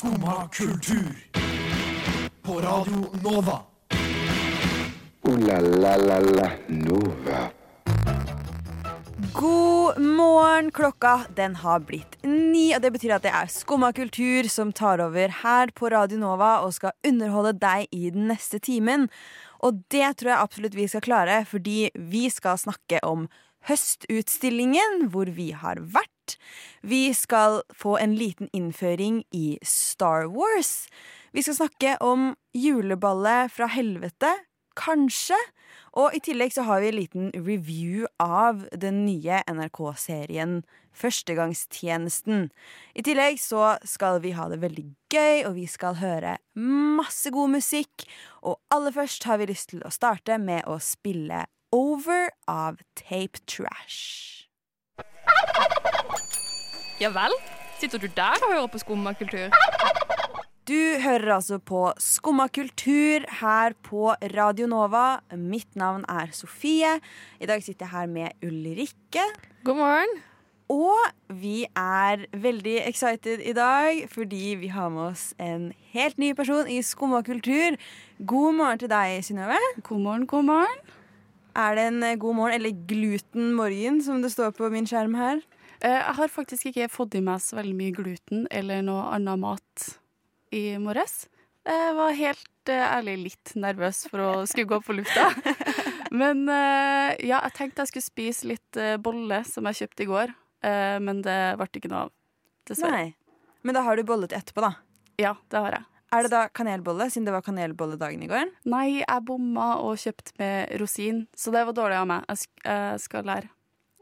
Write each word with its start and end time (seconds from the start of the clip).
Skumma 0.00 0.48
kultur. 0.48 1.16
På 2.42 2.60
Radio 2.60 3.10
Nova. 3.22 3.60
O-la-la-la-la 5.22 6.50
Nova. 6.68 7.50
God 9.34 10.00
morgen! 10.00 10.70
Klokka 10.70 11.26
den 11.36 11.56
har 11.56 11.80
blitt 11.84 12.16
ni, 12.22 12.70
og 12.76 12.80
det 12.80 12.94
betyr 12.94 13.12
at 13.18 13.26
det 13.28 13.34
er 13.42 13.52
Skumma 13.52 13.92
kultur 13.92 14.48
som 14.48 14.72
tar 14.72 15.04
over 15.04 15.34
her 15.42 15.74
på 15.76 15.92
Radio 15.92 16.16
Nova 16.22 16.62
og 16.64 16.72
skal 16.78 16.96
underholde 17.04 17.52
deg 17.60 17.92
i 17.92 18.08
den 18.08 18.32
neste 18.32 18.56
timen. 18.56 19.10
Og 19.60 19.82
det 19.92 20.14
tror 20.16 20.32
jeg 20.32 20.46
absolutt 20.46 20.80
vi 20.80 20.88
skal 20.88 21.04
klare, 21.04 21.42
fordi 21.44 21.90
vi 21.92 22.30
skal 22.32 22.56
snakke 22.56 23.04
om 23.04 23.28
Høstutstillingen, 23.68 25.10
hvor 25.12 25.28
vi 25.28 25.50
har 25.52 25.84
vært. 25.84 26.19
Vi 26.82 27.10
skal 27.16 27.62
få 27.74 27.96
en 28.00 28.14
liten 28.18 28.50
innføring 28.52 29.24
i 29.34 29.58
Star 29.62 30.28
Wars. 30.30 30.88
Vi 31.32 31.42
skal 31.42 31.60
snakke 31.62 31.96
om 32.02 32.34
juleballet 32.56 33.52
fra 33.54 33.70
helvete, 33.70 34.32
kanskje. 34.78 35.38
Og 35.98 36.14
i 36.14 36.20
tillegg 36.22 36.52
så 36.54 36.64
har 36.68 36.82
vi 36.82 36.90
en 36.90 36.98
liten 36.98 37.30
review 37.34 38.06
av 38.22 38.66
den 38.74 39.04
nye 39.06 39.42
NRK-serien 39.50 40.60
Førstegangstjenesten. 41.00 42.48
I 42.98 43.02
tillegg 43.06 43.38
så 43.40 43.76
skal 43.86 44.20
vi 44.24 44.34
ha 44.34 44.48
det 44.50 44.60
veldig 44.62 44.86
gøy, 45.12 45.44
og 45.46 45.54
vi 45.58 45.66
skal 45.70 46.00
høre 46.00 46.36
masse 46.58 47.30
god 47.34 47.54
musikk. 47.54 48.06
Og 48.42 48.58
aller 48.74 48.94
først 48.94 49.26
har 49.30 49.40
vi 49.40 49.50
lyst 49.52 49.70
til 49.74 49.84
å 49.86 49.94
starte 49.94 50.38
med 50.42 50.66
å 50.66 50.80
spille 50.82 51.46
Over 51.70 52.32
av 52.50 52.82
Tape 52.98 53.38
Trash. 53.46 54.48
Ja 57.00 57.08
vel? 57.14 57.32
Sitter 57.80 57.96
du 57.96 58.10
der 58.12 58.42
og 58.44 58.50
hører 58.52 58.66
på 58.68 58.78
skummakultur? 58.82 59.54
Du 60.68 60.76
hører 61.00 61.32
altså 61.38 61.56
på 61.58 61.86
Skumma 61.98 62.44
kultur 62.52 63.24
her 63.40 63.72
på 63.82 64.12
Radio 64.34 64.66
Nova. 64.68 65.22
Mitt 65.32 65.72
navn 65.80 66.04
er 66.12 66.28
Sofie. 66.36 66.98
I 67.40 67.48
dag 67.48 67.64
sitter 67.64 67.86
jeg 67.86 67.94
her 67.94 68.06
med 68.06 68.44
Ulrikke. 68.44 69.24
God 69.64 69.80
morgen. 69.80 70.12
Og 70.68 71.00
vi 71.40 71.64
er 71.72 72.26
veldig 72.36 72.76
excited 72.84 73.40
i 73.48 73.56
dag 73.56 74.04
fordi 74.12 74.58
vi 74.60 74.68
har 74.70 74.92
med 74.92 75.08
oss 75.08 75.30
en 75.40 75.70
helt 75.96 76.20
ny 76.20 76.34
person 76.36 76.68
i 76.68 76.82
Skumma 76.84 77.22
kultur. 77.26 77.80
God 78.20 78.60
morgen 78.60 78.84
til 78.84 78.92
deg, 78.92 79.24
Synnøve. 79.24 79.56
God 79.82 80.04
morgen, 80.04 80.26
god 80.26 80.50
morgen. 80.52 80.84
Er 81.56 81.74
det 81.74 81.88
en 81.88 82.02
eh, 82.02 82.18
god 82.20 82.34
morgen, 82.34 82.60
eller 82.60 82.76
gluten 82.86 83.54
morgen, 83.56 84.02
som 84.04 84.22
det 84.22 84.30
står 84.36 84.52
på 84.54 84.68
min 84.70 84.86
skjerm 84.86 85.16
her? 85.18 85.40
Eh, 85.80 85.90
Jeg 86.00 86.14
har 86.18 86.28
faktisk 86.32 86.70
ikke 86.70 86.88
fått 86.92 87.16
i 87.16 87.22
meg 87.24 87.40
så 87.42 87.58
veldig 87.60 87.76
mye 87.76 87.94
gluten 87.96 88.46
eller 88.52 88.82
noe 88.84 89.06
annen 89.14 89.40
mat 89.42 89.86
i 90.52 90.76
morges. 90.82 91.24
Jeg 91.68 91.94
var 91.96 92.16
helt 92.16 92.72
eh, 92.72 92.84
ærlig 92.98 93.16
litt 93.24 93.52
nervøs 93.60 94.04
for 94.10 94.24
å 94.24 94.30
skulle 94.48 94.68
gå 94.70 94.80
på 94.84 94.96
lufta. 94.98 95.28
Men 96.20 96.44
eh, 96.50 97.16
ja, 97.28 97.40
jeg 97.46 97.54
tenkte 97.56 97.84
jeg 97.84 97.92
skulle 97.92 98.08
spise 98.08 98.50
litt 98.50 98.80
bolle 99.04 99.42
som 99.48 99.68
jeg 99.70 99.82
kjøpte 99.84 100.04
i 100.04 100.08
går, 100.10 100.32
men 101.00 101.20
det 101.24 101.36
ble 101.56 101.66
ikke 101.78 101.88
noe 101.88 102.00
av. 102.04 102.10
Dessverre. 102.68 102.98
Nei. 102.98 103.36
Men 103.64 103.76
da 103.78 103.84
har 103.86 103.96
du 103.96 104.02
bollet 104.04 104.34
etterpå, 104.36 104.60
da. 104.64 104.72
Ja, 105.22 105.30
det 105.52 105.62
har 105.62 105.76
jeg. 105.78 105.86
Er 106.10 106.26
det 106.26 106.32
da 106.34 106.40
kanelbolle, 106.50 107.06
siden 107.12 107.28
det 107.28 107.32
var 107.36 107.44
kanelbolledagen 107.46 108.26
i 108.26 108.28
går? 108.28 108.50
Nei, 108.68 108.84
jeg 108.98 109.24
bomma 109.28 109.68
og 109.84 109.94
kjøpte 110.02 110.34
med 110.42 110.74
rosin, 110.82 111.22
så 111.38 111.54
det 111.54 111.62
var 111.70 111.78
dårlig 111.78 112.00
av 112.02 112.10
meg. 112.10 112.26
Jeg 112.66 112.98
skal 113.06 113.30
lære 113.30 113.52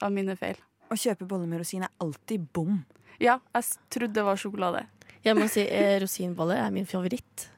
av 0.02 0.14
mine 0.16 0.34
feil. 0.40 0.56
Å 0.88 0.96
kjøpe 0.96 1.26
bolle 1.28 1.48
med 1.48 1.60
rosin 1.60 1.84
er 1.84 1.92
alltid 2.02 2.48
bom. 2.56 2.80
Ja, 3.20 3.38
jeg 3.54 3.66
trodde 3.92 4.16
det 4.16 4.24
var 4.24 4.38
sjokolade. 4.40 4.86
Jeg 5.24 5.36
må 5.36 5.48
si 5.50 5.64
eh, 5.66 5.96
rosinbolle 6.00 6.56
er 6.56 6.72
min 6.72 6.86
favoritt. 6.88 7.48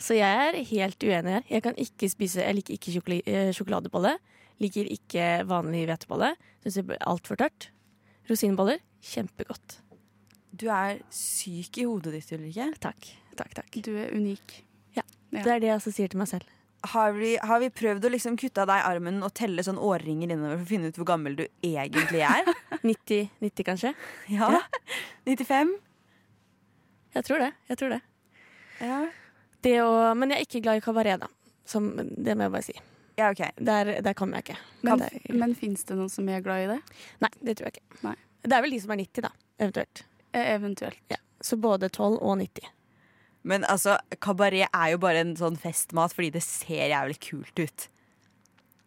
Så 0.00 0.16
jeg 0.16 0.48
er 0.48 0.58
helt 0.68 1.04
uenig 1.04 1.36
her. 1.36 1.46
Jeg 1.50 1.64
kan 1.64 1.76
ikke 1.80 2.08
spise 2.12 2.42
Jeg 2.44 2.58
liker 2.58 2.76
ikke 2.76 3.20
eh, 3.20 3.50
sjokoladebolle. 3.56 4.16
Liker 4.62 4.88
ikke 4.90 5.28
vanlig 5.50 5.84
hvetebolle. 5.90 6.34
Syns 6.62 6.78
det 6.78 6.86
blir 6.88 7.02
altfor 7.10 7.40
tørt. 7.40 7.68
Rosinboller 8.30 8.80
kjempegodt. 9.04 9.80
Du 10.54 10.68
er 10.70 11.00
syk 11.12 11.80
i 11.82 11.86
hodet 11.88 12.14
ditt, 12.14 12.30
Ulrikke. 12.36 12.70
Takk. 12.80 13.10
Takk, 13.34 13.56
takk. 13.58 13.80
Du 13.82 13.90
er 13.98 14.14
unik. 14.14 14.60
Ja. 14.94 15.02
Det 15.34 15.42
er 15.42 15.58
det 15.58 15.72
jeg 15.72 15.80
også 15.80 15.92
sier 15.96 16.12
til 16.12 16.22
meg 16.22 16.30
selv. 16.30 16.46
Har 16.92 17.12
vi, 17.16 17.36
har 17.40 17.60
vi 17.62 17.68
prøvd 17.72 18.04
å 18.04 18.10
liksom 18.12 18.34
kutte 18.36 18.60
av 18.64 18.68
deg 18.68 18.82
armen 18.84 19.22
og 19.24 19.32
telle 19.36 19.62
sånn 19.64 19.78
årringer 19.80 20.34
innover 20.34 20.58
for 20.58 20.66
å 20.66 20.68
finne 20.68 20.90
ut 20.92 20.98
hvor 21.00 21.06
gammel 21.08 21.36
du 21.38 21.44
egentlig 21.64 22.20
er? 22.26 22.50
90, 22.84 23.30
90 23.40 23.64
kanskje? 23.70 23.92
Ja? 24.34 24.50
95? 25.24 25.70
Jeg 27.14 27.24
tror 27.28 27.38
det. 27.44 27.52
Jeg 27.70 27.78
tror 27.80 27.94
det. 27.94 28.00
Ja. 28.82 28.98
det 29.64 29.76
å, 29.84 29.90
men 30.18 30.34
jeg 30.34 30.42
er 30.42 30.48
ikke 30.48 30.60
glad 30.66 30.80
i 30.80 30.84
kabaret, 30.84 31.22
da. 31.22 31.30
Som, 31.64 31.92
det 31.96 32.34
må 32.36 32.44
jeg 32.48 32.52
bare 32.56 32.66
si. 32.66 32.74
Ja, 33.16 33.28
OK. 33.30 33.40
Der, 33.62 33.92
der 34.02 34.16
kommer 34.18 34.40
jeg 34.42 34.48
ikke. 34.48 34.56
Men, 34.84 35.04
Kan- 35.06 35.38
men 35.40 35.54
fins 35.56 35.84
det 35.88 35.94
noen 35.96 36.10
som 36.12 36.26
er 36.28 36.42
glad 36.44 36.64
i 36.64 36.70
det? 36.74 36.80
Nei, 37.22 37.30
det 37.46 37.54
tror 37.60 37.70
jeg 37.70 37.78
ikke. 37.78 38.00
Nei. 38.08 38.16
Det 38.44 38.56
er 38.58 38.64
vel 38.66 38.74
de 38.74 38.80
som 38.82 38.92
er 38.92 39.00
90, 39.00 39.24
da. 39.24 39.30
Eventuelt. 39.62 40.02
Eh, 40.34 40.48
Eventuelt. 40.56 40.98
Ja. 41.14 41.20
Så 41.40 41.56
både 41.62 41.88
12 41.94 42.18
og 42.18 42.34
90. 42.42 42.66
Men 43.44 43.66
altså, 43.68 43.98
kabaret 44.24 44.70
er 44.70 44.94
jo 44.94 45.00
bare 45.02 45.20
en 45.24 45.34
sånn 45.36 45.58
festmat 45.60 46.14
fordi 46.16 46.32
det 46.38 46.44
ser 46.46 46.88
jævlig 46.88 47.18
kult 47.26 47.60
ut. 47.60 47.88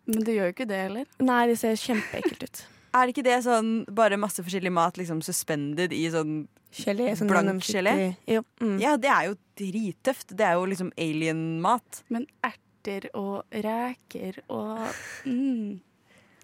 Men 0.08 0.24
det 0.26 0.38
gjør 0.38 0.50
jo 0.50 0.56
ikke 0.56 0.70
det 0.70 0.82
heller. 0.86 1.08
Nei, 1.22 1.42
det 1.52 1.58
ser 1.62 1.80
kjempeekkelt 1.80 2.48
ut. 2.48 2.64
Er 2.98 3.06
det 3.06 3.14
ikke 3.14 3.26
det 3.28 3.42
sånn 3.46 3.72
bare 3.94 4.18
masse 4.18 4.42
forskjellig 4.42 4.72
mat 4.74 4.96
liksom 4.98 5.20
suspended 5.22 5.92
i 5.94 6.08
sånn 6.10 6.48
Gelé, 6.74 7.12
sånn 7.20 7.30
Blank 7.30 7.66
gelé? 7.68 7.92
Jo. 8.26 8.42
Mm. 8.64 8.78
Ja, 8.82 8.96
det 8.98 9.12
er 9.12 9.28
jo 9.28 9.36
drittøft. 9.60 10.32
Det 10.40 10.46
er 10.48 10.56
jo 10.58 10.64
liksom 10.72 10.90
alien-mat. 10.98 12.02
Men 12.14 12.26
erter 12.48 13.06
og 13.18 13.44
reker 13.52 14.40
og 14.48 14.88
mm. 15.28 15.78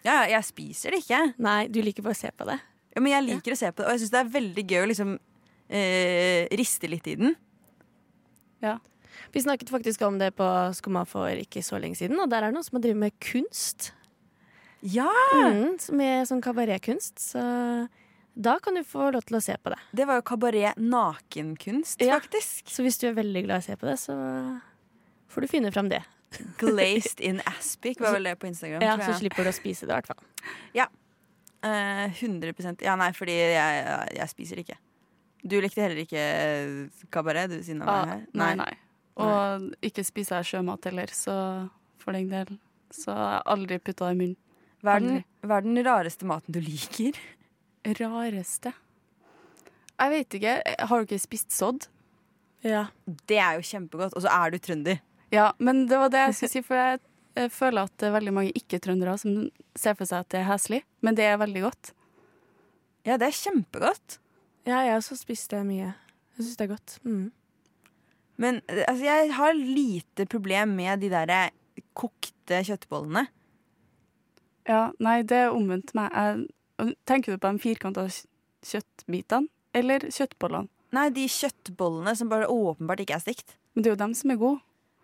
Ja, 0.04 0.20
jeg 0.30 0.44
spiser 0.46 0.94
det 0.94 1.02
ikke. 1.06 1.22
Nei, 1.42 1.64
du 1.72 1.80
liker 1.82 2.06
bare 2.06 2.18
å 2.18 2.22
se 2.22 2.30
på 2.36 2.48
det. 2.52 2.60
Ja, 2.94 3.02
men 3.02 3.16
jeg 3.16 3.26
liker 3.32 3.56
å 3.56 3.58
se 3.58 3.72
på 3.72 3.82
det, 3.82 3.88
og 3.88 3.96
jeg 3.96 4.04
syns 4.04 4.14
det 4.14 4.22
er 4.22 4.34
veldig 4.36 4.66
gøy 4.70 4.82
å 4.82 4.90
liksom 4.92 5.14
eh, 5.74 6.52
riste 6.60 6.92
litt 6.92 7.08
i 7.10 7.16
den. 7.18 7.38
Vi 9.34 9.42
snakket 9.44 9.70
faktisk 9.70 10.02
om 10.08 10.18
det 10.22 10.32
på 10.38 10.46
Skumma 10.74 11.04
for 11.06 11.30
ikke 11.38 11.62
så 11.66 11.78
lenge 11.82 11.98
siden, 12.00 12.18
og 12.24 12.30
der 12.32 12.42
er 12.42 12.50
det 12.52 12.58
noen 12.58 12.66
som 12.66 12.80
har 12.80 12.86
drevet 12.88 13.02
med 13.04 13.18
kunst. 13.22 13.92
Ja! 14.84 15.10
Mm, 15.38 15.78
med 15.96 16.28
sånn 16.28 16.42
kabaretkunst. 16.44 17.22
Så 17.22 17.44
da 18.34 18.56
kan 18.64 18.76
du 18.76 18.82
få 18.88 19.12
lov 19.14 19.24
til 19.30 19.38
å 19.38 19.44
se 19.44 19.56
på 19.62 19.72
det. 19.74 19.78
Det 19.96 20.08
var 20.10 20.20
jo 20.20 20.26
kabaret 20.28 20.80
nakenkunst, 20.82 22.02
Ja. 22.02 22.18
faktisk. 22.20 22.66
Så 22.74 22.84
hvis 22.84 22.98
du 23.00 23.08
er 23.08 23.14
veldig 23.14 23.46
glad 23.46 23.62
i 23.62 23.64
å 23.64 23.68
se 23.70 23.76
på 23.78 23.88
det, 23.88 24.00
så 24.02 24.18
får 25.30 25.42
du 25.42 25.48
finne 25.48 25.72
fram 25.72 25.90
det. 25.94 26.02
Glazed 26.58 27.22
in 27.22 27.42
aspic 27.46 28.00
var 28.02 28.16
vel 28.18 28.24
det 28.24 28.40
på 28.42 28.50
Instagram. 28.50 28.82
Ja, 28.82 28.98
Så 28.98 29.20
slipper 29.22 29.46
du 29.46 29.52
å 29.52 29.54
spise 29.54 29.86
det, 29.86 29.94
i 29.94 30.02
hvert 30.02 30.10
fall. 30.10 30.24
Eh, 31.64 32.10
100% 32.20 32.82
Ja, 32.84 32.98
nei, 33.00 33.12
fordi 33.16 33.32
jeg, 33.38 33.86
jeg 34.18 34.30
spiser 34.34 34.60
ikke. 34.60 34.76
Du 35.44 35.58
likte 35.60 35.84
heller 35.84 36.00
ikke 36.06 36.24
kabaret, 37.12 37.52
du, 37.52 37.60
siden 37.66 37.84
av 37.84 37.92
ah, 37.92 38.12
her? 38.14 38.22
Nei, 38.40 38.54
nei. 38.60 38.72
Og 39.20 39.68
ikke 39.84 40.06
spiser 40.08 40.40
jeg 40.40 40.54
sjømat 40.54 40.88
heller, 40.88 41.12
så 41.14 41.36
for 42.02 42.16
den 42.16 42.30
del. 42.32 42.56
Så 42.94 43.12
jeg 43.12 43.20
har 43.20 43.48
aldri 43.52 43.80
putta 43.82 44.10
det 44.10 44.16
i 44.16 44.20
munnen. 44.22 44.40
Hva 44.84 44.98
er, 44.98 45.04
den, 45.04 45.24
hva 45.48 45.58
er 45.60 45.66
den 45.66 45.80
rareste 45.86 46.28
maten 46.28 46.56
du 46.56 46.60
liker? 46.60 47.16
Rareste 48.00 48.74
Jeg 48.74 50.12
vet 50.12 50.38
ikke. 50.40 50.56
Har 50.90 51.00
du 51.00 51.08
ikke 51.08 51.24
spist 51.24 51.56
sodd? 51.56 51.88
Ja. 52.64 52.88
Det 53.28 53.40
er 53.40 53.60
jo 53.60 53.68
kjempegodt. 53.68 54.16
Og 54.16 54.26
så 54.26 54.32
er 54.32 54.52
du 54.52 54.60
trønder. 54.64 55.00
Ja, 55.34 55.52
men 55.58 55.86
det 55.90 56.00
var 56.00 56.12
det 56.14 56.26
jeg 56.28 56.36
skulle 56.38 56.54
si, 56.54 56.64
for 56.68 56.80
jeg, 56.80 57.00
jeg 57.40 57.52
føler 57.56 57.88
at 57.88 57.96
det 58.00 58.10
er 58.10 58.18
veldig 58.18 58.34
mange 58.36 58.56
ikke-trøndere 58.60 59.16
som 59.20 59.48
ser 59.80 59.96
for 60.00 60.10
seg 60.10 60.24
at 60.24 60.34
det 60.34 60.42
er 60.44 60.50
heslig, 60.52 60.84
men 61.02 61.18
det 61.18 61.26
er 61.26 61.40
veldig 61.42 61.64
godt. 61.64 61.94
Ja, 63.08 63.18
det 63.18 63.32
er 63.32 63.40
kjempegodt. 63.40 64.20
Ja, 64.66 64.82
jeg 64.88 64.96
også 65.00 65.18
spiste 65.20 65.60
mye. 65.68 65.92
Jeg 66.38 66.46
syns 66.46 66.58
det 66.60 66.66
er 66.68 66.74
godt. 66.76 66.98
Mm. 67.04 67.32
Men 68.42 68.62
eh, 68.70 68.84
altså, 68.88 69.04
jeg 69.06 69.34
har 69.38 69.54
lite 69.60 70.26
problem 70.32 70.74
med 70.80 71.02
de 71.04 71.10
der 71.14 71.50
kokte 71.98 72.62
kjøttbollene. 72.66 73.28
Ja, 74.68 74.92
nei, 75.04 75.20
det 75.28 75.38
er 75.44 75.54
omvendt 75.56 75.92
meg. 75.98 76.14
Jeg, 76.16 76.94
tenker 77.10 77.34
du 77.36 77.42
på 77.44 77.52
de 77.54 77.60
firkanta 77.64 78.06
kj- 78.08 78.26
kjøttbitene, 78.70 79.50
eller 79.76 80.06
kjøttbollene? 80.08 80.70
Nei, 80.94 81.08
de 81.14 81.26
kjøttbollene 81.32 82.14
som 82.16 82.30
bare 82.32 82.48
åpenbart 82.52 83.02
ikke 83.04 83.16
er 83.18 83.24
stekt. 83.24 83.56
Men 83.74 83.84
det 83.84 83.90
er 83.92 83.96
jo 83.96 84.02
dem 84.06 84.14
som 84.18 84.32
er 84.34 84.40
gode, 84.42 84.62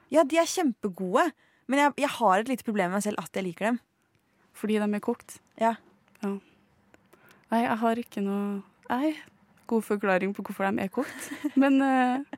Ja, 0.09 0.23
de 0.25 0.39
er 0.41 0.47
kjempegode, 0.49 1.27
men 1.69 1.77
jeg, 1.83 1.91
jeg 2.01 2.09
har 2.15 2.39
et 2.41 2.47
lite 2.49 2.65
problem 2.65 2.89
med 2.89 2.97
meg 2.97 3.03
selv 3.05 3.19
at 3.21 3.35
jeg 3.37 3.43
liker 3.45 3.67
dem. 3.67 3.75
fordi 4.57 4.79
de 4.81 4.87
er 4.95 4.99
kokt. 5.05 5.35
Ja. 5.61 5.75
Ja. 6.23 6.31
Nei, 7.51 7.59
jeg 7.61 7.77
har 7.83 7.95
ikke 8.01 8.21
noe 8.25 8.63
Nei, 8.89 9.11
god 9.69 9.85
forklaring 9.85 10.33
på 10.35 10.43
hvorfor 10.45 10.69
de 10.69 10.83
er 10.83 10.91
kokt, 10.93 11.29
men 11.61 11.79
eh, 11.85 12.37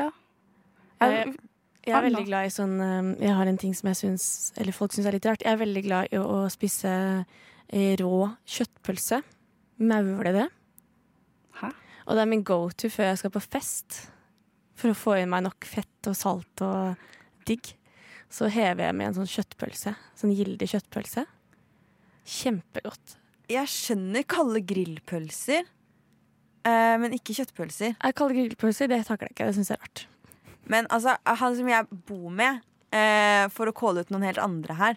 ja. 0.00 0.10
Jeg, 1.00 1.34
Jeg 1.84 1.96
er 1.98 2.06
veldig 2.06 2.24
glad 2.28 2.48
i 2.48 2.52
sånn 2.54 2.78
um, 2.80 3.08
Jeg 3.20 3.34
har 3.36 3.48
en 3.50 3.58
ting 3.60 3.74
som 3.76 3.90
jeg 3.90 3.98
syns 3.98 4.26
Eller 4.56 4.72
folk 4.72 4.94
syns 4.94 5.08
er 5.10 5.16
litt 5.18 5.26
rart. 5.28 5.42
Jeg 5.44 5.52
er 5.52 5.60
veldig 5.60 5.82
glad 5.84 6.14
i 6.14 6.20
å, 6.20 6.24
å 6.24 6.38
spise 6.52 6.92
eh, 7.68 7.92
rå 8.00 8.28
kjøttpølse. 8.48 9.20
Maule 9.84 10.30
det 10.30 10.34
det? 10.38 10.48
Hæ? 11.60 11.70
Og 12.06 12.16
det 12.16 12.24
er 12.24 12.30
min 12.30 12.44
go-to 12.46 12.90
før 12.92 13.10
jeg 13.10 13.20
skal 13.22 13.34
på 13.34 13.42
fest. 13.44 14.04
For 14.78 14.92
å 14.92 14.98
få 14.98 15.18
i 15.20 15.26
meg 15.30 15.44
nok 15.46 15.66
fett 15.68 16.10
og 16.10 16.16
salt 16.18 16.64
og 16.64 17.08
digg. 17.48 17.74
Så 18.32 18.48
hever 18.50 18.88
jeg 18.88 18.96
med 18.98 19.10
en 19.10 19.18
sånn 19.20 19.30
kjøttpølse. 19.30 19.94
Sånn 20.18 20.34
gildig 20.34 20.68
kjøttpølse. 20.72 21.26
Kjempegodt. 22.24 23.18
Jeg 23.52 23.68
skjønner 23.68 24.24
kalde 24.26 24.62
grillpølser, 24.64 25.66
eh, 26.66 26.96
men 27.00 27.14
ikke 27.16 27.36
kjøttpølser. 27.38 27.94
Jeg 27.96 28.16
kaller 28.18 28.38
grillpølser, 28.40 28.90
det 28.90 29.02
takler 29.08 29.30
jeg 29.30 29.36
ikke. 29.36 29.48
Det 29.50 29.56
syns 29.58 29.72
jeg 29.72 29.78
er 29.78 29.84
rart. 29.84 30.04
Men 30.70 30.88
altså, 30.94 31.16
han 31.26 31.56
som 31.58 31.68
jeg 31.68 31.88
bor 32.08 32.30
med, 32.32 32.62
eh, 32.94 33.44
for 33.52 33.68
å 33.68 33.76
calle 33.76 34.04
ut 34.04 34.12
noen 34.14 34.24
helt 34.28 34.40
andre 34.40 34.78
her 34.78 34.96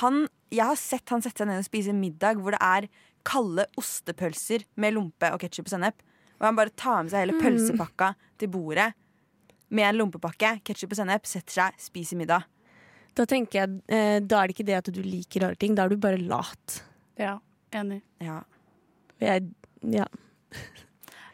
han, 0.00 0.26
Jeg 0.50 0.66
har 0.66 0.76
sett 0.78 1.08
han 1.10 1.22
sette 1.22 1.42
seg 1.42 1.48
ned 1.48 1.60
og 1.62 1.66
spise 1.66 1.92
middag 1.94 2.38
hvor 2.42 2.54
det 2.54 2.60
er 2.62 2.88
kalde 3.26 3.64
ostepølser 3.78 4.64
med 4.78 4.94
lompe 4.94 5.30
og 5.34 5.40
ketsjup 5.42 5.66
og 5.66 5.72
sennep. 5.72 6.02
Og 6.38 6.46
han 6.46 6.58
bare 6.58 6.74
tar 6.74 7.02
med 7.02 7.10
seg 7.10 7.24
hele 7.24 7.38
pølsepakka 7.40 8.12
til 8.38 8.50
bordet 8.52 8.92
med 9.74 9.88
en 9.88 9.98
lompepakke, 9.98 10.60
ketsjup 10.66 10.92
og 10.94 11.00
sennep, 11.00 11.26
setter 11.26 11.56
seg, 11.56 11.80
spiser 11.82 12.20
middag. 12.20 12.46
Da 13.16 13.24
tenker 13.26 13.62
jeg, 13.62 13.80
eh, 13.88 14.18
da 14.20 14.42
er 14.42 14.46
det 14.46 14.54
ikke 14.54 14.68
det 14.68 14.76
at 14.78 14.90
du 14.92 15.00
liker 15.02 15.46
rare 15.46 15.58
ting, 15.58 15.74
da 15.74 15.86
er 15.86 15.94
du 15.94 15.96
bare 15.96 16.20
lat. 16.20 16.80
Ja, 17.18 17.38
enig. 17.72 18.02
Ja, 18.22 18.42
Jeg, 19.18 19.48
ja. 19.80 20.04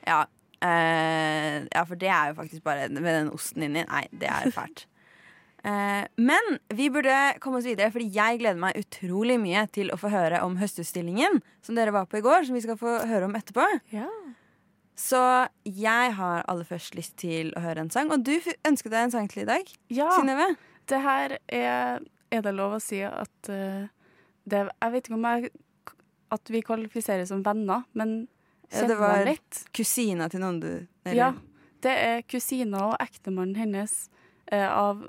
Ja. 0.07 0.23
Eh, 0.63 1.65
ja, 1.75 1.83
for 1.89 1.99
det 1.99 2.09
er 2.09 2.31
jo 2.31 2.39
faktisk 2.39 2.63
bare 2.63 2.89
med 2.93 3.09
den 3.11 3.31
osten 3.35 3.65
inni. 3.67 3.83
Nei, 3.89 4.05
det 4.13 4.31
er 4.31 4.51
fælt. 4.55 4.87
Eh, 5.63 6.03
men 6.19 6.57
vi 6.75 6.89
burde 6.91 7.15
komme 7.39 7.61
oss 7.61 7.67
videre, 7.69 7.93
Fordi 7.95 8.09
jeg 8.11 8.41
gleder 8.41 8.59
meg 8.59 8.75
utrolig 8.81 9.37
mye 9.39 9.61
til 9.71 9.93
å 9.95 9.99
få 10.01 10.09
høre 10.11 10.41
om 10.43 10.57
høstutstillingen 10.59 11.37
som 11.63 11.77
dere 11.79 11.93
var 11.95 12.09
på 12.11 12.19
i 12.19 12.23
går. 12.25 12.49
Som 12.49 12.57
vi 12.59 12.63
skal 12.65 12.75
få 12.81 12.97
høre 13.07 13.29
om 13.29 13.37
etterpå. 13.39 13.63
ja. 13.95 14.09
Så 14.99 15.21
jeg 15.65 16.13
har 16.19 16.43
aller 16.51 16.67
først 16.67 16.95
lyst 16.99 17.15
til 17.23 17.53
å 17.55 17.63
høre 17.63 17.81
en 17.87 17.91
sang. 17.95 18.11
Og 18.11 18.27
du 18.27 18.35
ønsket 18.67 18.91
deg 18.91 19.05
en 19.07 19.15
sang 19.15 19.31
til 19.31 19.45
i 19.45 19.49
dag, 19.49 19.71
Ja, 19.89 20.11
Synnøve. 20.19 20.57
det 20.91 21.01
her 21.07 21.39
er 21.49 22.01
Er 22.33 22.43
det 22.43 22.55
lov 22.59 22.75
å 22.77 22.81
si 22.83 22.99
at 23.07 23.49
uh, 23.49 23.87
det, 24.45 24.67
Jeg 24.83 24.93
vet 24.93 25.07
ikke 25.07 25.15
om 25.15 25.25
jeg 25.31 25.51
At 26.33 26.51
vi 26.51 26.61
kvalifiserer 26.67 27.25
som 27.25 27.43
venner, 27.47 27.85
men 27.95 28.27
Ja, 28.75 28.87
det 28.89 28.97
var- 28.99 29.37
Kusina 29.75 30.29
til 30.31 30.41
noen 30.41 30.61
du 30.61 30.87
eller- 31.05 31.17
Ja. 31.17 31.33
Det 31.83 31.91
er 31.91 32.23
kusina 32.23 32.79
og 32.93 32.97
ektemannen 33.01 33.57
hennes 33.57 34.09
eh, 34.53 34.69
av 34.71 35.03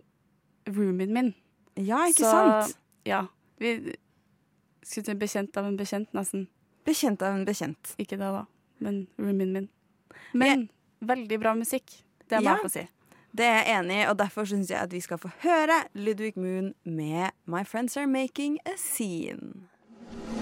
roomien 0.67 1.13
min. 1.13 1.33
ja, 1.77 2.05
ikke 2.07 2.23
Så- 2.23 2.31
sant? 2.31 2.77
Ja. 3.05 3.27
Vi 3.59 3.95
skulle 4.83 5.05
si 5.05 5.13
bekjent 5.13 5.57
av 5.57 5.65
en 5.65 5.77
bekjent, 5.77 6.07
nesten. 6.13 6.47
Bekjent 6.85 7.21
av 7.21 7.35
en 7.35 7.45
bekjent. 7.45 7.95
Ikke 7.97 8.17
det, 8.17 8.19
da, 8.19 8.45
men 8.79 9.07
roomien 9.19 9.53
min. 9.53 9.69
Men 10.33 10.69
veldig 11.01 11.39
bra 11.39 11.53
musikk. 11.53 12.03
Det 12.27 12.39
må 12.39 12.43
Ja. 12.43 12.55
jeg 12.55 12.63
få 12.65 12.69
si. 12.71 12.87
Det 13.35 13.45
er 13.45 13.63
jeg 13.63 13.83
enig 13.85 14.03
i, 14.03 14.05
og 14.09 14.17
derfor 14.17 14.45
syns 14.45 14.69
jeg 14.69 14.79
at 14.79 14.91
vi 14.91 14.99
skal 14.99 15.17
få 15.17 15.29
høre 15.41 15.83
Ludvig 15.95 16.33
Moon 16.37 16.73
med 16.85 17.31
My 17.45 17.63
Friends 17.63 17.97
Are 17.97 18.07
Making 18.07 18.59
a 18.65 18.71
Scene. 18.77 19.67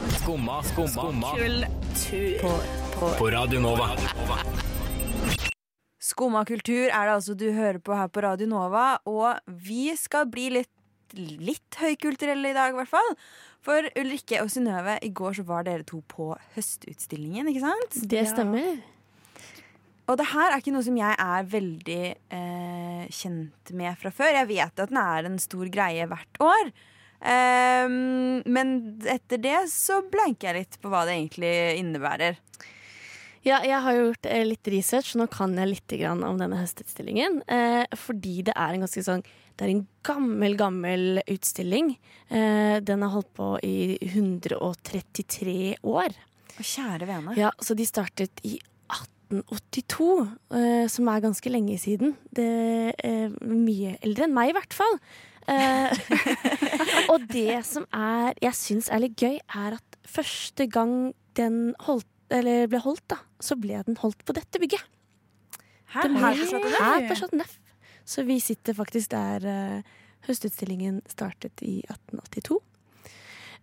Skumma, 0.09 0.61
skumma, 0.63 1.01
på 2.41 2.80
Radio 3.01 3.57
Nova. 3.57 3.87
Skumma 5.97 6.43
kultur 6.45 6.83
er 6.85 7.07
det 7.07 7.13
altså 7.15 7.33
du 7.33 7.47
hører 7.49 7.79
på 7.81 7.95
her 7.97 8.11
på 8.13 8.21
Radio 8.21 8.45
Nova, 8.45 8.99
og 9.09 9.39
vi 9.49 9.87
skal 9.97 10.27
bli 10.29 10.51
litt, 10.53 10.69
litt 11.17 11.79
høykulturelle 11.81 12.51
i 12.51 12.53
dag, 12.53 12.75
i 12.75 12.77
hvert 12.77 12.91
fall. 12.91 13.09
For 13.65 13.87
Ulrikke 13.97 14.43
og 14.43 14.51
Synnøve, 14.53 14.99
i 15.01 15.09
går 15.17 15.39
så 15.39 15.45
var 15.49 15.65
dere 15.65 15.87
to 15.87 16.03
på 16.13 16.27
Høstutstillingen, 16.53 17.49
ikke 17.49 17.63
sant? 17.63 17.97
Det 18.11 18.21
stemmer. 18.29 18.83
Og 20.05 20.19
det 20.21 20.27
her 20.35 20.51
er 20.51 20.61
ikke 20.61 20.75
noe 20.75 20.85
som 20.85 20.99
jeg 21.01 21.17
er 21.25 21.49
veldig 21.55 22.01
eh, 22.37 23.03
kjent 23.09 23.73
med 23.81 23.97
fra 23.97 24.13
før. 24.13 24.35
Jeg 24.43 24.49
vet 24.51 24.83
at 24.85 24.93
den 24.93 25.01
er 25.01 25.29
en 25.31 25.41
stor 25.41 25.73
greie 25.73 26.05
hvert 26.11 26.41
år. 26.45 26.69
Ehm, 27.21 28.41
men 28.45 28.77
etter 29.09 29.41
det 29.41 29.57
så 29.73 30.03
blanker 30.05 30.51
jeg 30.51 30.59
litt 30.59 30.79
på 30.81 30.93
hva 30.93 31.07
det 31.09 31.17
egentlig 31.17 31.55
innebærer. 31.81 32.37
Ja, 33.41 33.57
jeg 33.65 33.79
har 33.81 33.95
gjort 33.97 34.27
eh, 34.29 34.43
litt 34.45 34.67
research, 34.69 35.15
nå 35.17 35.25
kan 35.31 35.55
jeg 35.57 35.71
litt 35.71 35.93
om 36.13 36.37
denne 36.37 36.59
høstutstillingen. 36.59 37.39
Eh, 37.49 37.85
fordi 37.97 38.41
det 38.45 38.53
er 38.53 38.75
en 38.75 38.85
ganske 38.85 39.01
sånn 39.05 39.23
Det 39.57 39.65
er 39.65 39.71
en 39.73 39.85
gammel, 40.05 40.55
gammel 40.57 41.21
utstilling. 41.29 41.95
Eh, 42.29 42.77
den 42.85 43.01
har 43.01 43.11
holdt 43.13 43.31
på 43.37 43.55
i 43.65 43.97
133 44.01 45.81
år. 45.81 46.13
Å, 46.53 46.61
kjære 46.61 47.09
vene. 47.09 47.35
Ja, 47.37 47.51
Så 47.59 47.75
de 47.77 47.85
startet 47.85 48.41
i 48.45 48.59
1882, 48.93 50.07
eh, 50.53 50.85
som 50.87 51.09
er 51.09 51.25
ganske 51.25 51.49
lenge 51.53 51.77
siden. 51.81 52.15
Det 52.29 52.93
er 52.93 53.33
mye 53.41 53.97
eldre 54.05 54.29
enn 54.29 54.37
meg, 54.37 54.53
i 54.53 54.57
hvert 54.59 54.77
fall. 54.77 54.97
Og 57.11 57.25
det 57.33 57.57
som 57.67 57.87
er 57.91 58.37
jeg 58.39 58.55
syns 58.55 58.87
er 58.93 59.01
litt 59.01 59.17
gøy, 59.19 59.39
er 59.41 59.77
at 59.79 59.97
første 60.07 60.67
gang 60.69 61.13
den 61.37 61.73
holdt, 61.87 62.07
eller 62.31 62.67
ble 62.71 62.79
holdt, 62.83 63.03
da, 63.11 63.17
så 63.43 63.57
ble 63.59 63.81
den 63.87 63.97
holdt 64.01 64.23
på 64.25 64.33
dette 64.37 64.59
bygget. 64.61 64.83
Her, 65.91 66.07
De 66.07 66.15
her 66.15 66.35
her 66.79 67.07
på 67.09 67.15
Chateau 67.19 67.37
Neuf. 67.37 67.57
Så 68.07 68.23
vi 68.25 68.39
sitter 68.41 68.73
faktisk 68.73 69.11
der 69.11 69.43
uh, 69.45 69.81
høstutstillingen 70.27 71.01
startet 71.11 71.61
i 71.61 71.81
1882. 71.85 72.59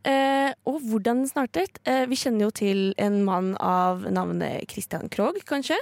Uh, 0.06 0.52
og 0.68 0.78
hvordan 0.86 1.24
den 1.24 1.28
startet 1.30 1.80
Uh, 1.88 2.04
Vi 2.06 2.14
kjenner 2.20 2.46
jo 2.46 2.50
til 2.54 2.92
en 3.02 3.22
mann 3.26 3.54
av 3.58 4.04
navnet 4.14 4.68
Christian 4.70 5.08
Krogh, 5.10 5.40
kanskje? 5.48 5.76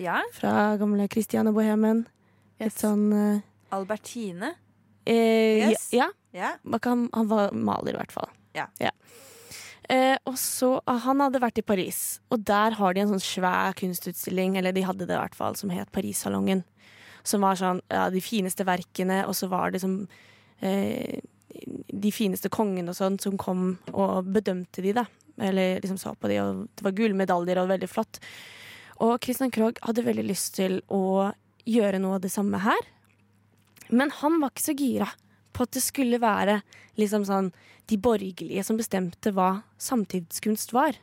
Ja. 0.00 0.22
Fra 0.32 0.76
gamle 0.80 1.08
Christian 1.12 1.50
og 1.50 1.58
Bohemen. 1.58 2.06
Litt 2.62 2.78
sånn 2.78 3.10
eh, 3.12 3.40
Albertine. 3.74 4.54
eh, 5.04 5.68
Yes. 5.68 5.90
Ja, 5.92 6.06
Ja. 6.32 6.54
kan, 6.80 7.08
han 7.12 7.28
var 7.28 7.52
maler, 7.52 7.92
i 7.92 7.96
hvert 7.98 8.12
fall. 8.14 8.30
Ja. 8.54 8.68
Eh, 9.90 10.16
og 10.28 10.36
så, 10.38 10.76
ah, 10.86 11.00
Han 11.02 11.20
hadde 11.20 11.40
vært 11.42 11.58
i 11.58 11.66
Paris, 11.66 12.20
og 12.30 12.44
der 12.46 12.76
har 12.78 12.94
de 12.94 13.02
en 13.02 13.14
sånn 13.14 13.24
svær 13.24 13.74
kunstutstilling, 13.78 14.56
eller 14.56 14.72
de 14.72 14.84
hadde 14.86 15.06
det 15.08 15.16
i 15.16 15.20
hvert 15.20 15.34
fall, 15.34 15.56
som 15.58 15.72
het 15.74 15.90
Parissalongen. 15.92 16.62
Som 17.26 17.42
var 17.42 17.58
sånn 17.58 17.82
ja, 17.90 18.08
de 18.10 18.22
fineste 18.22 18.66
verkene, 18.66 19.22
og 19.26 19.34
så 19.38 19.48
var 19.50 19.74
det 19.74 19.82
som 19.82 20.06
eh, 20.62 21.18
de 21.92 22.12
fineste 22.14 22.50
kongene 22.52 22.90
og 22.90 22.98
sånn 22.98 23.18
som 23.22 23.36
kom 23.38 23.76
og 23.92 24.30
bedømte 24.32 24.82
de, 24.82 24.94
da. 24.96 25.06
Eller 25.42 25.80
liksom 25.82 25.98
så 26.00 26.14
på 26.14 26.30
de, 26.30 26.38
og 26.42 26.66
det 26.76 26.86
var 26.86 26.96
gullmedaljer 26.96 27.60
og 27.62 27.70
veldig 27.72 27.90
flott. 27.90 28.20
Og 29.02 29.18
Christian 29.24 29.52
Krogh 29.54 29.80
hadde 29.82 30.04
veldig 30.06 30.24
lyst 30.28 30.54
til 30.58 30.80
å 30.92 31.32
gjøre 31.66 32.00
noe 32.02 32.18
av 32.18 32.24
det 32.24 32.32
samme 32.34 32.60
her. 32.62 32.80
Men 33.90 34.12
han 34.22 34.38
var 34.40 34.52
ikke 34.52 34.68
så 34.70 34.76
gira 34.78 35.08
på 35.52 35.66
at 35.66 35.74
det 35.76 35.82
skulle 35.84 36.20
være 36.22 36.60
liksom 37.00 37.26
sånn 37.28 37.52
de 37.90 37.98
borgerlige 38.00 38.64
som 38.64 38.78
bestemte 38.78 39.32
hva 39.34 39.62
samtidskunst 39.80 40.74
var. 40.74 40.96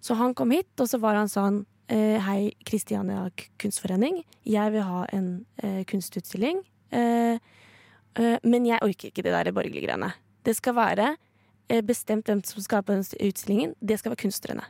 Så 0.00 0.16
han 0.16 0.34
kom 0.34 0.52
hit, 0.54 0.70
og 0.80 0.88
så 0.88 1.00
var 1.02 1.18
han 1.18 1.28
sånn 1.28 1.64
eh, 1.92 2.20
Hei, 2.24 2.52
Kristiania 2.66 3.26
Kunstforening. 3.60 4.22
Jeg 4.48 4.74
vil 4.74 4.86
ha 4.86 5.04
en 5.16 5.30
eh, 5.62 5.82
kunstutstilling. 5.88 6.62
Eh, 6.94 7.36
eh, 8.16 8.36
men 8.42 8.68
jeg 8.68 8.80
orker 8.86 9.10
ikke 9.10 9.26
det 9.26 9.34
der 9.34 9.52
borgerlige 9.52 9.88
greiene. 9.88 10.12
Det 10.46 10.56
skal 10.56 10.78
være 10.78 11.14
eh, 11.68 11.82
bestemt 11.84 12.30
hvem 12.30 12.42
som 12.46 12.64
skal 12.64 12.84
på 12.84 12.96
den 12.96 13.04
utstillingen. 13.28 13.74
Det 13.80 14.00
skal 14.00 14.14
være 14.14 14.24
kunstnerne. 14.24 14.68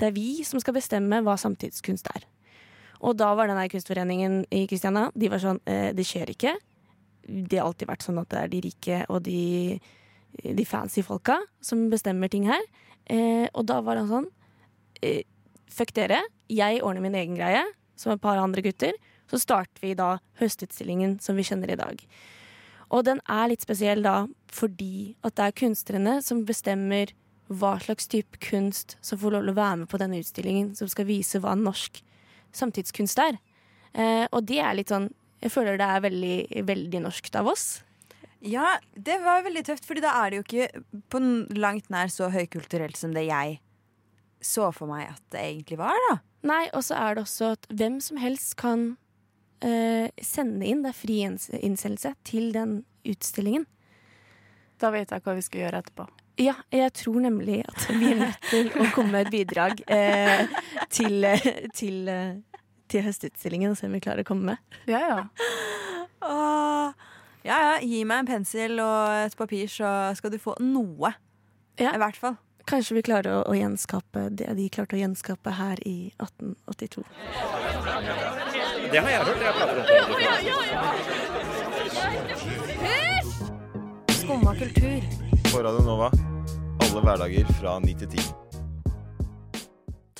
Det 0.00 0.10
er 0.10 0.16
vi 0.16 0.42
som 0.46 0.58
skal 0.62 0.74
bestemme 0.74 1.22
hva 1.22 1.36
samtidskunst 1.38 2.10
er. 2.16 2.26
Og 3.04 3.18
da 3.18 3.30
var 3.36 3.50
denne 3.50 3.68
kunstforeningen 3.68 4.44
i 4.54 4.64
Kristiania 4.70 5.10
De 5.14 5.28
var 5.28 5.42
sånn 5.42 5.58
eh, 5.68 5.90
Det 5.94 6.06
skjer 6.08 6.32
ikke. 6.32 6.54
Det 7.26 7.58
har 7.58 7.68
alltid 7.68 7.88
vært 7.90 8.06
sånn 8.06 8.20
at 8.22 8.30
det 8.32 8.40
er 8.40 8.50
de 8.52 8.62
rike 8.64 8.98
og 9.08 9.22
de, 9.26 9.78
de 10.44 10.66
fancy 10.68 11.04
folka 11.06 11.38
som 11.64 11.86
bestemmer 11.92 12.32
ting 12.32 12.48
her. 12.48 12.62
Eh, 13.10 13.46
og 13.52 13.66
da 13.68 13.80
var 13.84 14.00
han 14.00 14.10
sånn 14.10 14.28
eh, 15.04 15.24
Fuck 15.74 15.90
dere. 15.96 16.20
Jeg 16.46 16.84
ordner 16.86 17.02
min 17.02 17.16
egen 17.18 17.34
greie, 17.34 17.64
som 17.98 18.12
et 18.12 18.20
par 18.22 18.38
andre 18.38 18.62
gutter. 18.62 18.94
Så 19.26 19.40
starter 19.42 19.82
vi 19.82 19.96
da 19.98 20.20
høstutstillingen 20.38 21.16
som 21.24 21.34
vi 21.34 21.46
kjenner 21.48 21.72
i 21.72 21.78
dag. 21.80 22.04
Og 22.94 23.02
den 23.08 23.18
er 23.26 23.48
litt 23.50 23.64
spesiell 23.64 24.04
da 24.04 24.28
fordi 24.54 25.16
at 25.26 25.34
det 25.34 25.48
er 25.48 25.56
kunstnerne 25.58 26.18
som 26.22 26.44
bestemmer 26.46 27.10
hva 27.50 27.74
slags 27.82 28.06
type 28.08 28.38
kunst 28.44 28.94
som 29.04 29.18
får 29.18 29.34
lov 29.34 29.42
til 29.44 29.52
å 29.52 29.58
være 29.58 29.80
med 29.82 29.90
på 29.90 30.00
denne 30.00 30.20
utstillingen, 30.22 30.72
som 30.78 30.88
skal 30.90 31.08
vise 31.08 31.40
hva 31.42 31.56
norsk 31.58 32.00
samtidskunst 32.54 33.20
er. 33.20 33.40
Eh, 33.92 34.24
og 34.30 34.46
det 34.48 34.60
er 34.62 34.78
litt 34.78 34.92
sånn 34.92 35.10
Jeg 35.42 35.50
føler 35.52 35.76
det 35.80 35.86
er 35.88 36.00
veldig, 36.04 36.36
veldig 36.68 37.00
norskt 37.04 37.34
av 37.36 37.48
oss. 37.50 37.82
Ja, 38.44 38.78
det 38.92 39.18
var 39.24 39.42
veldig 39.44 39.62
tøft, 39.64 39.86
Fordi 39.88 40.02
da 40.04 40.10
er 40.20 40.30
det 40.30 40.36
jo 40.38 40.44
ikke 40.44 40.82
på 41.12 41.20
langt 41.56 41.88
nær 41.92 42.10
så 42.12 42.28
høykulturelt 42.32 42.96
som 43.00 43.14
det 43.16 43.26
jeg 43.28 43.58
så 44.44 44.66
for 44.76 44.90
meg 44.90 45.06
at 45.08 45.22
det 45.32 45.40
egentlig 45.40 45.78
var. 45.80 45.96
da 46.10 46.18
Nei, 46.44 46.66
og 46.76 46.82
så 46.84 46.98
er 47.00 47.14
det 47.16 47.22
også 47.24 47.54
at 47.54 47.64
hvem 47.72 47.94
som 48.04 48.18
helst 48.20 48.52
kan 48.60 48.82
eh, 49.64 50.10
sende 50.20 50.66
inn, 50.68 50.82
det 50.84 50.90
er 50.92 50.98
fri 50.98 51.22
inns- 51.24 51.48
innsendelse, 51.56 52.12
til 52.28 52.50
den 52.52 52.82
utstillingen. 53.08 53.64
Da 54.76 54.90
vet 54.92 55.08
jeg 55.14 55.24
hva 55.24 55.34
vi 55.38 55.44
skal 55.46 55.62
gjøre 55.64 55.80
etterpå. 55.80 56.04
Ja, 56.42 56.56
jeg 56.74 56.92
tror 56.98 57.20
nemlig 57.24 57.62
at 57.64 57.86
vi 57.94 58.10
er 58.10 58.20
nødt 58.26 58.48
til 58.50 58.68
å 58.74 58.90
komme 58.92 59.14
med 59.14 59.28
et 59.28 59.32
bidrag 59.32 59.80
eh, 59.88 60.44
til, 60.92 61.24
eh, 61.30 61.48
til, 61.78 62.08
eh, 62.12 62.53
til 62.92 63.04
høstutstillingen 63.06 63.72
og 63.72 63.78
se 63.78 63.88
om 63.88 63.94
vi 63.96 64.02
klarer 64.04 64.24
å 64.24 64.28
komme 64.28 64.54
med. 64.54 64.80
Ja, 64.90 65.00
ja. 65.08 65.20
Åh. 66.30 66.92
Ja, 67.44 67.56
ja, 67.60 67.72
gi 67.84 68.04
meg 68.08 68.22
en 68.22 68.28
pensel 68.30 68.78
og 68.80 69.26
et 69.26 69.36
papir, 69.36 69.68
så 69.68 69.88
skal 70.16 70.32
du 70.32 70.38
få 70.40 70.54
noe. 70.64 71.12
Ja. 71.76 71.92
I 71.92 72.00
hvert 72.00 72.16
fall. 72.16 72.38
Kanskje 72.64 72.94
vi 72.96 73.02
klarer 73.04 73.42
å, 73.42 73.42
å 73.50 73.54
gjenskape 73.58 74.30
det 74.32 74.48
de 74.56 74.68
klarte 74.72 74.96
å 74.96 75.00
gjenskape 75.02 75.52
her 75.58 75.76
i 75.84 76.14
1882. 76.16 77.04
Det 78.94 78.98
har 79.04 79.10
jeg 79.12 79.20
hørt. 79.20 79.42
Jeg 79.44 79.54
prater 79.58 79.76
om 79.76 79.84
Skumma 84.14 84.54
kultur. 84.56 85.00
På 85.50 85.60
Radio 85.66 85.84
Nova. 85.84 86.08
Alle 86.80 87.00
hverdager 87.04 87.44
fra 87.60 87.76
9 87.84 87.98
til 88.00 88.08
10. 88.16 88.43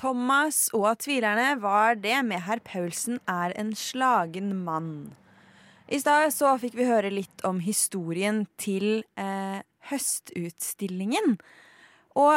Thomas 0.05 0.67
og 0.77 0.99
tvilerne 1.01 1.55
var 1.63 1.95
det 1.97 2.19
med 2.29 2.43
herr 2.45 2.61
Paulsen 2.61 3.23
er 3.31 3.55
en 3.57 3.71
slagen 3.73 4.51
mann. 4.67 5.15
I 5.89 5.97
stad 6.03 6.29
så 6.35 6.51
fikk 6.61 6.75
vi 6.77 6.89
høre 6.89 7.13
litt 7.13 7.45
om 7.49 7.63
historien 7.65 8.43
til 8.61 9.07
eh, 9.17 9.63
høstutstillingen. 9.89 11.39
Og 12.21 12.37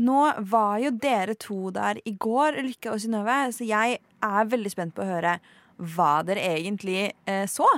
nå 0.00 0.22
var 0.48 0.78
jo 0.80 0.94
dere 1.02 1.34
to 1.36 1.68
der 1.76 2.00
i 2.08 2.14
går, 2.16 2.56
Lykke 2.70 2.94
og 2.94 3.04
Synnøve, 3.04 3.36
så 3.52 3.68
jeg 3.68 4.00
er 4.00 4.50
veldig 4.54 4.72
spent 4.72 4.96
på 4.96 5.04
å 5.04 5.10
høre 5.10 5.36
hva 5.76 6.14
dere 6.24 6.46
egentlig 6.54 7.10
eh, 7.28 7.44
så. 7.44 7.68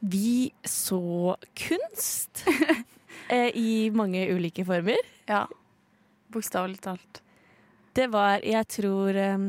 Vi 0.00 0.54
så 0.64 1.36
kunst 1.52 2.46
eh, 3.28 3.52
i 3.52 3.92
mange 3.92 4.24
ulike 4.32 4.64
former. 4.64 5.04
ja. 5.28 5.44
Bokstavelig 6.32 6.80
talt. 6.82 7.25
Det 7.96 8.06
var, 8.12 8.42
jeg 8.44 8.68
tror 8.68 9.16
um, 9.36 9.46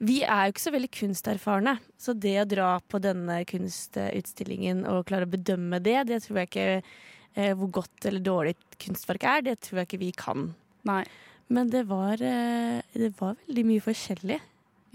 Vi 0.00 0.20
er 0.24 0.46
jo 0.48 0.54
ikke 0.54 0.62
så 0.64 0.72
veldig 0.72 0.90
kunsterfarne, 0.96 1.74
så 2.00 2.14
det 2.16 2.36
å 2.40 2.48
dra 2.48 2.68
på 2.88 3.00
denne 3.04 3.42
kunstutstillingen 3.48 4.86
og 4.88 5.04
klare 5.10 5.28
å 5.28 5.32
bedømme 5.34 5.80
det, 5.84 5.98
det 6.08 6.22
tror 6.24 6.40
jeg 6.40 6.48
ikke 6.50 6.68
eh, 6.80 7.52
hvor 7.58 7.68
godt 7.82 8.06
eller 8.08 8.24
dårlig 8.24 8.54
kunstverk 8.80 9.26
er, 9.28 9.44
det 9.50 9.58
tror 9.66 9.82
jeg 9.82 9.90
ikke 9.90 10.00
vi 10.06 10.12
kan. 10.16 10.48
Nei. 10.88 11.02
Men 11.52 11.68
det 11.68 11.84
var, 11.90 12.22
eh, 12.22 12.80
det 12.94 13.12
var 13.18 13.36
veldig 13.44 13.66
mye 13.68 13.84
forskjellig. 13.84 14.40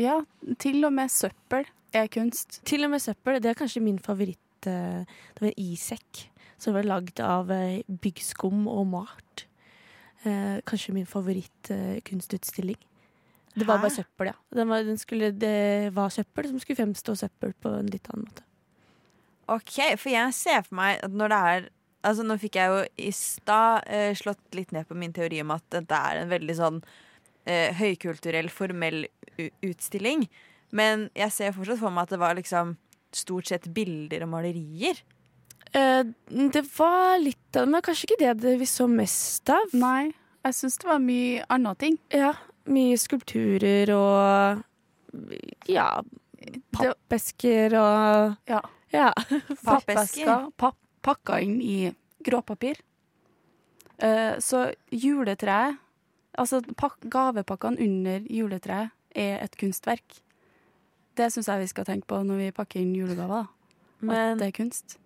Ja, 0.02 0.22
til 0.60 0.82
og 0.88 0.94
med 0.98 1.12
søppel 1.14 1.68
er 1.96 2.10
kunst. 2.12 2.62
Til 2.68 2.88
og 2.88 2.96
med 2.96 3.04
søppel. 3.04 3.38
Det 3.44 3.52
er 3.54 3.60
kanskje 3.62 3.84
min 3.84 4.00
favoritt. 4.00 4.40
eh, 4.66 5.04
Det 5.36 5.42
var 5.44 5.52
en 5.52 5.62
isekk 5.70 6.26
som 6.58 6.74
var 6.74 6.88
lagd 6.88 7.20
av 7.22 7.52
eh, 7.52 7.84
byggskum 7.88 8.66
og 8.72 8.88
malt. 8.88 9.46
Eh, 10.26 10.58
Kanskje 10.66 10.94
min 10.96 11.06
favoritt-kunstutstilling. 11.06 12.80
Det 13.56 13.64
var 13.68 13.78
Hæ? 13.78 13.82
bare 13.82 13.96
søppel, 13.96 14.28
ja. 14.28 14.34
Den 14.56 14.68
var, 14.70 14.84
den 14.84 14.98
skulle, 14.98 15.32
det 15.32 15.94
var 15.96 16.10
søppel 16.10 16.50
som 16.50 16.60
skulle 16.60 16.82
fremstå 16.82 17.16
søppel 17.16 17.54
på 17.62 17.72
en 17.80 17.88
litt 17.88 18.10
annen 18.12 18.28
måte. 18.28 18.44
Ok, 19.48 19.78
for 20.02 20.10
jeg 20.10 20.34
ser 20.34 20.64
for 20.66 20.76
meg 20.76 21.00
at 21.06 21.12
når 21.14 21.30
det 21.34 21.42
er 21.54 21.70
Altså 22.06 22.22
Nå 22.22 22.36
fikk 22.38 22.60
jeg 22.60 22.70
jo 22.70 22.82
i 23.02 23.12
stad 23.18 23.88
eh, 23.90 24.12
slått 24.14 24.54
litt 24.54 24.70
ned 24.76 24.86
på 24.86 24.94
min 24.94 25.14
teori 25.14 25.40
om 25.42 25.50
at 25.56 25.64
dette 25.74 25.98
er 25.98 26.20
en 26.20 26.30
veldig 26.30 26.54
sånn 26.54 26.76
eh, 27.50 27.74
høykulturell, 27.74 28.46
formell 28.54 29.08
utstilling. 29.66 30.28
Men 30.70 31.08
jeg 31.18 31.34
ser 31.34 31.56
fortsatt 31.56 31.82
for 31.82 31.90
meg 31.90 32.06
at 32.06 32.14
det 32.14 32.20
var 32.22 32.38
liksom 32.38 32.76
stort 33.10 33.50
sett 33.50 33.66
bilder 33.74 34.22
og 34.22 34.30
malerier. 34.36 35.02
Eh, 35.74 36.04
det 36.54 36.64
var 36.78 37.18
litt 37.20 37.58
av 37.58 37.68
Men 37.68 37.84
kanskje 37.84 38.10
ikke 38.10 38.22
det, 38.22 38.34
det 38.44 38.56
vi 38.62 38.68
så 38.70 38.88
mest 38.88 39.50
av. 39.52 39.74
Nei, 39.76 40.14
jeg 40.46 40.58
syns 40.60 40.78
det 40.82 40.90
var 40.90 41.02
mye 41.04 41.46
andre 41.50 41.76
ting. 41.82 41.98
Ja, 42.14 42.34
mye 42.72 42.98
skulpturer 43.00 43.92
og 43.96 44.64
ja, 45.72 45.90
pappesker 46.76 47.78
og 47.80 48.50
Ja. 48.50 48.62
ja. 48.94 49.12
Pappesker 49.68 50.50
papp, 50.58 50.78
pakka 51.06 51.40
inn 51.44 51.62
i 51.62 51.94
gråpapir. 52.26 52.82
Uh, 53.96 54.36
så 54.44 54.74
juletreet 54.92 55.80
Altså 56.36 56.60
pak 56.76 56.98
gavepakkene 57.08 57.80
under 57.80 58.26
juletreet 58.28 58.92
er 59.16 59.38
et 59.40 59.54
kunstverk. 59.56 60.18
Det 61.16 61.30
syns 61.32 61.48
jeg 61.48 61.62
vi 61.62 61.70
skal 61.72 61.86
tenke 61.88 62.10
på 62.12 62.20
når 62.28 62.42
vi 62.42 62.52
pakker 62.52 62.82
inn 62.82 62.92
julegaver. 62.92 63.46
Men, 64.02 64.34
At 64.36 64.42
det 64.42 64.50
er 64.50 64.58
kunst. 64.58 64.98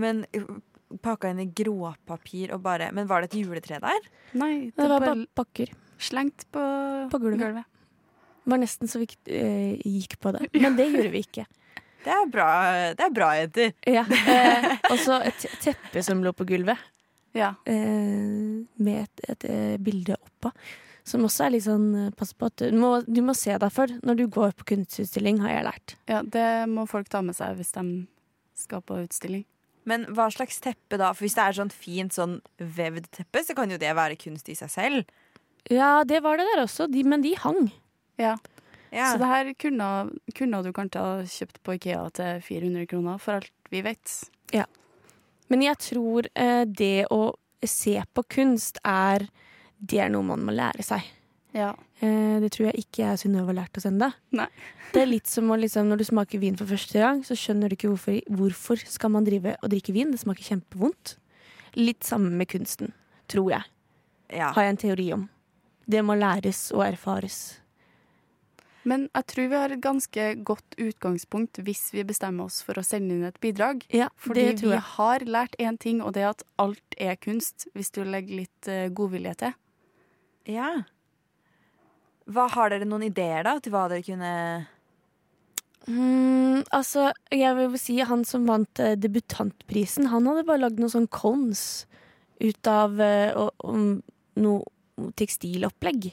Men 0.00 0.24
uh, 0.36 0.56
pakka 1.02 1.30
inn 1.32 1.40
i 1.42 1.46
gråpapir 1.50 2.52
og 2.54 2.60
bare 2.62 2.90
Men 2.94 3.06
var 3.10 3.22
det 3.24 3.32
et 3.32 3.38
juletre 3.42 3.80
der? 3.82 4.08
Nei, 4.38 4.70
Det 4.76 4.88
var 4.88 5.00
bare 5.02 5.26
pakker. 5.34 5.72
slengt 5.98 6.44
på, 6.52 6.62
På 7.10 7.18
gulvet. 7.22 7.64
Det 8.44 8.50
var 8.52 8.58
nesten 8.60 8.88
så 8.90 9.00
vi 9.00 9.08
eh, 9.32 9.80
gikk 9.80 10.18
på 10.20 10.32
det. 10.36 10.48
Men 10.62 10.76
det 10.76 10.90
gjorde 10.92 11.10
vi 11.14 11.22
ikke. 11.24 11.46
Det 12.04 12.12
er 12.12 12.26
bra, 12.28 12.48
det 12.92 13.00
er 13.06 13.12
bra 13.16 13.30
jenter. 13.38 13.70
Ja. 13.88 14.02
Eh, 14.04 14.66
og 14.90 14.98
så 15.00 15.16
et 15.24 15.46
teppe 15.64 16.02
som 16.04 16.20
lå 16.22 16.34
på 16.36 16.44
gulvet, 16.44 16.76
Ja. 17.34 17.54
eh, 17.64 18.60
med 18.76 19.06
et, 19.06 19.24
et 19.30 19.44
et 19.48 19.80
bilde 19.82 20.14
oppå. 20.20 20.52
Som 21.04 21.24
også 21.24 21.46
er 21.46 21.50
litt 21.56 21.64
sånn 21.64 21.88
eh, 22.06 22.10
Pass 22.16 22.34
på 22.36 22.46
at 22.52 22.60
du 22.60 22.76
må, 22.76 22.98
du 23.08 23.22
må 23.24 23.32
se 23.36 23.56
deg 23.60 23.72
for 23.72 23.88
når 24.04 24.20
du 24.20 24.26
går 24.28 24.52
på 24.60 24.64
kunstutstilling, 24.74 25.40
har 25.40 25.50
jeg 25.56 25.64
lært. 25.70 25.96
ja, 26.12 26.20
det 26.22 26.68
må 26.68 26.84
folk 26.86 27.08
ta 27.08 27.22
med 27.24 27.34
seg 27.36 27.56
hvis 27.56 27.72
de 27.72 28.06
skal 28.54 28.84
på 28.84 29.00
utstilling. 29.06 29.44
Men 29.88 30.06
hva 30.16 30.30
slags 30.32 30.60
teppe 30.64 30.98
da? 31.00 31.12
For 31.12 31.26
hvis 31.26 31.36
det 31.36 31.44
er 31.44 31.58
sånn 31.58 31.72
fint 31.74 32.16
sånn 32.16 32.38
vevd 32.58 33.10
teppe, 33.12 33.44
så 33.44 33.56
kan 33.56 33.72
jo 33.72 33.80
det 33.80 33.92
være 33.96 34.18
kunst 34.20 34.48
i 34.48 34.56
seg 34.58 34.72
selv. 34.72 35.14
Ja, 35.72 36.04
det 36.08 36.20
var 36.24 36.40
det 36.40 36.48
der 36.50 36.64
også, 36.64 36.88
de, 36.92 37.04
men 37.08 37.24
de 37.24 37.34
hang. 37.40 37.68
Ja. 38.20 38.36
Ja. 38.94 39.10
Så 39.10 39.18
det 39.18 39.28
her 39.28 39.50
kunne, 39.58 39.88
kunne 40.38 40.60
du 40.62 40.70
kanskje 40.76 41.02
ha 41.02 41.14
kjøpt 41.26 41.58
på 41.66 41.76
Ikea 41.78 42.04
til 42.14 42.44
400 42.46 42.86
kroner, 42.92 43.18
for 43.20 43.40
alt 43.40 43.72
vi 43.72 43.82
vet. 43.84 44.12
Men 45.52 45.64
jeg 45.64 45.80
tror 45.82 46.28
eh, 46.34 46.62
det 46.64 47.06
å 47.12 47.34
se 47.64 47.96
på 48.12 48.24
kunst 48.28 48.80
er 48.84 49.26
Det 49.76 49.98
er 50.00 50.12
noe 50.12 50.24
man 50.24 50.44
må 50.46 50.54
lære 50.54 50.84
seg. 50.86 51.04
Ja. 51.52 51.74
Eh, 52.02 52.36
det 52.42 52.50
tror 52.54 52.68
jeg 52.70 52.84
ikke 52.84 53.02
jeg 53.04 53.16
og 53.16 53.20
Synnøve 53.22 53.52
har 53.52 53.58
lært 53.62 53.78
oss 53.78 53.86
ennå. 53.90 54.10
Det 54.94 55.02
er 55.02 55.08
litt 55.10 55.26
som 55.26 55.48
å 55.50 55.56
liksom, 55.58 55.88
når 55.90 55.98
du 55.98 56.04
smaker 56.06 56.38
vin 56.38 56.54
for 56.54 56.70
første 56.70 57.00
gang, 57.02 57.24
så 57.26 57.34
skjønner 57.34 57.66
du 57.66 57.74
ikke 57.74 57.88
hvorfor, 57.90 58.20
hvorfor 58.30 58.78
skal 58.86 59.10
man 59.10 59.26
drive 59.26 59.56
og 59.58 59.72
drikke 59.72 59.90
vin. 59.96 60.12
Det 60.14 60.20
smaker 60.22 60.46
kjempevondt. 60.52 61.16
Litt 61.74 62.06
samme 62.06 62.30
med 62.30 62.46
kunsten, 62.52 62.92
tror 63.26 63.50
jeg. 63.56 63.72
ja. 64.30 64.52
Har 64.54 64.68
jeg 64.68 64.76
en 64.76 64.82
teori 64.84 65.08
om. 65.16 65.26
Det 65.90 66.04
må 66.06 66.14
læres 66.14 66.68
og 66.70 66.84
erfares. 66.86 67.58
Men 68.86 69.08
jeg 69.08 69.26
tror 69.32 69.50
vi 69.50 69.58
har 69.58 69.72
et 69.72 69.82
ganske 69.82 70.24
godt 70.44 70.76
utgangspunkt 70.78 71.58
hvis 71.64 71.88
vi 71.94 72.04
bestemmer 72.06 72.46
oss 72.46 72.60
for 72.62 72.78
å 72.78 72.84
sende 72.84 73.16
inn 73.16 73.26
et 73.26 73.40
bidrag. 73.42 73.82
Ja, 73.90 74.10
Fordi 74.20 74.46
det 74.46 74.58
tror 74.60 74.76
vi 74.76 74.80
har 74.94 75.24
lært 75.26 75.56
én 75.58 75.78
ting, 75.80 76.02
og 76.04 76.14
det 76.14 76.22
er 76.22 76.34
at 76.34 76.44
alt 76.60 76.98
er 77.00 77.16
kunst, 77.16 77.66
hvis 77.74 77.90
du 77.96 78.04
legger 78.04 78.44
litt 78.44 78.68
uh, 78.70 78.86
godvilje 78.94 79.38
til. 79.42 79.62
ja. 80.54 80.74
Hva 82.30 82.46
Har 82.54 82.72
dere 82.72 82.86
noen 82.88 83.04
ideer 83.10 83.44
da 83.44 83.58
til 83.60 83.74
hva 83.74 83.88
dere 83.92 84.04
kunne 84.06 84.32
Mm, 85.84 86.62
altså, 86.72 87.10
jeg 87.28 87.56
vil 87.58 87.74
si 87.76 87.98
han 88.08 88.22
som 88.24 88.46
vant 88.48 88.80
eh, 88.80 88.94
debutantprisen, 88.96 90.06
han 90.08 90.24
hadde 90.30 90.46
bare 90.48 90.62
lagd 90.62 90.78
noen 90.80 90.92
sånn 90.94 91.08
cones 91.12 91.84
ut 92.40 92.70
av 92.70 92.96
eh, 93.04 93.34
og, 93.36 93.50
og 93.60 94.00
noe 94.40 95.10
tekstilopplegg. 95.20 96.08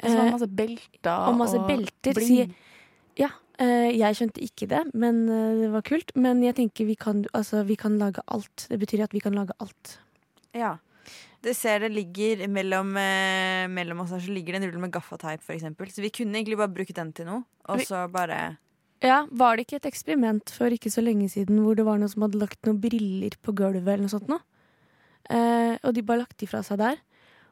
Og 0.00 0.08
så 0.08 0.14
var 0.14 0.22
det 0.22 0.30
Eh, 0.30 0.32
masse 0.32 0.48
belter 0.48 1.28
og 1.28 1.36
masse 1.40 1.60
belter, 1.68 2.16
bling. 2.16 2.54
ja, 3.20 3.30
eh, 3.60 3.92
jeg 3.96 4.16
skjønte 4.16 4.42
ikke 4.44 4.68
det, 4.72 4.82
men 4.94 5.22
eh, 5.28 5.60
det 5.62 5.70
var 5.72 5.84
kult. 5.84 6.12
Men 6.16 6.42
jeg 6.44 6.56
tenker 6.56 6.88
vi 6.88 6.96
kan, 6.96 7.24
altså, 7.36 7.64
vi 7.68 7.76
kan 7.76 7.98
lage 8.00 8.24
alt. 8.32 8.66
Det 8.70 8.80
betyr 8.80 9.04
at 9.04 9.12
vi 9.16 9.20
kan 9.24 9.36
lage 9.36 9.56
alt. 9.60 9.98
Ja. 10.56 10.78
Det 11.42 11.54
ser 11.54 11.78
det 11.84 11.92
ligger 11.94 12.46
mellom, 12.50 12.96
eh, 12.98 13.66
mellom 13.70 14.00
oss 14.02 14.10
her 14.10 14.18
så 14.24 14.32
ligger 14.34 14.56
det 14.56 14.62
en 14.62 14.70
rull 14.72 14.80
med 14.82 14.92
gaffateip, 14.92 15.42
eksempel. 15.54 15.86
Så 15.92 16.02
vi 16.02 16.10
kunne 16.10 16.34
egentlig 16.40 16.56
bare 16.58 16.72
brukt 16.74 16.94
den 16.94 17.12
til 17.12 17.26
noe, 17.26 17.44
og 17.68 17.78
Vi- 17.78 17.84
så 17.84 18.10
bare 18.10 18.58
Ja, 19.02 19.26
Var 19.30 19.56
det 19.56 19.66
ikke 19.66 19.76
et 19.76 19.92
eksperiment 19.92 20.50
for 20.50 20.66
ikke 20.72 20.90
så 20.90 21.02
lenge 21.04 21.28
siden 21.30 21.60
hvor 21.62 21.76
det 21.76 21.84
var 21.84 21.98
noen 21.98 22.08
som 22.08 22.22
hadde 22.22 22.40
lagt 22.40 22.62
noen 22.64 22.80
briller 22.80 23.36
på 23.44 23.52
gulvet 23.54 23.86
eller 23.86 24.06
noe 24.08 24.08
sånt 24.08 24.26
nå? 24.28 24.40
Eh, 25.28 25.76
og 25.84 25.94
de 25.94 26.02
bare 26.02 26.22
lagt 26.24 26.38
de 26.38 26.46
fra 26.46 26.62
seg 26.62 26.78
der. 26.78 26.96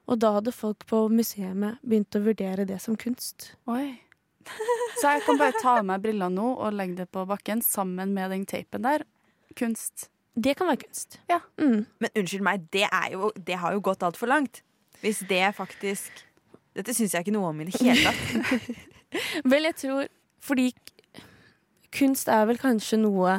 Og 0.08 0.18
da 0.18 0.32
hadde 0.40 0.52
folk 0.52 0.84
på 0.86 1.08
museet 1.10 1.78
begynt 1.84 2.16
å 2.16 2.22
vurdere 2.24 2.66
det 2.66 2.80
som 2.80 2.96
kunst. 2.96 3.52
Oi. 3.68 4.00
Så 5.00 5.08
jeg 5.08 5.22
kan 5.24 5.38
bare 5.38 5.52
ta 5.60 5.78
av 5.78 5.84
meg 5.88 6.02
brillene 6.02 6.32
nå 6.34 6.58
og 6.58 6.72
legge 6.76 6.96
det 6.96 7.10
på 7.12 7.26
bakken 7.26 7.62
sammen 7.64 8.12
med 8.12 8.30
den 8.30 8.44
teipen 8.46 8.82
der. 8.82 9.04
Kunst. 9.56 10.08
Det 10.34 10.56
kan 10.58 10.66
være 10.66 10.82
kunst. 10.82 11.20
Ja. 11.30 11.38
Mm. 11.58 11.84
Men 12.02 12.10
unnskyld 12.18 12.42
meg, 12.42 12.66
det, 12.74 12.86
er 12.90 13.12
jo, 13.12 13.30
det 13.46 13.58
har 13.62 13.74
jo 13.76 13.82
gått 13.84 14.02
altfor 14.02 14.30
langt. 14.30 14.62
Hvis 15.00 15.24
det 15.28 15.42
faktisk 15.54 16.24
Dette 16.74 16.90
syns 16.94 17.12
jeg 17.14 17.22
ikke 17.22 17.34
noe 17.36 17.52
om 17.52 17.60
i 17.62 17.68
det 17.68 17.78
hele 17.78 18.02
tatt. 18.02 18.64
Vel, 19.50 19.68
jeg 19.68 19.76
tror 19.78 20.08
Fordi 20.42 20.72
kunst 21.94 22.26
er 22.32 22.48
vel 22.50 22.58
kanskje 22.58 22.98
noe 22.98 23.36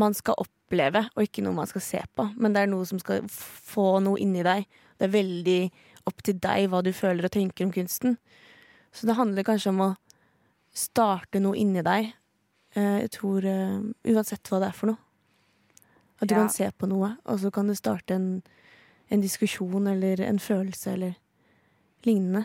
man 0.00 0.14
skal 0.16 0.38
oppleve, 0.40 1.02
og 1.12 1.26
ikke 1.26 1.42
noe 1.44 1.52
man 1.52 1.68
skal 1.68 1.84
se 1.84 2.00
på. 2.16 2.24
Men 2.40 2.54
det 2.54 2.62
er 2.62 2.70
noe 2.72 2.86
som 2.88 2.96
skal 3.02 3.26
få 3.28 3.98
noe 4.00 4.16
inni 4.16 4.40
deg. 4.46 4.64
Det 4.96 5.04
er 5.04 5.12
veldig 5.12 5.58
opp 6.08 6.24
til 6.24 6.38
deg 6.40 6.70
hva 6.72 6.80
du 6.80 6.88
føler 6.96 7.28
og 7.28 7.34
tenker 7.34 7.66
om 7.66 7.74
kunsten. 7.74 8.16
Så 8.88 9.04
det 9.04 9.18
handler 9.18 9.44
kanskje 9.44 9.74
om 9.74 9.82
å 9.84 9.90
starte 10.72 11.42
noe 11.44 11.60
inni 11.60 11.84
deg. 11.84 12.14
Eh, 12.72 12.98
jeg 13.04 13.12
tror 13.18 13.44
eh, 13.44 13.82
Uansett 14.14 14.48
hva 14.48 14.62
det 14.62 14.70
er 14.70 14.78
for 14.80 14.94
noe. 14.94 15.11
At 16.22 16.28
du 16.30 16.34
Ja. 16.36 16.40
kan 16.44 16.50
se 16.54 16.70
på 16.78 16.86
noe, 16.88 17.16
og 17.26 17.40
så 17.42 17.50
kan 17.52 17.66
det 17.68 17.76
starte 17.80 18.14
en, 18.14 18.42
en 19.10 19.20
diskusjon 19.20 19.86
eller 19.90 20.20
en 20.22 20.38
følelse 20.38 20.92
eller 20.94 21.16
lignende. 22.06 22.44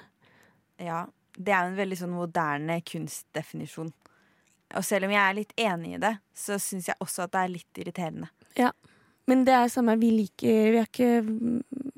Ja, 0.82 1.06
det 1.38 1.54
er 1.54 1.64
jo 1.68 1.72
en 1.76 1.78
veldig 1.78 1.98
sånn 2.00 2.16
moderne 2.18 2.80
kunstdefinisjon. 2.82 3.94
Og 4.76 4.84
selv 4.84 5.06
om 5.08 5.12
jeg 5.14 5.22
er 5.24 5.38
litt 5.38 5.54
enig 5.62 5.94
i 5.96 6.02
det, 6.02 6.16
så 6.36 6.58
syns 6.60 6.90
jeg 6.90 6.98
også 7.00 7.24
at 7.24 7.32
det 7.32 7.44
er 7.44 7.54
litt 7.54 7.82
irriterende. 7.84 8.30
Ja, 8.58 8.72
Men 9.28 9.44
det 9.44 9.54
er 9.54 9.68
samme, 9.68 9.98
vi 10.00 10.10
liker 10.12 10.72
Vi 10.72 10.78
har 10.78 10.86
ikke 10.88 11.42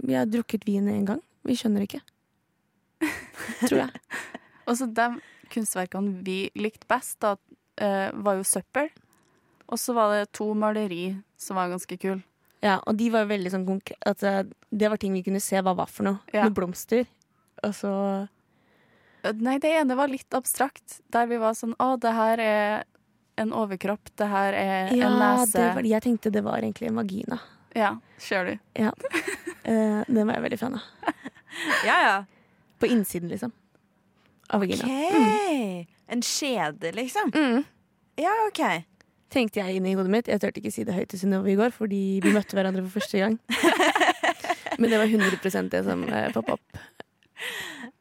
Vi 0.07 0.13
har 0.17 0.25
drukket 0.25 0.65
vin 0.65 0.87
én 0.89 1.05
gang. 1.05 1.19
Vi 1.45 1.53
skjønner 1.55 1.83
ikke. 1.85 2.01
Tror 3.67 3.77
jeg. 3.83 3.91
Og 4.67 4.77
så 4.77 4.87
de 4.93 5.05
kunstverkene 5.53 6.23
vi 6.25 6.49
likte 6.55 6.87
best, 6.89 7.19
da, 7.21 7.35
eh, 7.77 8.09
var 8.13 8.35
jo 8.39 8.43
søppel. 8.43 8.89
Og 9.69 9.77
så 9.79 9.93
var 9.93 10.11
det 10.15 10.31
to 10.33 10.47
maleri 10.57 11.11
som 11.37 11.59
var 11.59 11.69
ganske 11.69 11.97
kule. 12.01 12.23
Ja, 12.65 12.79
og 12.89 12.97
de 12.99 13.07
var 13.13 13.27
veldig 13.29 13.51
sånn 13.53 13.65
konkre- 13.67 13.95
at 14.09 14.23
eh, 14.27 14.41
Det 14.69 14.89
var 14.91 14.97
ting 14.99 15.13
vi 15.15 15.21
kunne 15.23 15.39
se 15.39 15.61
hva 15.63 15.71
var 15.77 15.87
for 15.87 16.03
noe. 16.09 16.19
Ja. 16.33 16.43
Noen 16.47 16.55
blomster. 16.57 17.05
Og 17.63 17.71
så 17.77 17.91
Nei, 19.35 19.57
det 19.59 19.71
ene 19.75 19.95
var 19.99 20.07
litt 20.07 20.31
abstrakt, 20.35 21.01
der 21.11 21.25
vi 21.27 21.37
var 21.41 21.51
sånn 21.57 21.73
Å, 21.79 21.93
det 21.99 22.11
her 22.15 22.39
er 22.39 22.83
en 23.39 23.51
overkropp, 23.55 24.11
det 24.19 24.27
her 24.31 24.55
er 24.55 24.93
Ja, 24.95 25.07
en 25.09 25.17
nese. 25.19 25.53
det 25.57 25.67
var, 25.75 25.87
jeg 25.87 26.03
tenkte 26.03 26.31
det 26.31 26.41
var 26.43 26.59
egentlig 26.59 26.89
en 26.89 26.95
vagina. 26.99 27.37
Ja, 27.75 27.93
ser 28.19 28.45
du. 28.49 28.53
Ja. 28.79 28.91
Eh, 29.63 30.01
den 30.07 30.25
var 30.27 30.33
jeg 30.35 30.43
veldig 30.49 30.59
fan 30.59 30.75
av. 30.79 30.81
Ja, 31.85 31.95
ja. 32.03 32.17
På 32.79 32.87
innsiden, 32.87 33.29
liksom. 33.31 33.51
Av 34.49 34.63
OK! 34.63 34.83
Mm. 34.83 35.85
En 36.07 36.21
skjede, 36.25 36.91
liksom. 36.95 37.31
Mm. 37.35 37.63
Ja, 38.19 38.31
OK. 38.47 38.61
Tenkte 39.29 39.61
jeg 39.61 39.77
inni 39.77 39.93
hodet 39.97 40.09
mitt. 40.13 40.27
Jeg 40.31 40.41
turte 40.41 40.57
ikke 40.61 40.71
si 40.73 40.83
det 40.87 40.95
høyt 40.95 41.09
til 41.11 41.19
Synnøve 41.21 41.51
i 41.51 41.57
går, 41.59 41.69
fordi 41.75 41.99
vi 42.23 42.31
møtte 42.33 42.57
hverandre 42.57 42.81
for 42.87 42.99
første 42.99 43.19
gang. 43.21 43.35
Men 44.79 44.89
det 44.89 44.97
var 45.01 45.05
100 45.11 45.69
det 45.69 45.83
som 45.85 46.03
eh, 46.09 46.29
poppa 46.33 46.55
opp. 46.57 46.81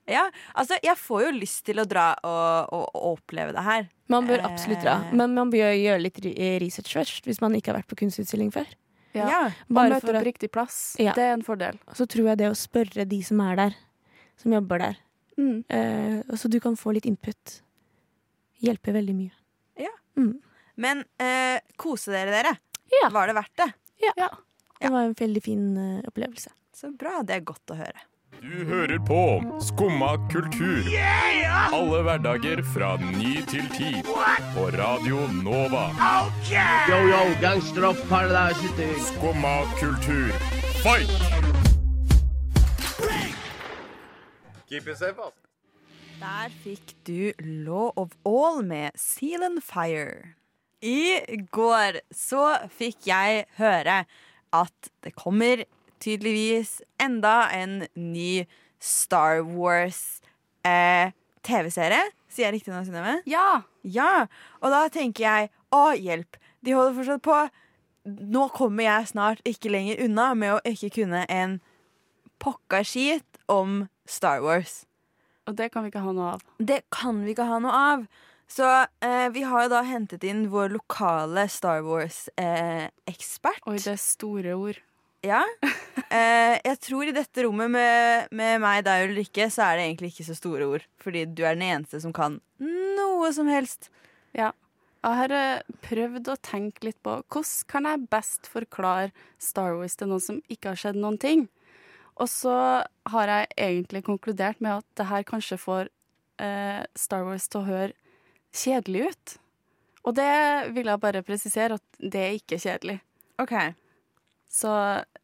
Ja, 0.08 0.22
altså, 0.56 0.78
jeg 0.82 0.96
får 0.96 1.24
jo 1.26 1.30
lyst 1.36 1.64
til 1.68 1.82
å 1.82 1.84
dra 1.84 2.14
og, 2.24 2.70
og, 2.72 2.84
og 2.96 3.08
oppleve 3.18 3.52
det 3.52 3.64
her. 3.66 3.88
Man 4.08 4.24
bør 4.28 4.40
absolutt 4.48 4.80
dra, 4.80 4.94
Eh. 5.04 5.10
men 5.20 5.34
man 5.36 5.50
bør 5.52 5.68
gjøre 5.76 6.00
litt 6.00 6.20
research 6.62 6.94
først, 6.96 7.26
hvis 7.28 7.42
man 7.44 7.52
ikke 7.58 7.74
har 7.74 7.82
vært 7.82 7.90
på 7.92 7.98
kunstutstilling 8.00 8.48
før. 8.54 8.70
Ja. 9.12 9.26
Ja. 9.28 9.42
Og 9.68 9.74
Bare 9.76 9.92
møte 9.92 10.06
for 10.08 10.16
opp 10.16 10.24
riktig 10.24 10.48
plass. 10.54 10.78
Ja. 11.02 11.12
Det 11.16 11.26
er 11.26 11.34
en 11.36 11.44
fordel. 11.44 11.76
Og 11.90 11.98
så 11.98 12.06
tror 12.08 12.30
jeg 12.30 12.40
det 12.40 12.48
å 12.48 12.56
spørre 12.56 13.04
de 13.10 13.18
som 13.26 13.42
er 13.44 13.60
der, 13.60 13.76
som 14.40 14.56
jobber 14.56 14.80
der, 14.86 14.96
Mm. 15.38 15.60
eh, 15.70 16.34
så 16.34 16.48
du 16.50 16.56
kan 16.58 16.74
få 16.74 16.90
litt 16.96 17.04
input, 17.06 17.60
hjelper 18.64 18.96
veldig 18.96 19.14
mye. 19.14 19.30
Ja. 19.78 19.92
Mm. 20.18 20.40
Men 20.78 21.02
eh, 21.18 21.58
kose 21.76 22.12
dere, 22.14 22.30
dere. 22.30 22.54
Ja. 23.02 23.08
Var 23.12 23.26
det 23.26 23.34
verdt 23.40 23.56
det? 23.56 23.72
Ja. 24.14 24.28
Det 24.78 24.92
var 24.94 25.08
en 25.08 25.16
veldig 25.18 25.42
fin 25.42 25.64
uh, 25.76 26.06
opplevelse. 26.06 26.54
Så 26.74 26.92
bra. 26.94 27.18
Det 27.26 27.34
er 27.34 27.42
godt 27.42 27.74
å 27.74 27.78
høre. 27.80 28.04
Du 28.38 28.64
hører 28.68 29.00
på 29.02 29.22
Skumma 29.58 30.12
kultur. 30.30 30.86
Alle 31.74 32.02
hverdager 32.06 32.62
fra 32.62 32.92
ny 33.02 33.40
til 33.50 33.66
ti. 33.74 33.90
På 34.54 34.68
Radio 34.76 35.24
Nova. 35.42 35.88
Yo, 36.46 37.00
yo, 37.10 37.24
gangsteropp, 37.42 37.98
paradise. 38.06 38.70
Skumma 39.10 39.56
kultur, 39.80 40.30
fight! 40.84 41.10
Keep 44.68 44.86
it 44.86 44.98
safe, 44.98 45.18
ass. 45.18 45.34
Der 46.18 46.54
fikk 46.62 46.94
du 47.06 47.32
Law 47.42 47.90
of 47.96 48.14
All 48.26 48.62
med 48.62 48.90
Seal 48.94 49.42
and 49.42 49.62
Fire. 49.62 50.37
I 50.84 51.18
går 51.50 52.00
så 52.14 52.44
fikk 52.70 53.08
jeg 53.10 53.46
høre 53.58 54.02
at 54.54 54.90
det 55.04 55.14
kommer 55.18 55.64
tydeligvis 56.02 56.78
enda 57.02 57.48
en 57.54 57.82
ny 57.98 58.46
Star 58.78 59.42
Wars 59.42 60.20
eh, 60.62 61.10
TV-serie. 61.42 62.04
Sier 62.30 62.48
jeg 62.48 62.58
riktig 62.58 62.74
nå, 62.74 62.84
Synnøve? 62.86 63.18
Ja! 63.26 63.64
Ja. 63.82 64.28
Og 64.62 64.70
da 64.74 64.84
tenker 64.92 65.24
jeg 65.24 65.50
å, 65.74 65.90
hjelp. 65.98 66.38
De 66.62 66.76
holder 66.76 66.94
fortsatt 66.98 67.24
på. 67.24 67.38
Nå 68.06 68.46
kommer 68.54 68.86
jeg 68.86 69.10
snart 69.10 69.42
ikke 69.48 69.72
lenger 69.72 70.04
unna 70.06 70.30
med 70.38 70.54
å 70.56 70.62
ikke 70.68 70.92
kunne 71.00 71.24
en 71.32 71.58
pokka 72.38 72.84
skit 72.86 73.42
om 73.50 73.88
Star 74.08 74.44
Wars. 74.44 74.84
Og 75.48 75.56
det 75.58 75.70
kan 75.72 75.84
vi 75.84 75.90
ikke 75.90 76.04
ha 76.04 76.14
noe 76.14 76.34
av. 76.36 76.44
Det 76.60 76.82
kan 76.94 77.24
vi 77.24 77.34
ikke 77.34 77.48
ha 77.48 77.58
noe 77.64 77.82
av. 77.94 78.06
Så 78.48 78.66
eh, 79.04 79.28
vi 79.34 79.42
har 79.44 79.66
jo 79.66 79.72
da 79.74 79.82
hentet 79.84 80.24
inn 80.24 80.46
vår 80.52 80.72
lokale 80.72 81.44
Star 81.52 81.82
Wars-ekspert. 81.84 83.60
Oi, 83.68 83.76
det 83.76 83.92
er 83.92 84.00
store 84.02 84.56
ord. 84.56 84.80
ja. 85.26 85.44
Eh, 86.08 86.54
jeg 86.64 86.78
tror 86.80 87.04
i 87.04 87.12
dette 87.12 87.42
rommet 87.44 87.68
med, 87.68 88.30
med 88.32 88.62
meg, 88.62 88.78
deg 88.86 89.02
og 89.02 89.10
Ulrikke, 89.10 89.50
så 89.52 89.66
er 89.66 89.76
det 89.76 89.82
egentlig 89.84 90.08
ikke 90.14 90.24
så 90.30 90.36
store 90.38 90.68
ord. 90.72 90.86
Fordi 91.04 91.26
du 91.28 91.42
er 91.44 91.58
den 91.58 91.66
eneste 91.66 92.00
som 92.00 92.14
kan 92.16 92.38
noe 92.62 93.28
som 93.36 93.50
helst. 93.52 93.90
Ja. 94.32 94.54
Jeg 95.04 95.18
har 95.20 95.34
eh, 95.36 95.76
prøvd 95.84 96.32
å 96.32 96.38
tenke 96.42 96.88
litt 96.88 96.98
på 97.04 97.18
hvordan 97.20 97.68
kan 97.70 97.86
jeg 97.86 98.08
best 98.10 98.48
forklare 98.50 99.12
Star 99.36 99.76
Wars 99.76 99.94
til 100.00 100.10
noen 100.10 100.24
som 100.24 100.40
ikke 100.48 100.72
har 100.72 100.80
skjedd 100.80 100.98
noen 100.98 101.20
ting. 101.20 101.46
Og 102.18 102.26
så 102.32 102.56
har 103.12 103.30
jeg 103.30 103.52
egentlig 103.68 104.02
konkludert 104.08 104.64
med 104.64 104.80
at 104.80 104.88
det 104.98 105.06
her 105.12 105.28
kanskje 105.28 105.60
får 105.60 105.92
eh, 106.42 106.82
Star 106.98 107.28
Wars 107.28 107.46
til 107.52 107.62
å 107.62 107.68
høre 107.68 107.92
kjedelig 108.54 109.08
ut. 109.10 109.34
Og 110.08 110.14
det 110.16 110.72
vil 110.74 110.88
jeg 110.88 111.00
bare 111.02 111.22
presisere 111.26 111.76
at 111.78 111.98
det 112.00 112.20
er 112.22 112.36
ikke 112.38 112.58
kjedelig. 112.62 112.98
Ok. 113.42 113.54
Så 114.48 114.70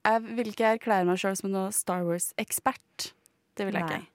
jeg 0.04 0.24
vil 0.36 0.50
ikke 0.50 0.74
erklære 0.74 1.06
meg 1.08 1.20
sjøl 1.20 1.36
som 1.38 1.52
noen 1.52 1.72
Star 1.72 2.04
Wars-ekspert. 2.04 3.12
Det 3.56 3.66
vil 3.68 3.78
jeg 3.78 3.86
Nei. 3.86 4.00
ikke. 4.02 4.10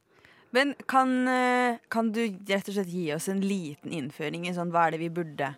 Men 0.51 0.73
kan, 0.89 1.27
eh, 1.27 1.77
kan 1.93 2.11
du 2.11 2.21
rett 2.49 2.69
og 2.69 2.75
slett 2.75 2.89
gi 2.89 3.11
oss 3.13 3.27
en 3.29 3.41
liten 3.41 3.93
innføring 3.93 4.47
i 4.49 4.53
sånn 4.53 4.71
hva 4.73 4.87
er 4.87 4.95
det 4.95 5.03
vi 5.03 5.09
burde 5.13 5.51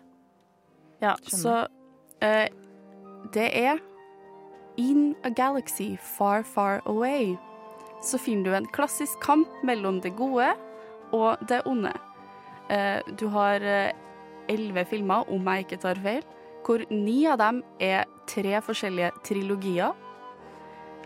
Ja, 1.00 1.14
Skjønner. 1.16 1.40
så 1.40 1.54
eh, 2.20 2.48
det 3.32 3.48
er 3.56 3.80
In 4.76 5.14
a 5.24 5.30
galaxy 5.30 5.96
far, 6.00 6.42
far 6.42 6.80
away 6.86 7.36
så 8.02 8.18
finner 8.18 8.44
du 8.44 8.54
en 8.56 8.66
klassisk 8.66 9.20
kamp 9.20 9.48
mellom 9.62 10.00
det 10.02 10.16
gode 10.16 10.48
og 11.12 11.38
det 11.48 11.60
onde. 11.66 11.92
Eh, 12.72 13.00
du 13.18 13.26
har 13.32 13.60
eh, 13.60 13.92
elleve 14.48 14.84
filmer, 14.88 15.28
om 15.30 15.48
jeg 15.52 15.66
ikke 15.66 15.80
tar 15.82 16.00
feil, 16.02 16.24
hvor 16.64 16.84
ni 16.90 17.24
av 17.28 17.40
dem 17.42 17.60
er 17.82 18.06
tre 18.30 18.54
forskjellige 18.64 19.12
trilogier. 19.26 19.92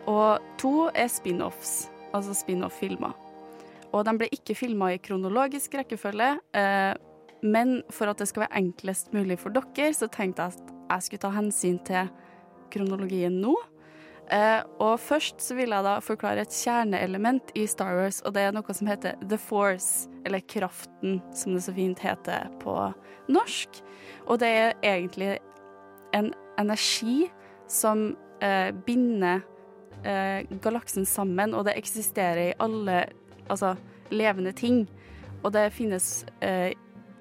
Og 0.07 0.42
to 0.61 0.88
er 0.94 1.11
spin-offs, 1.11 1.88
altså 2.14 2.37
spin-off-filmer. 2.37 3.16
Og 3.90 4.05
de 4.07 4.14
ble 4.20 4.29
ikke 4.35 4.57
filma 4.59 4.92
i 4.94 5.00
kronologisk 5.02 5.74
rekkefølge, 5.81 6.37
eh, 6.55 6.94
men 7.42 7.81
for 7.90 8.11
at 8.11 8.18
det 8.18 8.29
skal 8.31 8.46
være 8.46 8.62
enklest 8.62 9.12
mulig 9.14 9.38
for 9.40 9.55
dere, 9.55 9.92
så 9.94 10.09
tenkte 10.12 10.46
jeg 10.46 10.55
at 10.55 10.72
jeg 10.87 11.02
skulle 11.02 11.24
ta 11.24 11.33
hensyn 11.35 11.81
til 11.87 12.12
kronologien 12.72 13.40
nå. 13.42 13.55
Eh, 14.33 14.62
og 14.83 14.99
først 14.99 15.39
så 15.43 15.55
vil 15.55 15.71
jeg 15.71 15.87
da 15.87 15.99
forklare 16.03 16.43
et 16.43 16.55
kjerneelement 16.55 17.53
i 17.55 17.67
Star 17.71 17.95
Wars, 17.95 18.19
og 18.27 18.35
det 18.35 18.43
er 18.43 18.55
noe 18.57 18.75
som 18.75 18.89
heter 18.91 19.15
The 19.23 19.39
Force, 19.39 20.09
eller 20.27 20.43
Kraften, 20.51 21.21
som 21.35 21.55
det 21.55 21.62
så 21.62 21.75
fint 21.77 22.03
heter 22.03 22.49
på 22.62 22.75
norsk. 23.31 23.83
Og 24.27 24.41
det 24.43 24.51
er 24.51 24.73
egentlig 24.83 25.37
en 26.17 26.33
energi 26.59 27.29
som 27.71 28.09
eh, 28.43 28.73
binder 28.87 29.45
eh, 30.03 30.43
galaksen 30.62 31.07
sammen, 31.07 31.55
og 31.55 31.69
det 31.69 31.77
eksisterer 31.79 32.43
i 32.49 32.59
alle 32.59 33.05
altså, 33.47 33.77
levende 34.11 34.53
ting. 34.53 34.89
Og 35.45 35.53
det 35.55 35.69
finnes 35.77 36.25
eh, 36.43 36.73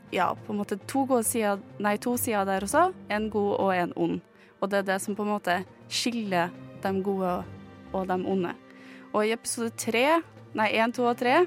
ja, 0.10 0.32
på 0.34 0.54
en 0.54 0.62
måte 0.64 0.80
to, 0.90 1.06
sider, 1.22 1.62
nei, 1.78 1.98
to 2.02 2.18
sider 2.18 2.50
der 2.50 2.66
også, 2.66 2.90
en 3.14 3.30
god 3.30 3.56
og 3.60 3.76
en 3.76 3.94
ond. 3.96 4.22
Og 4.62 4.72
det 4.72 4.82
er 4.82 4.94
det 4.94 5.02
som 5.04 5.14
på 5.14 5.26
en 5.26 5.36
måte 5.36 5.60
skiller 5.92 6.50
de 6.86 7.04
gode 7.06 7.36
og 7.96 8.08
de 8.10 8.18
onde. 8.22 8.54
Og 9.16 9.26
i 9.26 9.34
episode 9.36 9.74
tre, 9.80 10.22
nei, 10.56 10.72
én, 10.76 10.94
to 10.96 11.08
og 11.08 11.18
tre, 11.20 11.46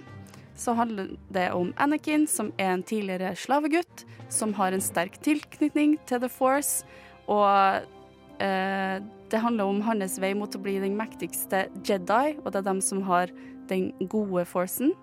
så 0.58 0.74
handler 0.74 1.12
det 1.34 1.50
om 1.54 1.70
Anakin, 1.78 2.26
som 2.26 2.50
er 2.58 2.72
en 2.74 2.82
tidligere 2.82 3.34
slavegutt, 3.38 4.04
som 4.32 4.54
har 4.58 4.74
en 4.74 4.82
sterk 4.82 5.20
tilknytning 5.24 5.96
til 6.08 6.22
The 6.24 6.30
Force, 6.32 6.82
og 7.28 7.84
eh, 8.42 8.98
det 9.28 9.42
handler 9.44 9.68
om 9.68 9.82
hans 9.84 10.16
vei 10.20 10.32
mot 10.36 10.54
å 10.56 10.62
bli 10.62 10.78
den 10.82 10.96
mektigste 10.98 11.66
Jedi, 11.86 12.38
og 12.42 12.50
det 12.50 12.62
er 12.62 12.70
dem 12.70 12.80
som 12.84 13.04
har 13.06 13.32
den 13.68 13.90
gode 14.08 14.46
forcen. 14.48 14.94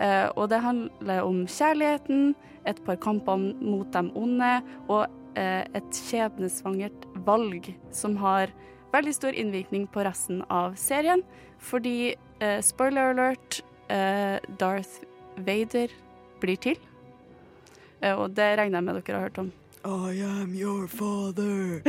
Eh, 0.00 0.28
og 0.36 0.50
det 0.52 0.60
handler 0.60 1.24
om 1.24 1.44
kjærligheten, 1.48 2.34
et 2.68 2.82
par 2.84 2.98
kamper 3.00 3.40
mot 3.40 3.88
de 3.94 4.02
onde, 4.18 4.52
og 4.86 5.06
eh, 5.38 5.64
et 5.64 6.00
skjebnesvangert 6.04 7.08
valg 7.26 7.72
som 7.94 8.18
har 8.20 8.52
veldig 8.96 9.14
stor 9.14 9.36
innvirkning 9.36 9.86
på 9.92 10.04
resten 10.06 10.42
av 10.52 10.76
serien. 10.80 11.22
Fordi, 11.58 12.14
eh, 12.40 12.60
spoiler 12.60 13.12
alert, 13.12 13.62
eh, 13.88 14.38
Darth 14.58 15.04
Vader 15.36 15.88
blir 16.40 16.56
til. 16.56 16.76
Eh, 18.02 18.14
og 18.14 18.34
det 18.34 18.58
regner 18.58 18.78
jeg 18.78 18.84
med 18.84 19.04
dere 19.04 19.16
har 19.16 19.28
hørt 19.28 19.38
om. 19.38 19.52
I 19.84 20.20
am 20.22 20.54
your 20.54 20.86
father. 20.88 21.82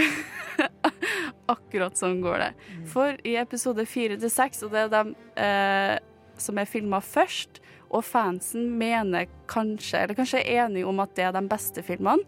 Akkurat 1.50 1.98
sånn 1.98 2.22
går 2.22 2.44
det. 2.44 2.52
For 2.92 3.18
i 3.24 3.38
episode 3.40 3.86
fire 3.88 4.18
til 4.20 4.30
seks, 4.30 4.64
og 4.64 4.72
det 4.72 4.86
er 4.86 4.92
dem 4.94 5.16
eh, 5.36 5.98
som 6.38 6.58
er 6.58 6.70
filma 6.70 7.00
først, 7.02 7.62
og 7.88 8.04
fansen 8.04 8.68
mener 8.78 9.30
kanskje, 9.48 10.04
eller 10.04 10.18
kanskje 10.18 10.44
er 10.44 10.66
enige 10.66 10.88
om 10.88 11.00
at 11.00 11.16
det 11.16 11.24
er 11.24 11.32
de 11.32 11.44
beste 11.48 11.84
filmene. 11.88 12.24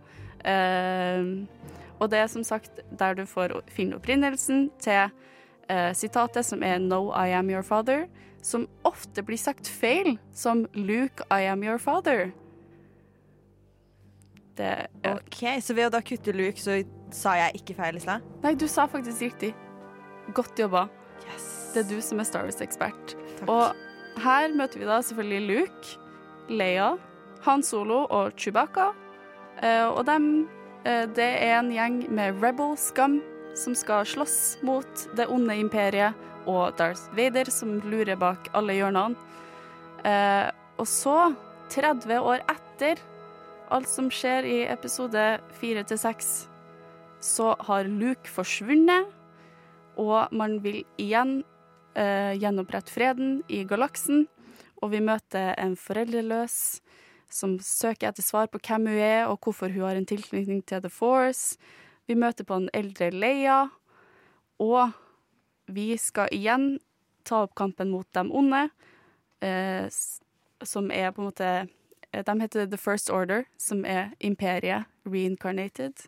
Eh, 0.48 1.20
og 2.00 2.10
det 2.12 2.20
er 2.20 2.28
som 2.32 2.44
sagt 2.44 2.82
der 3.00 3.16
du 3.16 3.26
får 3.28 3.58
finne 3.72 4.00
opprinnelsen 4.00 4.70
til 4.80 5.10
eh, 5.70 5.94
sitatet 5.94 6.46
som 6.46 6.64
er 6.64 6.80
'No, 6.80 7.12
I 7.12 7.30
am 7.30 7.50
your 7.50 7.64
father', 7.64 8.08
som 8.42 8.68
ofte 8.84 9.24
blir 9.24 9.38
sagt 9.38 9.68
feil 9.68 10.18
som 10.34 10.66
'Luke, 10.74 11.24
I 11.32 11.44
am 11.46 11.64
your 11.64 11.78
father'. 11.78 12.32
Det 14.58 14.66
er 15.04 15.16
OK, 15.16 15.62
så 15.62 15.74
ved 15.74 15.88
å 15.88 15.90
da 15.90 16.02
kutte 16.02 16.32
Luke, 16.36 16.60
så 16.60 16.84
sa 17.12 17.34
jeg 17.40 17.62
ikke 17.62 17.76
feil 17.76 17.96
i 17.96 18.00
stad? 18.00 18.22
Nei, 18.44 18.56
du 18.56 18.68
sa 18.68 18.88
faktisk 18.88 19.22
riktig. 19.22 19.54
Godt 20.36 20.60
jobba. 20.60 20.90
Det 21.74 21.86
er 21.86 21.90
du 21.90 22.02
som 22.02 22.20
er 22.20 22.28
Star 22.28 22.44
Wars-ekspert. 22.44 23.16
Og 23.48 23.76
her 24.20 24.54
møter 24.58 24.82
vi 24.82 24.88
da 24.90 25.00
selvfølgelig 25.06 25.48
Luke, 25.48 25.98
Leia, 26.50 26.98
Han 27.46 27.64
Solo 27.64 28.02
og 28.10 28.34
Chewbacca. 28.36 28.90
Eh, 29.62 29.86
og 29.86 30.06
dem, 30.08 30.26
eh, 30.44 30.59
det 30.86 31.26
er 31.44 31.58
en 31.58 31.74
gjeng 31.74 32.02
med 32.16 32.40
rebel 32.44 32.78
scum 32.80 33.20
som 33.60 33.76
skal 33.76 34.06
slåss 34.08 34.60
mot 34.64 35.08
det 35.18 35.28
onde 35.28 35.58
imperiet 35.60 36.16
og 36.50 36.78
Darth 36.80 37.12
Vader, 37.16 37.50
som 37.52 37.80
lurer 37.90 38.18
bak 38.20 38.50
alle 38.58 38.78
hjørnene. 38.78 39.18
Eh, 40.08 40.48
og 40.80 40.88
så, 40.88 41.34
30 41.70 42.22
år 42.24 42.44
etter 42.50 43.02
alt 43.70 43.90
som 43.90 44.08
skjer 44.10 44.48
i 44.48 44.60
episode 44.72 45.26
4 45.60 45.84
til 45.92 46.00
6, 46.02 46.32
så 47.22 47.52
har 47.68 47.90
Luke 47.90 48.32
forsvunnet, 48.32 49.12
og 50.00 50.32
man 50.32 50.58
vil 50.64 50.82
igjen 50.98 51.42
eh, 52.00 52.34
gjenopprette 52.40 52.94
freden 52.94 53.42
i 53.52 53.66
galaksen. 53.68 54.28
Og 54.80 54.94
vi 54.94 55.02
møter 55.04 55.52
en 55.60 55.74
foreldreløs 55.76 56.80
som 57.30 57.58
søker 57.62 58.10
etter 58.10 58.26
svar 58.26 58.48
på 58.50 58.60
hvem 58.66 58.88
hun 58.90 58.98
er, 59.00 59.28
og 59.30 59.40
hvorfor 59.46 59.70
hun 59.74 59.86
har 59.86 59.96
en 60.00 60.06
tilknytning 60.10 60.64
til 60.66 60.82
The 60.82 60.90
Force. 60.90 61.58
Vi 62.10 62.16
møter 62.18 62.44
på 62.44 62.58
den 62.60 62.70
eldre 62.74 63.12
Leia, 63.14 63.70
og 64.60 64.92
vi 65.70 65.92
skal 66.02 66.32
igjen 66.34 66.80
ta 67.24 67.44
opp 67.46 67.54
kampen 67.56 67.92
mot 67.94 68.08
de 68.18 68.24
onde, 68.34 68.64
eh, 69.46 69.86
som 70.66 70.90
er 70.92 71.12
på 71.14 71.22
en 71.22 71.30
måte 71.30 71.50
eh, 72.12 72.24
De 72.26 72.40
heter 72.42 72.66
The 72.66 72.78
First 72.78 73.10
Order, 73.14 73.46
som 73.58 73.86
er 73.86 74.12
imperiet 74.20 74.90
reincarnated. 75.06 76.08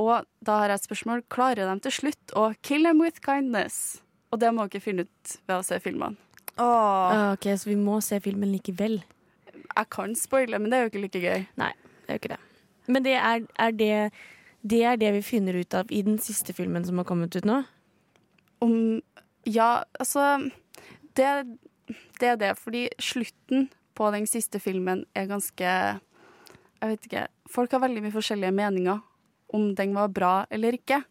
Og 0.00 0.24
da 0.40 0.56
har 0.62 0.72
jeg 0.72 0.80
et 0.80 0.88
spørsmål. 0.88 1.22
Klarer 1.28 1.68
de 1.68 1.80
til 1.84 1.92
slutt 1.92 2.32
å 2.32 2.54
kill 2.64 2.88
them 2.88 3.02
with 3.04 3.20
kindness? 3.20 4.00
Og 4.32 4.40
det 4.40 4.48
må 4.56 4.64
dere 4.72 4.80
finne 4.80 5.04
ut 5.04 5.34
ved 5.46 5.58
å 5.58 5.64
se 5.66 5.76
filmene. 5.84 6.16
Ah, 6.56 7.32
Ok, 7.32 7.44
Så 7.56 7.68
vi 7.68 7.76
må 7.76 8.00
se 8.00 8.18
filmen 8.20 8.52
likevel? 8.52 9.02
Jeg 9.76 9.88
kan 9.90 10.14
spoile, 10.18 10.58
men 10.58 10.70
det 10.70 10.78
er 10.78 10.84
jo 10.84 10.92
ikke 10.92 11.02
like 11.06 11.22
gøy. 11.22 11.44
Nei, 11.60 11.72
det 12.02 12.08
er 12.08 12.18
jo 12.18 12.22
ikke 12.22 12.34
det. 12.34 12.40
Men 12.92 13.04
det 13.04 13.16
er, 13.18 13.44
er 13.62 13.76
det 13.78 13.94
det 14.62 14.84
er 14.86 14.98
det 14.98 15.10
vi 15.16 15.22
finner 15.26 15.56
ut 15.58 15.74
av 15.74 15.90
i 15.90 16.04
den 16.06 16.20
siste 16.22 16.54
filmen 16.54 16.84
som 16.86 17.00
har 17.00 17.06
kommet 17.08 17.34
ut 17.34 17.46
nå? 17.46 17.62
Om 18.62 19.02
Ja, 19.44 19.82
altså 19.98 20.50
Det, 21.16 21.58
det 22.20 22.28
er 22.28 22.36
det, 22.36 22.58
fordi 22.58 22.88
slutten 22.98 23.70
på 23.94 24.10
den 24.14 24.26
siste 24.26 24.60
filmen 24.60 25.04
er 25.14 25.26
ganske 25.26 25.64
Jeg 25.64 26.88
vet 26.88 27.06
ikke. 27.06 27.26
Folk 27.50 27.72
har 27.72 27.82
veldig 27.82 28.02
mye 28.02 28.14
forskjellige 28.14 28.54
meninger 28.54 29.02
om 29.52 29.74
den 29.74 29.94
var 29.94 30.08
bra 30.08 30.46
eller 30.50 30.72
ikke. 30.72 31.02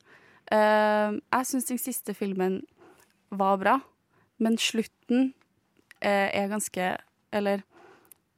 Eh, 0.52 1.12
jeg 1.13 1.45
syns 1.45 1.69
den 1.69 1.78
siste 1.78 2.13
filmen 2.17 2.62
var 3.30 3.60
bra, 3.62 3.78
men 4.39 4.58
slutten 4.58 5.34
eh, 6.02 6.28
er 6.34 6.50
ganske 6.50 6.97
Eller, 7.32 7.62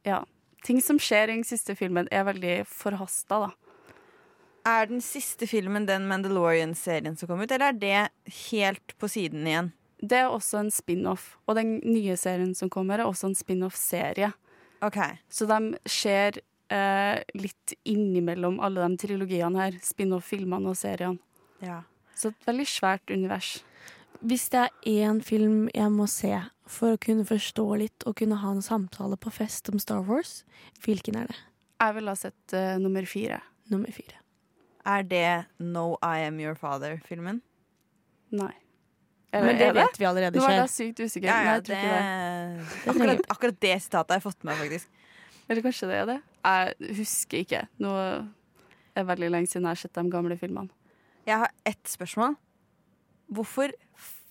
ja. 0.06 0.22
Ting 0.64 0.80
som 0.80 0.98
skjer 1.02 1.28
i 1.28 1.36
den 1.36 1.44
siste 1.46 1.76
filmen, 1.76 2.08
er 2.12 2.24
veldig 2.28 2.62
forhasta, 2.68 3.46
da. 3.46 3.50
Er 4.64 4.88
den 4.88 5.02
siste 5.04 5.44
filmen 5.48 5.84
den 5.84 6.06
Mandalorian-serien 6.08 7.18
som 7.20 7.28
kom 7.28 7.42
ut, 7.44 7.50
eller 7.52 7.74
er 7.74 7.80
det 7.80 8.38
helt 8.48 8.94
på 8.96 9.10
siden 9.12 9.44
igjen? 9.48 9.74
Det 10.00 10.22
er 10.22 10.32
også 10.32 10.62
en 10.62 10.72
spin-off, 10.72 11.34
og 11.44 11.58
den 11.58 11.76
nye 11.84 12.16
serien 12.20 12.54
som 12.56 12.70
kommer, 12.72 13.00
er 13.00 13.08
også 13.08 13.30
en 13.30 13.36
spin-off-serie. 13.36 14.32
Okay. 14.84 15.20
Så 15.28 15.46
de 15.48 15.76
ser 15.88 16.40
eh, 16.72 17.20
litt 17.36 17.76
innimellom 17.88 18.58
alle 18.64 18.88
de 18.88 19.00
trilogiene 19.04 19.60
her, 19.60 19.78
spin-off-filmene 19.84 20.72
og 20.72 20.80
seriene. 20.80 21.20
Ja. 21.64 21.82
Så 22.16 22.32
et 22.32 22.48
veldig 22.48 22.66
svært 22.68 23.12
univers. 23.12 23.58
Hvis 24.24 24.48
det 24.52 24.64
er 24.64 24.74
én 24.88 25.20
film 25.24 25.68
jeg 25.74 25.92
må 25.92 26.06
se 26.08 26.32
for 26.70 26.94
å 26.94 27.00
kunne 27.00 27.26
forstå 27.28 27.64
litt 27.80 28.06
og 28.08 28.16
kunne 28.20 28.38
ha 28.40 28.52
en 28.54 28.64
samtale 28.64 29.18
på 29.20 29.32
fest 29.34 29.68
om 29.72 29.80
Star 29.82 30.04
Wars, 30.06 30.42
hvilken 30.84 31.18
er 31.20 31.28
det? 31.30 31.38
Jeg 31.82 31.96
ville 31.98 32.12
ha 32.14 32.18
sett 32.18 32.56
uh, 32.56 32.76
nummer 32.80 33.04
fire. 33.08 33.40
Nummer 33.72 33.92
fire. 33.92 34.20
Er 34.84 35.04
det 35.08 35.28
No 35.58 35.94
I 36.04 36.26
Am 36.26 36.38
Your 36.40 36.56
Father-filmen? 36.60 37.40
Nei. 38.34 38.52
Men 39.34 39.58
det 39.58 39.72
vet 39.74 39.96
vi 39.98 40.06
allerede 40.06 40.38
Nå 40.38 40.44
var 40.44 40.52
det 40.54 40.60
jeg 40.60 40.72
sykt 40.74 41.00
usikker. 41.02 41.26
Ja, 41.26 41.38
ja, 41.42 41.54
det, 41.58 41.78
det. 41.82 42.90
akkurat, 42.92 43.24
akkurat 43.34 43.56
det 43.64 43.74
sitatet 43.82 44.14
har 44.14 44.20
jeg 44.20 44.26
fått 44.28 44.44
med 44.44 44.52
meg, 44.52 44.60
faktisk. 44.62 45.10
Eller 45.48 45.64
kanskje 45.64 45.88
det 45.90 45.96
er 45.98 46.06
det? 46.12 46.18
Jeg 46.44 46.94
husker 47.00 47.40
ikke. 47.40 47.62
Nå 47.82 47.94
er 47.98 49.00
det 49.00 49.06
veldig 49.10 49.30
lenge 49.34 49.50
siden 49.50 49.66
jeg 49.66 49.74
har 49.74 49.82
sett 49.82 49.98
de 49.98 50.04
gamle 50.12 50.38
filmene. 50.38 50.70
Jeg 51.26 51.40
har 51.42 51.50
ett 51.66 51.82
spørsmål. 51.90 52.36
Hvorfor 53.34 53.72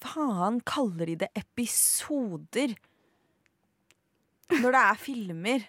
faen 0.04 0.60
kaller 0.68 1.10
de 1.10 1.16
det 1.24 1.30
episoder 1.40 2.76
når 4.54 4.76
det 4.76 4.82
er 4.82 5.00
filmer? 5.02 5.68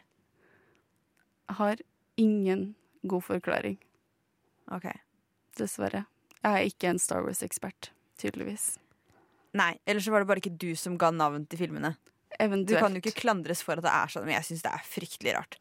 Jeg 1.45 1.59
har 1.61 1.83
ingen 2.21 2.75
god 3.07 3.25
forklaring, 3.27 3.77
OK. 4.73 4.87
dessverre. 5.59 6.05
Jeg 6.45 6.53
er 6.53 6.69
ikke 6.69 6.91
en 6.91 7.01
Star 7.01 7.25
Wars-ekspert, 7.25 7.91
tydeligvis. 8.21 8.75
Nei, 9.55 9.75
ellers 9.87 10.07
så 10.07 10.13
var 10.13 10.25
det 10.25 10.29
bare 10.31 10.43
ikke 10.43 10.57
du 10.61 10.73
som 10.79 10.97
ga 11.01 11.13
navn 11.15 11.45
til 11.47 11.61
filmene. 11.63 11.95
Du 12.35 12.75
kan 12.75 12.97
jo 12.97 12.99
ikke 12.99 13.21
klandres 13.21 13.63
for 13.63 13.79
at 13.79 13.87
det 13.87 13.93
er 13.95 14.11
sånn, 14.11 14.25
men 14.27 14.35
jeg 14.35 14.49
syns 14.49 14.65
det 14.65 14.73
er 14.75 14.89
fryktelig 14.89 15.35
rart. 15.37 15.59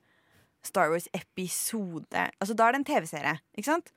Star 0.63 0.89
Wars-episode 0.89 2.07
Altså, 2.39 2.55
da 2.55 2.67
er 2.67 2.73
det 2.73 2.79
en 2.81 2.87
TV-serie, 2.87 3.35
ikke 3.53 3.69
sant? 3.69 3.91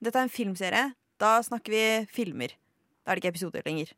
Dette 0.00 0.20
er 0.20 0.28
en 0.28 0.32
filmserie. 0.32 0.84
Da 1.20 1.36
snakker 1.44 1.74
vi 1.74 1.84
filmer. 2.10 2.54
Da 3.04 3.12
er 3.12 3.18
det 3.18 3.24
ikke 3.24 3.34
episoder 3.34 3.66
lenger. 3.66 3.92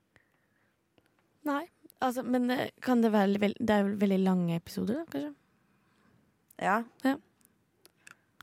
Nei, 1.47 1.63
altså, 2.03 2.25
men 2.27 2.49
eh, 2.51 2.71
kan 2.83 3.03
det 3.05 3.13
være 3.15 3.39
Det 3.59 3.71
er 3.71 3.85
jo 3.87 3.95
veldig 4.01 4.19
lange 4.25 4.57
episoder, 4.59 5.03
da, 5.03 5.07
kanskje? 5.13 5.35
Ja. 6.63 6.79
Litt 7.05 7.23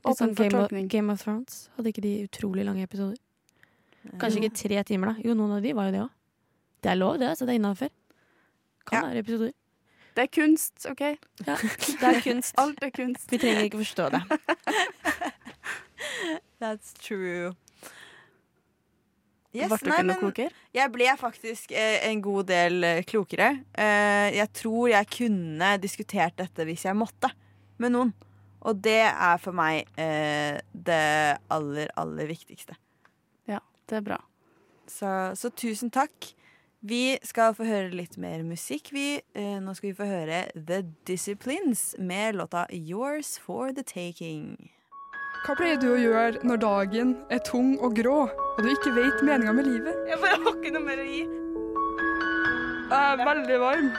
Åpen 0.04 0.18
sånn 0.20 0.34
Game 0.38 0.60
of. 0.62 0.72
Game 0.92 1.12
of 1.12 1.22
Thrones. 1.24 1.54
Hadde 1.76 1.90
ikke 1.92 2.04
de 2.04 2.14
utrolig 2.28 2.64
lange 2.66 2.84
episoder? 2.84 3.16
Kanskje 4.20 4.42
ikke 4.42 4.56
tre 4.60 4.82
timer, 4.84 5.14
da. 5.14 5.24
Jo, 5.24 5.32
noen 5.36 5.54
av 5.56 5.64
de 5.64 5.72
var 5.76 5.88
jo 5.88 5.94
det 5.96 6.02
òg. 6.04 6.10
Det 6.84 6.90
er 6.92 6.98
lov, 7.00 7.14
det. 7.22 7.30
Så 7.38 7.46
det 7.48 7.54
er 7.54 7.60
innafor. 7.62 7.92
Kan 8.84 8.98
Ja. 8.98 9.06
være 9.08 9.22
episoder. 9.24 9.52
Det 10.14 10.22
er 10.22 10.28
kunst, 10.30 10.84
OK? 10.86 11.00
Ja, 11.00 11.56
det 11.56 12.10
er 12.10 12.20
kunst. 12.22 12.54
Alt 12.62 12.84
er 12.84 12.90
kunst. 12.94 13.24
Vi 13.32 13.38
trenger 13.42 13.64
ikke 13.66 13.80
forstå 13.80 14.04
det. 14.14 14.20
That's 16.60 16.92
true. 17.00 17.54
Yes, 19.54 19.70
Ble 19.70 19.78
du 19.78 19.86
nei, 19.86 19.98
ikke 20.00 20.08
noe 20.08 20.18
klokere? 20.18 20.62
jeg 20.74 20.90
ble 20.90 21.08
faktisk 21.20 21.72
eh, 21.78 22.00
en 22.08 22.22
god 22.24 22.48
del 22.50 22.84
eh, 22.88 23.02
klokere. 23.06 23.52
Eh, 23.78 24.34
jeg 24.34 24.50
tror 24.58 24.88
jeg 24.90 25.10
kunne 25.14 25.68
diskutert 25.78 26.34
dette 26.40 26.66
hvis 26.66 26.84
jeg 26.88 26.98
måtte, 26.98 27.30
med 27.78 27.94
noen. 27.94 28.10
Og 28.64 28.80
det 28.82 29.00
er 29.06 29.36
for 29.38 29.54
meg 29.54 29.84
eh, 30.00 30.58
det 30.72 31.02
aller, 31.54 31.90
aller 32.00 32.26
viktigste. 32.30 32.74
Ja, 33.46 33.60
det 33.90 34.00
er 34.00 34.06
bra. 34.06 34.18
Så, 34.90 35.10
så 35.38 35.50
tusen 35.54 35.92
takk. 35.94 36.32
Vi 36.84 37.14
skal 37.24 37.54
få 37.56 37.64
høre 37.64 37.94
litt 37.96 38.18
mer 38.20 38.42
musikk. 38.44 38.90
Vi, 38.92 39.20
eh, 39.38 39.56
nå 39.62 39.72
skal 39.76 39.92
vi 39.92 39.96
få 39.96 40.08
høre 40.08 40.42
The 40.56 40.82
Disciplines 41.08 41.94
med 41.98 42.36
låta 42.40 42.66
Yours 42.74 43.38
for 43.38 43.70
the 43.72 43.84
Taking. 43.86 44.70
Hva 45.44 45.52
pleier 45.58 45.76
du 45.76 45.90
å 45.92 45.96
gjøre 46.00 46.40
når 46.48 46.60
dagen 46.62 47.08
er 47.28 47.40
tung 47.44 47.74
og 47.84 47.98
grå, 47.98 48.20
og 48.32 48.60
du 48.64 48.68
ikke 48.70 48.94
vet 48.96 49.18
meninga 49.28 49.52
med 49.52 49.66
livet? 49.68 49.98
Jeg 50.08 50.16
bare 50.22 50.38
har 50.40 50.54
ikke 50.56 50.70
noe 50.72 50.84
mer 50.86 51.02
å 51.02 51.04
gi. 51.04 51.18
Jeg 52.88 52.94
er 52.96 53.20
veldig 53.20 53.58
varm. 53.60 53.90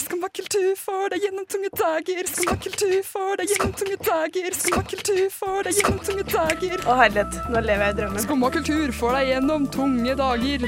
Skummakultur 0.00 0.70
for 0.80 1.12
deg 1.12 1.26
gjennom 1.26 1.44
tunge 1.52 1.68
dager. 1.76 2.30
Skummakultur 2.32 2.96
for 3.04 3.36
deg 3.42 3.52
gjennom 3.52 3.74
tunge 3.76 3.98
dager. 4.08 4.56
Skummakultur 4.56 5.20
for 5.34 5.68
deg 5.68 5.76
gjennom 5.82 6.00
tunge 6.08 6.24
dager. 6.32 6.84
Å 6.88 6.96
herlighet, 7.02 7.36
nå 7.52 7.62
lever 7.66 7.84
jeg 7.84 7.96
i 7.96 7.98
drømmen. 8.00 8.24
Skummakultur 8.24 8.94
for 8.96 9.18
deg 9.18 9.34
gjennom 9.34 9.66
tunge 9.76 10.14
dager. 10.16 10.64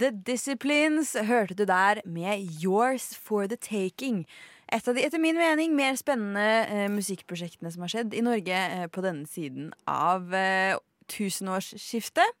The 0.00 0.08
Disciplines 0.24 1.12
hørte 1.28 1.52
du 1.52 1.66
der 1.68 2.00
med 2.08 2.48
Yours 2.64 3.12
for 3.12 3.44
the 3.44 3.60
Taking. 3.60 4.24
Et 4.70 4.88
av 4.88 4.94
de 4.94 5.02
etter 5.02 5.18
min 5.18 5.38
mening 5.38 5.72
mer 5.74 5.96
spennende 5.98 6.44
eh, 6.70 6.86
musikkprosjektene 6.92 7.72
som 7.74 7.82
har 7.82 7.90
skjedd 7.90 8.14
i 8.14 8.22
Norge 8.22 8.58
eh, 8.58 8.86
på 8.92 9.02
denne 9.02 9.26
siden 9.26 9.72
av 9.90 10.30
eh, 10.36 10.76
tusenårsskiftet. 11.10 12.36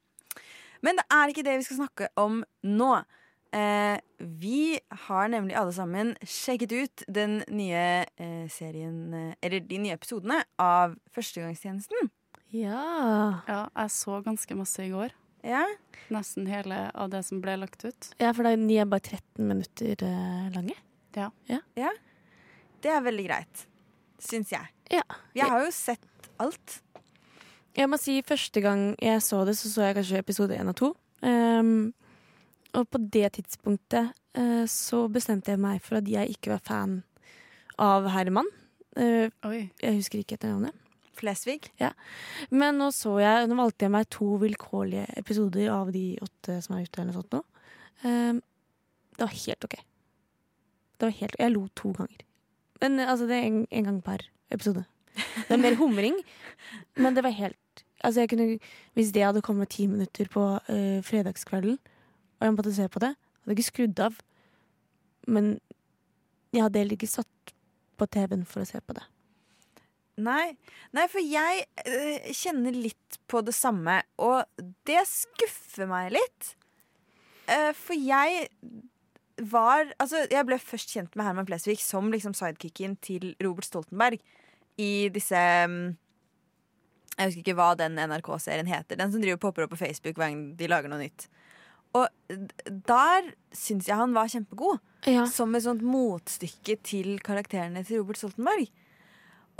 Men 0.86 1.00
det 1.00 1.04
er 1.12 1.32
ikke 1.32 1.44
det 1.44 1.56
vi 1.58 1.66
skal 1.66 1.80
snakke 1.82 2.10
om 2.20 2.44
nå. 2.66 2.90
Eh, 3.50 3.96
vi 4.40 4.78
har 5.08 5.32
nemlig 5.32 5.56
alle 5.58 5.74
sammen 5.74 6.12
sjekket 6.22 6.74
ut 6.76 7.02
den 7.10 7.40
nye 7.50 8.04
eh, 8.06 8.44
serien 8.46 9.34
Eller 9.42 9.64
de 9.66 9.80
nye 9.82 9.96
episodene 9.98 10.38
av 10.62 10.94
Førstegangstjenesten. 11.10 12.12
Ja. 12.54 12.84
ja. 13.50 13.64
Jeg 13.74 13.94
så 13.96 14.20
ganske 14.22 14.58
masse 14.58 14.86
i 14.86 14.92
går. 14.94 15.16
Ja. 15.46 15.64
Nesten 16.14 16.46
hele 16.50 16.78
av 16.94 17.10
det 17.10 17.24
som 17.26 17.42
ble 17.42 17.56
lagt 17.58 17.82
ut. 17.82 18.12
Ja, 18.22 18.30
for 18.36 18.46
de 18.46 18.78
er 18.78 18.86
bare 18.86 19.18
13 19.18 19.50
minutter 19.50 20.06
lange. 20.54 20.78
Ja. 21.18 21.32
ja. 21.50 21.58
ja. 21.78 21.90
Det 22.80 22.92
er 22.92 23.02
veldig 23.04 23.26
greit. 23.26 23.66
Syns 24.20 24.52
jeg. 24.52 24.70
Ja. 24.92 25.04
Jeg 25.36 25.48
har 25.52 25.64
jo 25.64 25.72
sett 25.74 26.30
alt. 26.40 26.80
Jeg 27.76 27.88
må 27.90 27.98
si 28.00 28.18
Første 28.26 28.62
gang 28.64 28.94
jeg 29.00 29.22
så 29.24 29.44
det, 29.46 29.56
så 29.58 29.70
så 29.70 29.86
jeg 29.86 29.98
kanskje 30.00 30.22
episode 30.24 30.56
én 30.56 30.72
og 30.72 30.76
to. 30.80 30.90
Um, 31.22 31.92
og 32.76 32.86
på 32.88 33.00
det 33.12 33.34
tidspunktet 33.36 34.12
uh, 34.38 34.64
så 34.70 35.04
bestemte 35.12 35.52
jeg 35.52 35.60
meg 35.60 35.82
for 35.84 36.00
at 36.00 36.08
jeg 36.08 36.36
ikke 36.36 36.54
var 36.54 36.64
fan 36.66 37.00
av 37.80 38.08
Herman. 38.14 38.48
Uh, 38.96 39.28
jeg 39.80 40.00
husker 40.00 40.22
ikke 40.22 40.38
etter 40.38 40.54
navnet. 40.54 40.76
Flesvig? 41.20 41.68
Ja. 41.80 41.92
Men 42.48 42.78
nå 42.80 42.88
så 42.96 43.18
jeg 43.20 43.48
Nå 43.50 43.58
valgte 43.58 43.84
jeg 43.84 43.92
meg 43.92 44.08
to 44.08 44.38
vilkårlige 44.40 45.04
episoder 45.20 45.68
av 45.74 45.90
de 45.92 46.14
åtte 46.24 46.56
som 46.64 46.78
er 46.78 46.86
ute. 46.86 46.96
eller 47.02 47.12
noe 47.12 47.20
sånt 47.20 47.36
nå. 47.36 47.44
Um, 48.06 48.40
det 49.18 49.26
var 49.26 49.38
helt 49.44 49.68
OK. 49.68 49.78
Det 50.96 51.08
var 51.08 51.16
helt, 51.20 51.38
jeg 51.40 51.52
lo 51.52 51.66
to 51.76 51.92
ganger. 51.96 52.24
Men 52.80 53.00
altså, 53.00 53.28
det 53.28 53.36
er 53.36 53.48
en, 53.48 53.66
en 53.70 53.88
gang 53.90 54.00
per 54.04 54.24
episode. 54.50 54.84
Det 55.16 55.56
er 55.56 55.60
mer 55.60 55.76
humring, 55.82 56.16
men 56.96 57.16
det 57.16 57.24
var 57.26 57.36
helt 57.36 57.56
Altså, 58.00 58.20
jeg 58.20 58.30
kunne 58.30 58.58
Hvis 58.96 59.12
det 59.12 59.22
hadde 59.22 59.42
kommet 59.42 59.68
ti 59.68 59.86
minutter 59.86 60.28
på 60.32 60.40
uh, 60.56 61.02
fredagskvelden, 61.04 61.78
og 62.40 62.46
jeg 62.46 62.54
måtte 62.54 62.74
se 62.74 62.88
på 62.88 62.98
det, 62.98 63.08
hadde 63.08 63.52
jeg 63.52 63.58
ikke 63.58 63.62
skrudd 63.62 64.00
av. 64.00 64.14
Men 65.28 65.60
jeg 66.52 66.62
hadde 66.62 66.78
heller 66.78 66.96
ikke 66.96 67.10
satt 67.10 67.52
på 68.00 68.06
TV-en 68.08 68.46
for 68.48 68.64
å 68.64 68.68
se 68.68 68.80
på 68.80 68.96
det. 68.96 69.04
Nei, 70.20 70.56
Nei 70.96 71.04
for 71.12 71.20
jeg 71.20 71.66
uh, 71.84 72.32
kjenner 72.32 72.72
litt 72.72 73.20
på 73.28 73.44
det 73.44 73.54
samme, 73.56 74.00
og 74.16 74.48
det 74.88 75.04
skuffer 75.08 75.88
meg 75.90 76.14
litt. 76.16 76.54
Uh, 77.44 77.72
for 77.76 77.96
jeg 77.96 78.48
var 79.48 79.92
Altså, 80.00 80.24
jeg 80.30 80.46
ble 80.48 80.58
først 80.60 80.92
kjent 80.94 81.16
med 81.16 81.26
Herman 81.26 81.48
Flesvig 81.48 81.80
som 81.82 82.10
liksom 82.12 82.34
sidekicken 82.36 82.96
til 83.04 83.34
Robert 83.42 83.68
Stoltenberg 83.68 84.20
i 84.80 85.08
disse 85.12 85.40
um, 85.66 85.96
Jeg 87.16 87.30
husker 87.30 87.42
ikke 87.44 87.56
hva 87.58 87.72
den 87.76 87.98
NRK-serien 88.00 88.68
heter. 88.70 88.96
Den 88.96 89.12
som 89.12 89.22
driver 89.22 89.40
popper 89.42 89.66
opp 89.66 89.74
på 89.74 89.80
Facebook 89.82 90.16
hver 90.16 90.30
gang 90.30 90.44
de 90.56 90.68
lager 90.70 90.92
noe 90.92 91.02
nytt. 91.02 91.26
Og 91.98 92.06
der 92.86 93.32
syns 93.56 93.88
jeg 93.90 93.98
han 93.98 94.14
var 94.14 94.30
kjempegod. 94.30 94.78
Ja. 95.08 95.24
Som 95.28 95.56
et 95.56 95.64
sånt 95.64 95.82
motstykke 95.84 96.76
til 96.86 97.18
karakterene 97.24 97.82
til 97.84 98.00
Robert 98.00 98.20
Stoltenberg. 98.20 98.70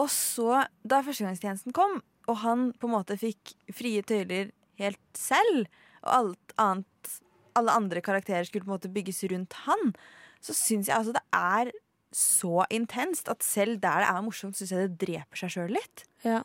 Og 0.01 0.09
så, 0.13 0.65
da 0.87 1.03
førstegangstjenesten 1.05 1.75
kom, 1.77 1.99
og 2.31 2.41
han 2.45 2.71
på 2.79 2.89
en 2.89 2.95
måte 2.95 3.19
fikk 3.21 3.55
frie 3.77 4.05
tøyler 4.07 4.53
helt 4.81 5.01
selv, 5.19 5.67
og 6.01 6.13
alt 6.17 6.55
annet, 6.61 7.17
alle 7.59 7.75
andre 7.77 8.03
karakterer 8.05 8.47
skulle 8.49 8.67
på 8.67 8.71
en 8.71 8.77
måte 8.77 8.93
bygges 8.93 9.23
rundt 9.33 9.57
han, 9.67 9.93
så 10.41 10.57
syns 10.57 10.89
jeg 10.89 10.97
altså 10.97 11.15
det 11.17 11.25
er 11.37 11.73
så 12.11 12.65
intenst 12.75 13.29
at 13.31 13.45
selv 13.47 13.79
der 13.83 14.03
det 14.03 14.09
er 14.11 14.25
morsomt, 14.27 14.59
syns 14.59 14.73
jeg 14.75 14.89
det 14.89 15.01
dreper 15.07 15.39
seg 15.39 15.55
sjøl 15.55 15.75
litt. 15.77 16.05
Ja. 16.27 16.43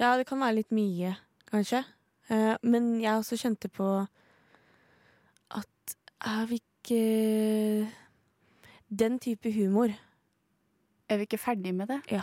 ja, 0.00 0.16
det 0.20 0.26
kan 0.28 0.42
være 0.42 0.58
litt 0.60 0.74
mye, 0.76 1.14
kanskje. 1.48 1.82
Eh, 2.28 2.54
men 2.62 2.98
jeg 3.00 3.16
også 3.16 3.38
kjente 3.40 3.70
på 3.72 3.88
at 5.56 5.96
er 6.28 6.50
vi 6.50 6.58
ikke 6.60 7.88
Den 8.88 9.18
type 9.20 9.52
humor 9.52 9.92
Er 11.08 11.16
vi 11.16 11.26
ikke 11.28 11.38
ferdig 11.40 11.74
med 11.74 11.88
det? 11.88 12.00
Ja. 12.10 12.22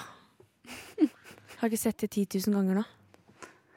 Har 1.59 1.69
ikke 1.69 1.77
sett 1.77 2.01
det 2.01 2.11
10 2.11 2.39
000 2.49 2.55
ganger 2.57 2.81
nå. 2.81 2.83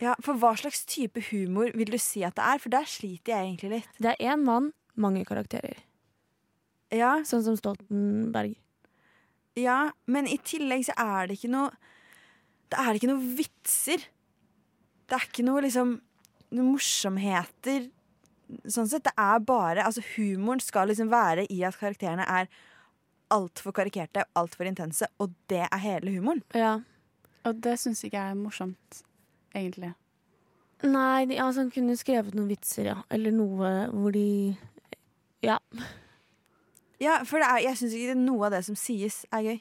Ja, 0.02 0.14
For 0.22 0.38
hva 0.38 0.52
slags 0.58 0.84
type 0.87 1.22
humor 1.32 1.72
vil 1.74 1.90
du 1.90 1.98
si 1.98 2.22
at 2.26 2.37
det 2.38 2.44
er? 2.46 2.62
For 2.62 2.72
der 2.72 2.87
sliter 2.87 3.34
jeg 3.34 3.48
egentlig 3.48 3.70
litt. 3.72 3.98
Det 3.98 4.14
er 4.14 4.32
én 4.32 4.44
mann, 4.46 4.72
mange 4.94 5.24
karakterer. 5.26 5.80
Ja. 6.94 7.18
Sånn 7.26 7.44
som 7.44 7.58
Stoltenberg. 7.58 8.54
Ja, 9.58 9.90
men 10.06 10.28
i 10.30 10.38
tillegg 10.38 10.87
så 10.87 10.94
er 11.02 11.28
det 11.28 11.38
ikke 11.38 11.50
noe 11.50 11.72
Det 12.70 12.78
er 12.78 12.98
ikke 12.98 13.11
noe 13.11 13.34
vitser. 13.38 14.04
Det 15.08 15.16
er 15.16 15.24
ikke 15.26 15.46
noe 15.46 15.64
liksom 15.64 15.94
noe 16.54 16.66
morsomheter. 16.66 17.88
Sånn 18.68 18.88
sett. 18.88 19.04
Det 19.08 19.14
er 19.18 19.40
bare 19.44 19.84
Altså, 19.84 20.04
humoren 20.14 20.62
skal 20.62 20.92
liksom 20.92 21.11
være 21.12 21.48
i 21.52 21.62
at 21.66 21.78
karakterene 21.80 22.26
er 22.28 22.48
altfor 23.34 23.74
karikerte, 23.76 24.24
altfor 24.38 24.68
intense, 24.68 25.04
og 25.20 25.34
det 25.52 25.66
er 25.66 25.82
hele 25.82 26.14
humoren. 26.14 26.40
Ja. 26.56 26.78
Og 27.44 27.61
det 27.64 27.74
syns 27.80 28.00
ikke 28.04 28.16
jeg 28.16 28.32
er 28.32 28.38
morsomt, 28.38 29.02
egentlig. 29.56 29.94
Nei, 30.84 31.26
de, 31.26 31.38
altså, 31.42 31.64
han 31.64 31.72
kunne 31.74 31.96
skrevet 31.98 32.37
noen 32.38 32.50
vitser, 32.52 32.92
ja. 32.92 32.98
Eller 33.11 33.34
noe 33.34 33.72
hvor 33.92 34.14
de 34.14 34.56
Ja. 35.44 35.58
Ja, 36.98 37.20
for 37.26 37.38
er, 37.38 37.61
jeg 37.62 37.78
syns 37.78 37.94
ikke 37.94 38.18
noe 38.18 38.48
av 38.48 38.56
det 38.56 38.64
som 38.66 38.78
sies, 38.78 39.20
er 39.34 39.44
gøy. 39.46 39.58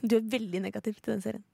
Du 0.00 0.16
er 0.16 0.30
veldig 0.32 0.62
negativ 0.64 0.96
til 1.00 1.14
den 1.14 1.24
serien. 1.24 1.44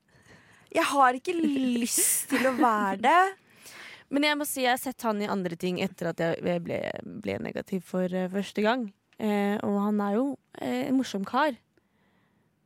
Jeg 0.70 0.87
har 0.87 1.16
ikke 1.18 1.35
lyst 1.35 2.28
til 2.30 2.46
å 2.46 2.54
være 2.59 3.00
det. 3.02 3.20
Men 4.14 4.26
jeg 4.26 4.38
må 4.38 4.46
si 4.46 4.62
jeg 4.62 4.74
har 4.74 4.83
sett 4.83 5.02
han 5.06 5.22
i 5.22 5.30
andre 5.30 5.59
ting 5.59 5.80
etter 5.83 6.11
at 6.11 6.22
jeg 6.22 6.62
ble, 6.66 6.78
ble 7.22 7.37
negativ 7.42 7.83
for 7.87 8.11
uh, 8.11 8.28
første 8.30 8.62
gang. 8.62 8.88
Eh, 9.20 9.59
og 9.66 9.76
han 9.85 10.00
er 10.00 10.14
jo 10.16 10.24
eh, 10.62 10.87
en 10.88 10.96
morsom 10.96 11.26
kar. 11.28 11.52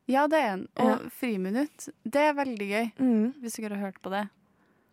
Ja, 0.07 0.27
det 0.31 0.39
er 0.39 0.51
han. 0.53 0.67
Og 0.79 0.91
Ja. 0.93 0.97
Friminutt, 1.11 1.89
det 2.05 2.23
er 2.29 2.37
veldig 2.39 2.69
gøy. 2.69 2.87
Mm. 3.01 3.27
Hvis 3.43 3.59
dere 3.59 3.75
har 3.75 3.89
hørt 3.89 4.01
på 4.05 4.13
det. 4.13 4.27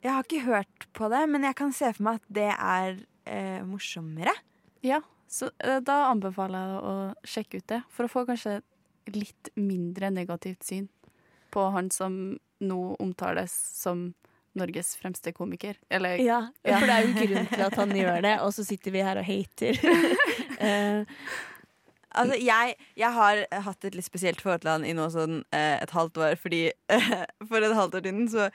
Jeg 0.02 0.14
har 0.16 0.26
ikke 0.26 0.46
hørt 0.48 0.88
på 0.98 1.10
det, 1.14 1.22
men 1.30 1.46
jeg 1.46 1.58
kan 1.60 1.74
se 1.76 1.92
for 1.94 2.08
meg 2.08 2.22
at 2.22 2.30
det 2.34 2.50
er 2.52 3.02
eh, 3.30 3.60
morsommere. 3.68 4.34
Ja, 4.86 5.02
så 5.32 5.52
eh, 5.62 5.78
da 5.86 6.08
anbefaler 6.10 6.72
jeg 6.72 6.80
å 6.82 6.96
sjekke 7.34 7.62
ut 7.62 7.68
det, 7.70 7.82
for 7.94 8.08
å 8.08 8.12
få 8.12 8.26
kanskje 8.30 8.60
litt 9.14 9.52
mindre 9.58 10.12
negativt 10.14 10.66
syn 10.66 10.90
på 11.52 11.68
han 11.74 11.92
som 11.94 12.18
nå 12.62 12.82
omtales 13.02 13.54
som 13.78 14.12
Norges 14.58 14.96
fremste 15.00 15.32
komiker. 15.32 15.78
Eller 15.90 16.20
Ja, 16.20 16.42
for 16.66 16.88
det 16.88 16.98
er 16.98 17.08
jo 17.08 17.14
grunn 17.22 17.48
til 17.54 17.64
at 17.68 17.80
han 17.80 17.96
gjør 17.96 18.20
det, 18.26 18.36
og 18.44 18.52
så 18.56 18.66
sitter 18.68 18.96
vi 18.96 19.06
her 19.06 19.22
og 19.22 19.28
hater. 19.30 19.80
uh, 20.60 21.06
Altså, 22.12 22.36
jeg, 22.44 22.74
jeg 23.00 23.16
har 23.16 23.38
hatt 23.64 23.86
et 23.88 23.94
litt 23.96 24.04
spesielt 24.04 24.42
forhold 24.44 24.66
til 24.66 24.70
han 24.74 24.84
i 24.84 24.92
nå 24.92 25.06
sånn 25.14 25.38
uh, 25.56 25.76
et 25.78 25.94
halvt 25.96 26.18
år, 26.20 26.34
fordi 26.42 26.66
uh, 26.92 27.22
for 27.50 27.64
et 27.64 27.76
halvt 27.78 27.96
år 28.02 28.04
siden 28.10 28.26
så 28.28 28.50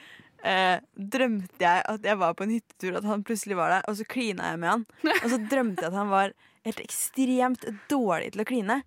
eh, 0.47 0.77
drømte 0.95 1.63
jeg 1.63 1.85
at 1.93 2.07
jeg 2.07 2.21
var 2.21 2.37
på 2.37 2.47
en 2.47 2.55
hyttetur, 2.57 2.99
at 3.01 3.09
han 3.09 3.25
plutselig 3.27 3.59
var 3.59 3.75
der, 3.75 3.87
og 3.91 3.99
så 3.99 4.07
klina 4.09 4.53
jeg 4.53 4.61
med 4.63 4.73
han. 4.73 4.85
Og 5.17 5.27
så 5.33 5.41
drømte 5.51 5.85
jeg 5.85 5.91
at 5.91 5.99
han 5.99 6.13
var 6.13 6.37
helt 6.67 6.83
ekstremt 6.83 7.67
dårlig 7.91 8.33
til 8.35 8.43
å 8.43 8.49
kline. 8.49 8.81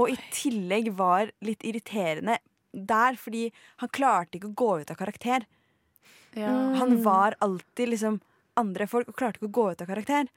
Og 0.00 0.12
i 0.12 0.18
tillegg 0.32 0.92
var 0.96 1.32
litt 1.44 1.64
irriterende 1.66 2.38
der, 2.72 3.16
fordi 3.20 3.48
han 3.82 3.90
klarte 3.92 4.38
ikke 4.38 4.52
å 4.52 4.58
gå 4.62 4.70
ut 4.82 4.92
av 4.92 5.00
karakter. 5.00 5.46
Ja. 6.38 6.52
Han 6.78 7.00
var 7.02 7.34
alltid 7.42 7.90
liksom 7.90 8.20
andre 8.60 8.86
folk 8.90 9.10
og 9.10 9.18
klarte 9.18 9.40
ikke 9.40 9.50
å 9.50 9.56
gå 9.58 9.66
ut 9.72 9.82
av 9.82 9.90
karakter. 9.90 10.30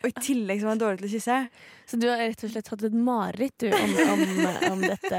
Og 0.00 0.08
i 0.08 0.16
tillegg 0.16 0.60
så 0.60 0.68
var 0.68 0.74
han 0.74 0.82
dårlig 0.82 1.00
til 1.02 1.08
å 1.08 1.12
kysse. 1.14 1.38
Så 1.88 2.00
du 2.00 2.08
har 2.08 2.22
rett 2.22 2.44
og 2.46 2.52
slett 2.52 2.70
hatt 2.72 2.84
et 2.88 2.96
mareritt 2.96 3.56
du, 3.60 3.68
om, 3.76 3.96
om, 4.14 4.22
om 4.72 4.84
dette. 4.84 5.18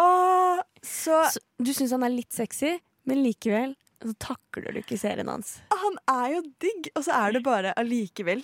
Åh, 0.00 0.62
så 0.82 1.22
Så 1.32 1.40
du 1.62 1.72
syns 1.74 1.92
han 1.94 2.02
er 2.06 2.12
litt 2.14 2.32
sexy, 2.34 2.74
men 3.06 3.22
likevel 3.24 3.74
så 4.02 4.12
takler 4.18 4.74
du 4.74 4.80
ikke 4.80 4.98
serien 4.98 5.28
hans. 5.30 5.60
Han 5.70 5.94
er 6.10 6.32
jo 6.34 6.40
digg, 6.64 6.88
og 6.98 7.04
så 7.06 7.12
er 7.20 7.36
det 7.36 7.42
bare 7.46 7.70
allikevel. 7.78 8.42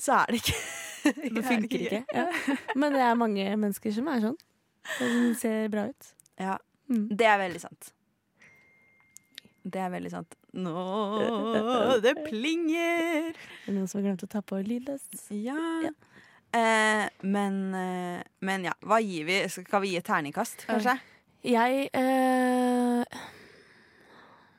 Så 0.00 0.14
er 0.20 0.26
det 0.30 0.40
ikke 0.44 0.58
Det 1.34 1.42
funker 1.46 1.80
ikke. 1.80 2.02
Ja. 2.14 2.26
Men 2.76 2.92
det 2.94 3.00
er 3.02 3.14
mange 3.18 3.44
mennesker 3.56 3.90
som 3.96 4.06
er 4.12 4.20
sånn. 4.22 4.36
Som 4.98 5.34
ser 5.40 5.68
bra 5.72 5.88
ut. 5.90 6.12
Ja, 6.40 6.58
Mm. 6.90 7.04
det 7.14 7.26
er 7.30 7.36
veldig 7.38 7.60
sant. 7.62 7.92
Det 9.62 9.78
er 9.78 9.90
veldig 9.92 10.10
sant. 10.10 10.32
Nå, 10.58 10.72
det 12.02 12.14
plinger! 12.24 13.28
Det 13.30 13.68
Er 13.70 13.76
noen 13.76 13.86
som 13.86 14.00
har 14.00 14.08
glemt 14.08 14.24
å 14.26 14.28
ta 14.32 14.40
på 14.42 14.58
lydløs? 14.66 15.04
Ja. 15.30 15.92
Eh, 16.56 17.06
men, 17.22 17.58
eh, 17.74 18.22
men 18.42 18.64
ja, 18.66 18.72
hva 18.82 18.98
gir 19.02 19.26
vi? 19.28 19.36
Skal 19.52 19.84
vi 19.84 19.92
gi 19.92 20.00
et 20.00 20.06
terningkast, 20.08 20.66
kanskje? 20.66 20.96
Jeg 21.46 21.86
eh, 21.96 23.20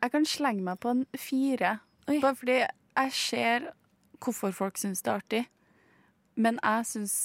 Jeg 0.02 0.12
kan 0.14 0.26
slenge 0.26 0.64
meg 0.66 0.80
på 0.82 0.94
en 0.96 1.04
fire. 1.20 1.76
Bare 2.08 2.36
fordi 2.36 2.62
jeg 2.64 3.12
ser 3.14 3.68
hvorfor 4.22 4.54
folk 4.56 4.80
syns 4.80 5.04
det 5.04 5.12
er 5.12 5.20
artig. 5.20 5.44
Men 6.36 6.58
jeg 6.64 6.88
syns 6.90 7.16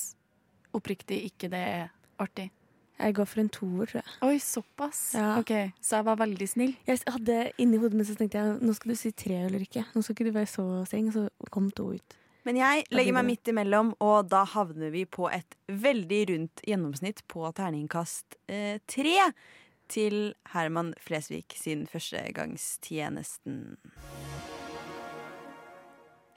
oppriktig 0.77 1.23
ikke 1.31 1.49
det 1.53 1.63
er 1.63 1.89
artig. 2.21 2.51
Jeg 2.97 3.15
går 3.15 3.27
for 3.29 3.41
en 3.43 3.49
toer, 3.53 3.89
tror 3.91 3.99
jeg. 4.01 4.13
Oi, 4.25 4.37
såpass? 4.41 5.01
Ja. 5.15 5.35
Ok, 5.39 5.53
Så 5.85 5.97
jeg 5.99 6.05
var 6.05 6.17
veldig 6.17 6.49
snill. 6.49 6.77
Jeg 6.89 7.01
hadde 7.07 7.51
inni 7.61 7.77
hodet 7.81 7.99
mitt 7.99 8.09
så 8.09 8.17
tenkte 8.17 8.41
jeg 8.41 8.55
nå 8.65 8.73
skal 8.77 8.93
du 8.93 8.97
si 8.97 9.13
tre 9.13 9.43
eller 9.47 9.61
ikke. 9.67 9.85
Nå 9.95 10.03
skal 10.03 10.17
ikke 10.17 10.29
du 10.31 10.37
være 10.37 10.49
så 10.49 10.65
streng. 10.89 11.11
Og 11.13 11.13
så 11.19 11.51
kom 11.53 11.69
to 11.77 11.91
ut. 11.93 12.17
Men 12.47 12.61
jeg 12.61 12.85
legger 12.95 13.15
meg 13.17 13.27
midt 13.27 13.49
imellom, 13.51 13.89
og 13.99 14.29
da 14.31 14.45
havner 14.47 14.93
vi 14.95 15.03
på 15.11 15.27
et 15.35 15.57
veldig 15.67 16.21
rundt 16.31 16.63
gjennomsnitt 16.63 17.25
på 17.27 17.43
terningkast 17.59 18.39
eh, 18.47 18.79
tre 18.87 19.33
til 19.91 20.31
Herman 20.53 20.93
Flesvig 21.03 21.51
sin 21.59 21.87
førstegangstjenesten. 21.91 23.75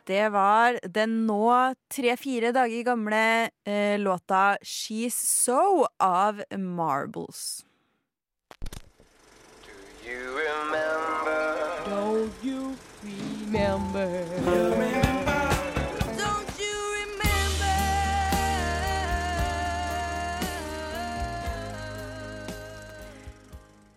Det 0.10 0.26
var 0.34 0.80
den 0.89 1.28
nå 1.30 1.45
tre-fire 1.93 2.50
dager 2.58 2.88
gamle 2.88 3.24
eh, 3.69 4.02
låta 4.02 4.58
She's 4.65 5.13
So 5.13 5.86
av 6.02 6.41
Marbles. 6.58 7.62
Don't 11.86 12.34
you 12.41 12.74
remember? 13.54 14.26
Don't 14.50 14.99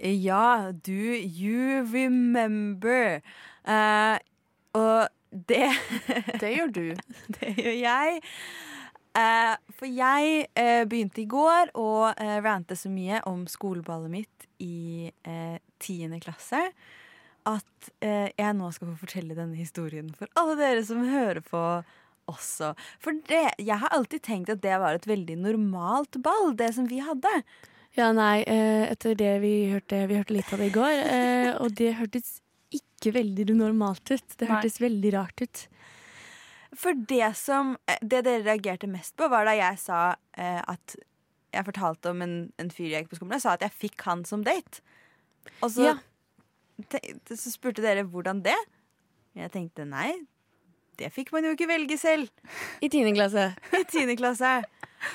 Ja, 0.02 0.72
do 0.72 0.92
you 0.92 1.86
remember? 1.86 3.22
Uh, 3.62 4.18
og 4.74 5.08
det 5.30 5.68
Det 6.42 6.50
gjør 6.56 6.72
du. 6.74 6.86
det 7.38 7.52
gjør 7.54 7.76
jeg. 7.78 8.22
Uh, 9.14 9.54
for 9.78 9.86
jeg 9.86 10.48
uh, 10.58 10.82
begynte 10.90 11.22
i 11.22 11.28
går 11.30 11.70
å 11.78 12.10
uh, 12.10 12.36
rante 12.42 12.74
så 12.74 12.90
mye 12.90 13.20
om 13.30 13.44
skoleballet 13.46 14.10
mitt 14.10 14.48
i 14.62 15.10
tiende 15.82 16.20
klasse 16.22 16.60
at 17.50 17.88
jeg 17.98 18.54
nå 18.54 18.68
skal 18.70 18.92
få 18.92 19.00
fortelle 19.00 19.34
denne 19.34 19.58
historien 19.58 20.12
for 20.14 20.30
alle 20.38 20.54
dere 20.60 20.84
som 20.86 21.00
hører 21.02 21.40
på 21.42 21.62
også. 22.30 22.68
For 23.02 23.18
det, 23.26 23.56
jeg 23.58 23.80
har 23.82 23.90
alltid 23.90 24.22
tenkt 24.22 24.52
at 24.54 24.62
det 24.62 24.76
var 24.78 24.94
et 24.94 25.08
veldig 25.10 25.40
normalt 25.40 26.20
ball, 26.22 26.52
det 26.54 26.70
som 26.76 26.86
vi 26.86 27.00
hadde. 27.02 27.32
Ja, 27.98 28.08
nei, 28.16 28.42
eh, 28.48 28.86
etter 28.92 29.14
det 29.18 29.34
vi 29.42 29.68
hørte 29.72 30.06
Vi 30.08 30.16
hørte 30.16 30.32
litt 30.32 30.52
av 30.54 30.62
det 30.62 30.70
i 30.70 30.74
går, 30.74 30.92
eh, 31.12 31.50
og 31.60 31.74
det 31.76 31.90
hørtes 31.98 32.38
ikke 32.72 33.12
veldig 33.12 33.52
normalt 33.58 34.08
ut. 34.14 34.24
Det 34.38 34.46
Nei. 34.48 34.54
hørtes 34.54 34.78
veldig 34.80 35.10
rart 35.12 35.42
ut. 35.44 35.66
For 36.74 36.96
det 36.96 37.34
som 37.36 37.74
eh, 37.86 37.98
Det 38.00 38.22
dere 38.24 38.46
reagerte 38.46 38.88
mest 38.88 39.14
på, 39.16 39.28
var 39.28 39.44
da 39.44 39.52
jeg 39.58 39.78
sa 39.78 40.14
at 40.34 40.96
Jeg 41.52 41.64
fortalte 41.66 42.08
om 42.10 42.22
en, 42.24 42.52
en 42.58 42.70
fyr 42.72 42.88
jeg 42.88 43.02
gikk 43.04 43.10
på 43.10 43.16
skolen 43.20 43.34
med, 43.34 43.42
sa 43.44 43.52
at 43.58 43.60
jeg 43.66 43.74
fikk 43.76 44.00
han 44.08 44.24
som 44.24 44.40
date. 44.42 44.80
Og 45.60 45.68
så, 45.74 45.84
Ja. 45.84 45.98
så 47.28 47.50
spurte 47.52 47.82
dere 47.84 48.06
hvordan 48.08 48.40
det. 48.42 48.56
Jeg 49.36 49.52
tenkte 49.52 49.84
nei, 49.84 50.14
det 51.00 51.10
fikk 51.14 51.32
man 51.34 51.46
jo 51.46 51.54
ikke 51.56 51.70
velge 51.70 51.98
selv. 52.00 52.30
I 52.82 52.90
tiende 52.92 53.14
klasse. 53.16 53.50
I 53.80 53.84
tiende 53.88 54.16
klasse. 54.18 54.60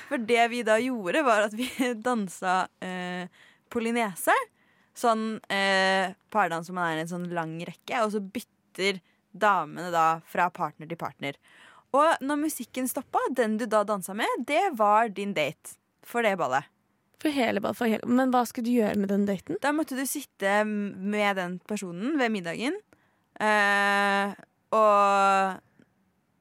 For 0.10 0.20
det 0.20 0.48
vi 0.52 0.64
da 0.68 0.78
gjorde, 0.82 1.24
var 1.28 1.48
at 1.48 1.56
vi 1.56 1.68
dansa 2.08 2.66
eh, 2.84 3.28
polynese. 3.72 4.36
Sånn 4.98 5.38
eh, 5.54 6.14
pardans 6.34 6.68
som 6.68 6.78
man 6.78 6.92
er 6.92 7.02
i 7.02 7.06
en 7.06 7.12
sånn 7.12 7.30
lang 7.36 7.60
rekke, 7.68 8.02
og 8.02 8.16
så 8.16 8.22
bytter 8.24 9.00
damene 9.38 9.92
da 9.94 10.08
fra 10.26 10.50
partner 10.54 10.90
til 10.90 11.00
partner. 11.00 11.38
Og 11.96 12.24
når 12.26 12.42
musikken 12.42 12.90
stoppa, 12.90 13.22
den 13.38 13.60
du 13.62 13.68
da 13.70 13.84
dansa 13.88 14.16
med, 14.18 14.48
det 14.50 14.74
var 14.80 15.14
din 15.14 15.36
date 15.38 15.78
for 16.06 16.26
det 16.26 16.36
ballet. 16.40 16.66
For 17.22 17.34
hele, 17.34 17.62
ballet, 17.64 17.78
for 17.80 17.90
hele. 17.90 18.10
Men 18.10 18.34
hva 18.34 18.44
skulle 18.46 18.68
du 18.68 18.76
gjøre 18.76 18.98
med 19.00 19.10
den 19.14 19.26
daten? 19.30 19.58
Da 19.64 19.72
måtte 19.74 19.98
du 19.98 20.04
sitte 20.10 20.60
med 20.66 21.38
den 21.40 21.58
personen 21.70 22.18
ved 22.20 22.34
middagen. 22.34 22.78
Eh, 23.40 24.36
og 24.76 25.64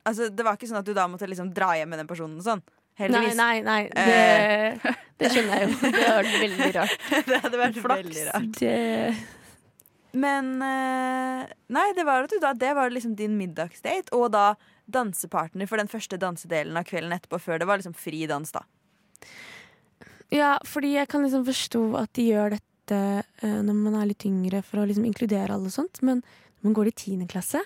Altså, 0.07 0.29
det 0.31 0.45
var 0.47 0.55
ikke 0.55 0.69
sånn 0.71 0.79
at 0.79 0.87
du 0.87 0.93
da 0.95 1.09
måtte 1.11 1.27
liksom 1.27 1.49
dra 1.55 1.73
hjem 1.75 1.91
med 1.91 1.99
den 1.99 2.07
personen 2.07 2.39
og 2.39 2.45
sånn. 2.47 2.61
Heldigvis. 2.97 3.35
Nei, 3.37 3.57
nei, 3.61 3.81
nei. 3.91 4.05
Eh. 4.07 4.77
Det, 4.79 4.93
det 5.21 5.33
skjønner 5.33 5.59
jeg 5.59 5.67
jo. 5.67 5.91
Det 5.97 6.05
vært 6.05 6.37
veldig 6.45 6.69
rart. 6.77 7.09
det 7.29 7.41
hadde 7.43 7.61
vært 7.61 7.81
veldig 7.83 8.23
rart. 8.31 8.61
Det, 8.61 8.77
Men 10.17 10.55
eh, 10.65 11.43
Nei, 11.77 11.85
det 11.99 12.07
var 12.09 12.25
da 12.31 12.55
Det 12.57 12.73
var 12.79 12.95
liksom 12.95 13.19
din 13.19 13.37
middagsdate, 13.37 14.15
og 14.17 14.31
da 14.37 14.47
dansepartner 14.87 15.69
for 15.69 15.83
den 15.83 15.91
første 15.91 16.17
dansedelen 16.23 16.79
av 16.79 16.87
kvelden 16.87 17.12
etterpå, 17.17 17.43
før 17.43 17.59
det 17.59 17.67
var 17.69 17.83
liksom 17.83 17.97
fri 17.99 18.23
dans, 18.31 18.53
da. 18.55 18.62
ja, 20.31 20.53
fordi 20.62 20.93
jeg 20.95 21.11
kan 21.11 21.27
liksom 21.27 21.43
forstå 21.49 21.83
at 21.99 22.12
de 22.15 22.29
gjør 22.31 22.55
dette 22.55 23.01
eh, 23.43 23.61
når 23.67 23.81
man 23.83 23.99
er 23.99 24.12
litt 24.12 24.25
yngre, 24.31 24.62
for 24.62 24.81
å 24.81 24.87
liksom 24.87 25.09
inkludere 25.11 25.51
alle 25.51 25.69
og 25.69 25.75
sånt. 25.75 25.99
Men 26.07 26.23
når 26.23 26.71
man 26.71 26.79
går 26.79 26.93
i 26.93 26.97
tiende 27.03 27.27
klasse, 27.29 27.65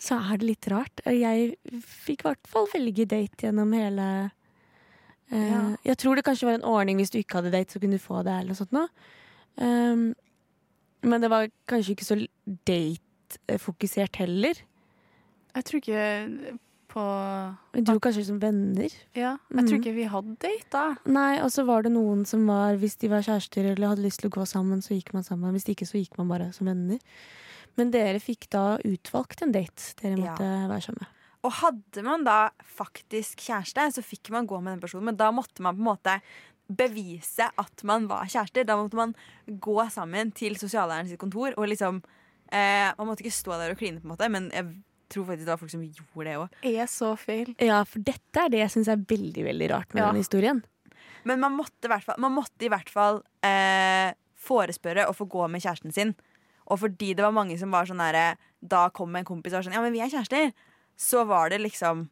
så 0.00 0.16
er 0.18 0.38
det 0.40 0.46
litt 0.48 0.68
rart. 0.72 1.02
Jeg 1.04 1.56
fikk 1.84 2.22
i 2.24 2.28
hvert 2.30 2.46
fall 2.48 2.66
velge 2.72 3.04
date 3.10 3.44
gjennom 3.46 3.72
hele 3.76 4.06
uh, 4.30 5.36
Ja. 5.36 5.60
Jeg 5.84 5.96
tror 6.00 6.16
det 6.18 6.24
kanskje 6.26 6.48
var 6.48 6.56
en 6.58 6.64
ordning 6.66 6.96
hvis 6.98 7.12
du 7.12 7.18
ikke 7.20 7.38
hadde 7.38 7.52
date, 7.52 7.70
så 7.76 7.80
kunne 7.82 7.98
du 8.00 8.02
få 8.02 8.22
det, 8.26 8.32
eller 8.40 8.54
noe 8.54 8.58
sånt 8.58 8.72
noe. 8.74 8.88
Um, 9.60 10.08
men 11.04 11.20
det 11.22 11.30
var 11.30 11.46
kanskje 11.70 11.94
ikke 11.94 12.08
så 12.08 12.16
date-fokusert 12.66 14.16
heller. 14.20 14.58
Jeg 15.54 15.64
tror 15.66 15.80
ikke 15.82 16.58
på 16.90 17.04
Vi 17.76 17.82
dro 17.86 18.00
kanskje 18.02 18.24
som 18.26 18.40
venner. 18.42 18.90
Ja, 19.14 19.36
jeg 19.54 19.66
tror 19.66 19.76
Mhm. 19.76 19.80
ikke 19.84 19.94
vi 19.94 20.04
hadde 20.10 20.36
date 20.42 20.70
da. 20.72 20.96
Nei, 21.06 21.38
og 21.40 21.50
så 21.50 21.64
var 21.64 21.82
det 21.82 21.92
noen 21.92 22.24
som 22.26 22.46
var 22.46 22.74
Hvis 22.76 22.96
de 22.98 23.08
var 23.08 23.22
kjærester 23.22 23.64
eller 23.72 23.88
hadde 23.94 24.02
lyst 24.02 24.20
til 24.20 24.30
å 24.30 24.34
gå 24.40 24.46
sammen, 24.46 24.80
så 24.82 24.94
gikk 24.98 25.12
man 25.14 25.22
sammen. 25.22 25.52
Hvis 25.54 25.68
ikke, 25.68 25.86
så 25.86 25.98
gikk 26.02 26.18
man 26.18 26.28
bare 26.28 26.52
som 26.52 26.66
venner. 26.66 26.98
Men 27.78 27.90
dere 27.94 28.18
fikk 28.20 28.48
da 28.50 28.78
utvalgt 28.84 29.42
en 29.42 29.52
date 29.52 29.94
dere 30.02 30.16
Ja. 30.18 30.32
måtte 30.34 30.68
være 30.68 30.82
sammen 30.82 31.00
med. 31.04 31.16
Og 31.42 31.52
hadde 31.52 32.02
man 32.04 32.24
da 32.24 32.50
faktisk 32.76 33.38
kjæreste, 33.46 33.86
så 33.94 34.02
fikk 34.04 34.28
man 34.30 34.46
gå 34.46 34.58
med 34.62 34.74
den 34.74 34.80
personen, 34.80 35.04
men 35.04 35.16
da 35.16 35.30
måtte 35.32 35.60
man 35.64 35.74
på 35.76 35.80
en 35.80 35.88
måte 35.96 36.20
bevise 36.70 37.48
at 37.58 37.82
man 37.88 38.06
var 38.10 38.26
kjærester. 38.30 38.66
Da 38.66 38.76
måtte 38.76 38.94
man 38.98 39.14
gå 39.46 39.78
sammen 39.90 40.32
til 40.36 40.54
sosiallæreren 40.60 41.08
sitt 41.10 41.18
kontor 41.18 41.54
og 41.56 41.66
liksom 41.70 42.02
eh, 42.52 42.92
Man 42.98 43.06
måtte 43.08 43.22
ikke 43.24 43.32
stå 43.34 43.56
der 43.58 43.72
og 43.72 43.78
kline, 43.78 44.00
på 44.00 44.06
en 44.08 44.14
måte, 44.16 44.28
men 44.30 44.50
jeg 44.54 44.68
tror 45.10 45.24
faktisk 45.26 45.46
det 45.46 45.52
var 45.54 45.58
folk 45.58 45.70
som 45.72 45.82
gjorde 45.82 46.26
det 46.28 46.36
òg. 46.38 46.48
Er 46.70 46.86
så 46.90 47.12
feil. 47.18 47.54
Ja, 47.58 47.82
for 47.88 47.98
dette 48.06 48.44
er 48.44 48.48
det 48.52 48.60
jeg 48.62 48.70
syns 48.76 48.88
er 48.92 48.96
veldig 49.10 49.44
veldig 49.48 49.70
rart 49.72 49.94
med 49.94 50.02
Ja. 50.04 50.10
den 50.12 50.20
historien. 50.22 50.62
Men 51.24 51.40
man 51.40 51.52
måtte, 51.56 51.84
i 51.84 51.88
hvert 51.88 52.04
fall, 52.04 52.16
man 52.18 52.32
måtte 52.32 52.64
i 52.64 52.68
hvert 52.68 52.88
fall 52.88 53.22
eh, 53.42 54.12
forespørre 54.36 55.08
å 55.08 55.14
få 55.16 55.26
gå 55.28 55.48
med 55.50 55.60
kjæresten 55.62 55.92
sin. 55.92 56.14
Og 56.70 56.80
fordi 56.84 57.12
det 57.18 57.24
var 57.26 57.34
mange 57.34 57.58
som 57.60 57.72
var 57.74 57.88
sånn 57.88 58.02
derre 58.02 58.36
Da 58.62 58.86
kom 58.94 59.16
en 59.18 59.26
kompis 59.26 59.52
og 59.54 59.60
var 59.60 59.66
sånn 59.68 59.76
Ja, 59.78 59.82
men 59.84 59.94
vi 59.94 60.02
er 60.04 60.12
kjærester. 60.12 60.52
Så 61.00 61.24
var 61.28 61.50
det 61.50 61.60
liksom 61.64 62.06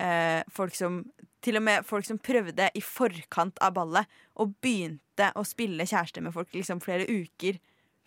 eh, 0.00 0.40
folk 0.54 0.76
som 0.78 1.02
Til 1.44 1.60
og 1.60 1.66
med 1.66 1.84
folk 1.84 2.06
som 2.08 2.20
prøvde 2.22 2.70
i 2.72 2.82
forkant 2.84 3.60
av 3.64 3.74
ballet 3.76 4.20
og 4.40 4.56
begynte 4.64 5.28
å 5.38 5.44
spille 5.46 5.86
kjæreste 5.86 6.22
med 6.24 6.34
folk 6.34 6.54
liksom 6.56 6.80
flere 6.82 7.04
uker 7.06 7.60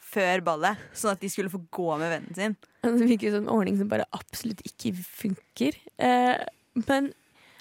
før 0.07 0.41
ballet, 0.45 0.81
sånn 0.95 1.13
at 1.13 1.21
de 1.21 1.29
skulle 1.31 1.51
få 1.51 1.61
gå 1.73 1.87
med 1.99 2.11
vennen 2.11 2.35
sin. 2.37 2.55
Det 2.83 3.07
virker 3.09 3.33
som 3.33 3.45
en 3.45 3.53
ordning 3.53 3.77
som 3.79 3.89
bare 3.91 4.07
absolutt 4.15 4.63
ikke 4.67 4.93
funker. 4.97 5.77
Eh, 6.01 6.35
men 6.87 7.11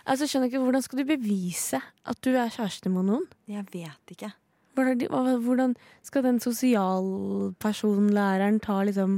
altså, 0.05 0.29
skjønner 0.29 0.51
ikke, 0.51 0.63
hvordan 0.65 0.85
skal 0.85 1.03
du 1.03 1.07
bevise 1.09 1.81
at 1.83 2.21
du 2.25 2.33
er 2.35 2.53
kjæreste 2.55 2.93
med 2.93 3.09
noen? 3.11 3.29
Jeg 3.51 3.67
vet 3.73 4.17
ikke. 4.17 4.33
Hvordan, 4.77 5.73
skal 6.07 6.23
den 6.27 6.39
sosialpersonlæreren 6.43 8.59
ta 8.65 8.77
liksom 8.87 9.13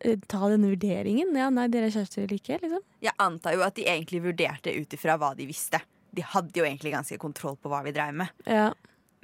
eh, 0.00 0.18
Ta 0.28 0.48
denne 0.52 0.70
vurderingen? 0.74 1.28
Ja, 1.38 1.48
nei, 1.54 1.66
dere 1.72 1.86
er 1.88 1.96
kjærester 1.96 2.20
eller 2.24 2.36
ikke? 2.38 2.56
Liksom. 2.62 2.82
Jeg 3.04 3.14
antar 3.24 3.52
jo 3.56 3.66
at 3.66 3.76
de 3.78 3.84
egentlig 3.88 4.20
vurderte 4.24 4.70
ut 4.76 4.90
ifra 4.96 5.12
hva 5.20 5.30
de 5.38 5.44
visste. 5.48 5.78
De 6.14 6.22
hadde 6.34 6.58
jo 6.60 6.66
egentlig 6.66 6.94
ganske 6.94 7.22
kontroll 7.22 7.56
på 7.58 7.68
hva 7.72 7.80
vi 7.86 7.96
dreiv 7.96 8.14
med. 8.20 8.28
Ja. 8.46 8.68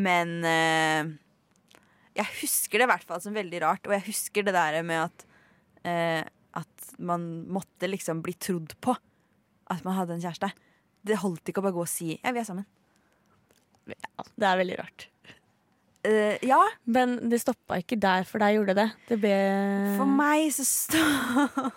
Men 0.00 0.28
eh, 0.48 1.02
jeg 2.16 2.28
husker 2.40 2.76
det 2.80 2.86
i 2.88 2.92
hvert 2.94 3.06
fall 3.06 3.20
som 3.22 3.36
veldig 3.36 3.60
rart, 3.62 3.86
og 3.86 3.92
jeg 3.94 4.08
husker 4.08 4.40
det 4.46 4.54
der 4.56 4.82
med 4.86 5.00
at 5.06 5.18
eh, 5.86 6.22
At 6.50 6.96
man 6.98 7.46
måtte 7.46 7.86
liksom 7.86 8.24
bli 8.24 8.32
trodd 8.34 8.74
på 8.82 8.90
at 9.70 9.84
man 9.86 9.94
hadde 9.94 10.16
en 10.16 10.24
kjæreste. 10.24 10.50
Det 11.06 11.22
holdt 11.22 11.48
ikke 11.48 11.62
å 11.62 11.66
bare 11.68 11.76
gå 11.76 11.84
og 11.84 11.88
si 11.88 12.18
'ja, 12.18 12.32
vi 12.34 12.40
er 12.40 12.48
sammen'. 12.48 12.66
Det 13.86 14.46
er 14.46 14.58
veldig 14.58 14.78
rart. 14.80 15.09
Eh, 16.06 16.38
ja. 16.48 16.60
Men 16.88 17.18
det 17.30 17.42
stoppa 17.42 17.80
ikke 17.82 17.98
der 18.00 18.24
for 18.28 18.40
deg, 18.40 18.56
gjorde 18.56 18.76
det? 18.78 18.86
Det 19.10 19.18
ble 19.20 19.34
For 19.98 20.08
meg 20.08 20.48
så 20.54 20.64
stå... 20.64 21.02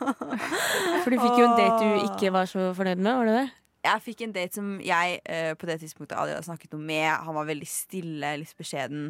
For 1.03 1.11
du 1.11 1.17
fikk 1.19 1.41
jo 1.41 1.49
en 1.49 1.57
date 1.59 1.81
du 1.81 2.07
ikke 2.07 2.31
var 2.35 2.47
så 2.49 2.69
fornøyd 2.77 3.03
med, 3.03 3.11
var 3.19 3.29
det 3.29 3.35
det? 3.41 3.49
Jeg 3.83 4.03
fikk 4.05 4.23
en 4.23 4.35
date 4.37 4.55
som 4.55 4.77
jeg 4.79 5.19
uh, 5.27 5.51
på 5.59 5.67
det 5.67 5.81
tidspunktet 5.81 6.15
aldri 6.15 6.37
hadde 6.37 6.47
snakket 6.47 6.71
noe 6.71 6.87
med. 6.87 7.09
Han 7.25 7.35
var 7.35 7.49
veldig 7.49 7.67
stille, 7.67 8.29
litt 8.39 8.55
beskjeden. 8.55 9.09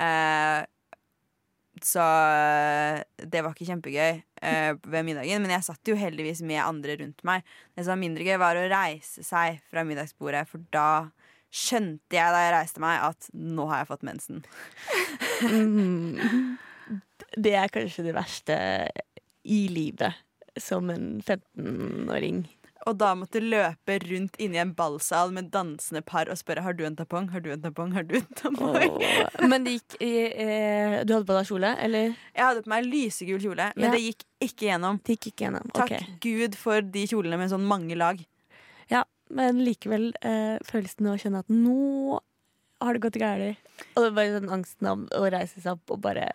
Uh, 0.00 0.64
så 1.84 2.02
det 3.20 3.38
var 3.44 3.52
ikke 3.52 3.68
kjempegøy 3.68 4.16
ved 4.90 5.04
middagen. 5.06 5.44
Men 5.44 5.52
jeg 5.54 5.66
satt 5.68 5.86
jo 5.92 5.94
heldigvis 5.94 6.40
med 6.42 6.58
andre 6.64 6.96
rundt 7.04 7.22
meg. 7.28 7.44
Det 7.76 7.84
som 7.84 7.92
var 7.92 8.00
mindre 8.00 8.24
gøy, 8.26 8.34
var 8.42 8.58
å 8.58 8.64
reise 8.72 9.22
seg 9.22 9.60
fra 9.70 9.84
middagsbordet, 9.86 10.42
for 10.50 10.64
da 10.74 10.88
skjønte 11.54 12.16
jeg 12.18 12.34
da 12.34 12.42
jeg 12.44 12.54
reiste 12.54 12.82
meg, 12.82 13.00
at 13.08 13.30
nå 13.32 13.66
har 13.70 13.82
jeg 13.82 13.90
fått 13.92 14.06
mensen. 14.08 14.42
Mm. 15.42 16.58
Det 17.36 17.54
er 17.56 17.72
kanskje 17.72 18.04
det 18.06 18.14
verste 18.16 18.56
i 19.48 19.66
livet 19.72 20.16
som 20.60 20.88
en 20.92 21.18
15-åring. 21.22 22.46
Og 22.88 22.94
da 22.96 23.10
måtte 23.18 23.40
løpe 23.42 23.96
rundt 24.04 24.38
inni 24.40 24.56
en 24.62 24.70
ballsal 24.76 25.32
med 25.34 25.50
dansende 25.52 26.00
par 26.06 26.30
og 26.32 26.38
spørre 26.40 26.62
har 26.64 26.76
du 26.78 26.84
en 26.86 26.96
tampong, 26.96 27.26
har 27.34 27.42
du 27.44 27.50
en 27.52 27.60
tampong, 27.64 27.90
har 27.92 28.06
du 28.06 28.14
en 28.20 28.28
tampong. 28.38 28.96
Men 29.50 29.66
det 29.66 29.74
gikk 29.76 29.96
eh, 30.06 30.94
Du 31.04 31.12
hadde 31.12 31.26
på 31.28 31.36
deg 31.36 31.50
kjole, 31.50 31.72
eller? 31.84 32.14
Jeg 32.32 32.44
hadde 32.46 32.64
på 32.64 32.72
meg 32.72 32.86
lysegul 32.88 33.42
kjole, 33.44 33.68
men 33.76 33.88
Ja. 33.88 33.92
det 33.92 34.00
gikk 34.06 34.24
ikke 34.48 34.70
gjennom. 34.70 35.00
Det 35.04 35.18
gikk 35.18 35.30
ikke 35.32 35.44
gjennom. 35.48 35.68
Takk 35.74 35.92
ok. 35.98 36.08
Gud 36.24 36.56
for 36.56 36.80
de 36.96 37.04
kjolene 37.10 37.40
med 37.42 37.52
sånn 37.52 37.66
mange 37.68 37.98
lag. 37.98 38.22
Ja, 38.88 39.02
men 39.34 39.60
likevel 39.64 40.10
eh, 40.22 40.56
følelsen 40.66 41.08
av 41.08 41.16
å 41.16 41.22
kjenne 41.22 41.42
at 41.44 41.52
nå 41.52 42.20
har 42.78 42.94
det 42.94 43.02
gått 43.02 43.18
galt. 43.20 43.68
Og 43.94 44.02
det 44.02 44.08
er 44.08 44.16
bare 44.16 44.38
den 44.38 44.54
angsten 44.54 44.88
av 44.90 45.04
å 45.16 45.26
reise 45.32 45.60
seg 45.60 45.74
opp 45.74 45.96
og 45.96 46.02
bare 46.04 46.30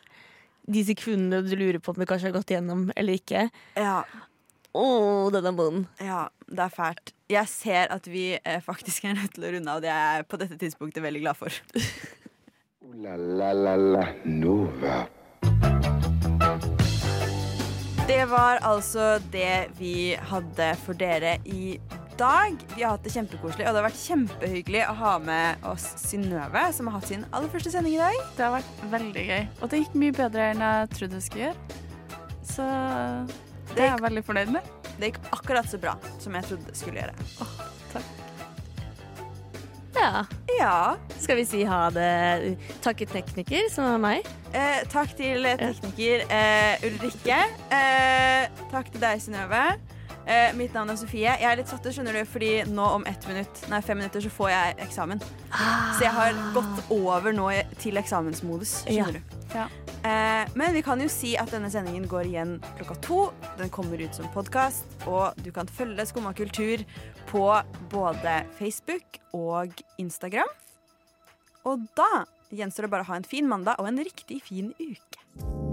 De 0.64 0.84
sekundene 0.88 1.44
du 1.44 1.56
lurer 1.60 1.80
på 1.84 1.92
om 1.92 2.00
du 2.00 2.08
kanskje 2.08 2.30
har 2.30 2.38
gått 2.38 2.54
gjennom 2.54 2.86
eller 2.96 3.20
ikke. 3.20 3.50
Ja. 3.76 4.04
Å, 4.74 4.86
den 5.34 5.50
er 5.50 5.56
vond. 5.58 5.90
Ja, 6.02 6.30
det 6.48 6.64
er 6.66 6.72
fælt. 6.74 7.12
Jeg 7.30 7.50
ser 7.52 7.92
at 7.94 8.08
vi 8.10 8.32
eh, 8.40 8.62
faktisk 8.64 9.06
er 9.06 9.18
nødt 9.20 9.36
til 9.36 9.46
å 9.46 9.52
runde 9.56 9.76
av. 9.76 9.84
Det 9.84 9.92
er 9.92 10.22
jeg 10.22 10.30
på 10.32 10.40
dette 10.42 10.60
tidspunktet 10.62 11.04
veldig 11.04 11.24
glad 11.26 11.40
for. 11.40 11.60
La 13.04 13.18
la 13.18 13.52
la 13.58 13.76
la 13.76 14.08
Nova. 14.26 15.04
Det 18.08 18.26
var 18.30 18.60
altså 18.68 19.18
det 19.32 19.70
vi 19.80 20.16
hadde 20.32 20.74
for 20.84 21.00
dere 21.00 21.38
i 21.48 21.78
dag. 22.20 22.58
Vi 22.76 22.84
har 22.84 22.96
hatt 22.96 23.06
det 23.06 23.14
kjempekoselig, 23.14 23.66
og 23.68 23.74
det 23.74 23.82
har 23.82 23.88
vært 23.88 24.02
kjempehyggelig 24.02 24.84
å 24.90 24.98
ha 25.00 25.14
med 25.24 25.68
oss 25.70 25.86
Synnøve, 26.02 26.66
som 26.76 26.90
har 26.90 27.00
hatt 27.00 27.10
sin 27.12 27.26
aller 27.32 27.52
første 27.54 27.74
sending 27.74 27.98
i 27.98 28.02
dag. 28.02 28.20
Det 28.38 28.46
har 28.46 28.56
vært 28.58 28.86
veldig 28.94 29.26
gøy. 29.30 29.42
Og 29.62 29.72
det 29.72 29.82
gikk 29.84 29.98
mye 30.04 30.18
bedre 30.18 30.52
enn 30.52 30.64
jeg 30.66 30.92
trodde 30.98 31.20
det 31.20 31.26
skulle 31.28 31.50
gjøre. 31.50 31.80
Så 32.54 32.68
det 33.74 33.86
er 33.86 33.94
jeg 33.94 34.04
veldig 34.08 34.26
fornøyd 34.28 34.58
med. 34.58 34.74
Det 34.98 35.10
gikk 35.10 35.24
akkurat 35.34 35.70
så 35.70 35.80
bra 35.82 35.96
som 36.22 36.36
jeg 36.38 36.50
trodde 36.52 36.70
det 36.70 36.78
skulle 36.78 37.02
gjøre. 37.02 37.32
Ja. 39.94 40.26
Ja. 40.60 40.96
Skal 41.20 41.38
vi 41.40 41.46
si 41.46 41.64
ha 41.64 41.88
det? 41.94 42.58
Takke 42.84 43.06
tekniker, 43.10 43.70
som 43.72 43.88
er 43.88 44.02
meg. 44.02 44.30
Eh, 44.54 44.84
takk 44.92 45.14
til 45.18 45.46
tekniker 45.60 46.26
eh, 46.28 46.86
Ulrikke. 46.90 47.40
Eh, 47.74 48.64
takk 48.74 48.92
til 48.94 49.04
deg, 49.04 49.22
Synnøve. 49.24 49.64
Eh, 50.26 50.54
mitt 50.56 50.72
navn 50.74 50.90
er 50.90 50.96
Sofie. 50.96 51.26
Jeg 51.28 51.44
er 51.44 51.58
litt 51.60 51.68
satt 51.68 51.84
ut, 51.86 51.92
skjønner 51.92 52.16
du, 52.16 52.22
fordi 52.30 52.52
nå 52.72 52.84
om 52.96 53.04
ett 53.10 53.26
minutt, 53.28 53.64
nei, 53.70 53.82
fem 53.84 53.98
minutter 54.00 54.24
så 54.24 54.30
får 54.32 54.50
jeg 54.54 54.78
eksamen. 54.86 55.20
Så 55.98 56.06
jeg 56.06 56.14
har 56.16 56.38
gått 56.56 56.92
over 56.96 57.36
nå 57.36 57.50
til 57.82 58.00
eksamensmodus, 58.00 58.86
skjønner 58.86 59.20
Ja. 59.20 59.20
du. 59.20 59.40
Ja. 59.54 59.68
Eh, 60.04 60.48
men 60.56 60.74
vi 60.74 60.82
kan 60.82 61.00
jo 61.00 61.08
si 61.12 61.36
at 61.38 61.52
denne 61.52 61.70
sendingen 61.70 62.08
går 62.08 62.26
igjen 62.32 62.56
klokka 62.78 62.96
to. 63.02 63.34
Den 63.58 63.70
kommer 63.70 64.00
ut 64.02 64.16
som 64.16 64.26
podkast, 64.34 64.86
og 65.08 65.36
du 65.44 65.52
kan 65.52 65.68
følge 65.68 66.06
Skumma 66.08 66.34
kultur 66.34 66.84
på 67.28 67.64
både 67.92 68.46
Facebook 68.58 69.20
og 69.34 69.72
Instagram. 70.00 70.48
Og 71.66 71.80
da 71.96 72.26
gjenstår 72.52 72.84
det 72.88 72.92
bare 72.92 73.04
å 73.04 73.12
ha 73.12 73.16
en 73.16 73.24
fin 73.24 73.48
mandag 73.48 73.76
og 73.80 73.88
en 73.88 73.98
riktig 73.98 74.42
fin 74.44 74.74
uke. 74.80 75.73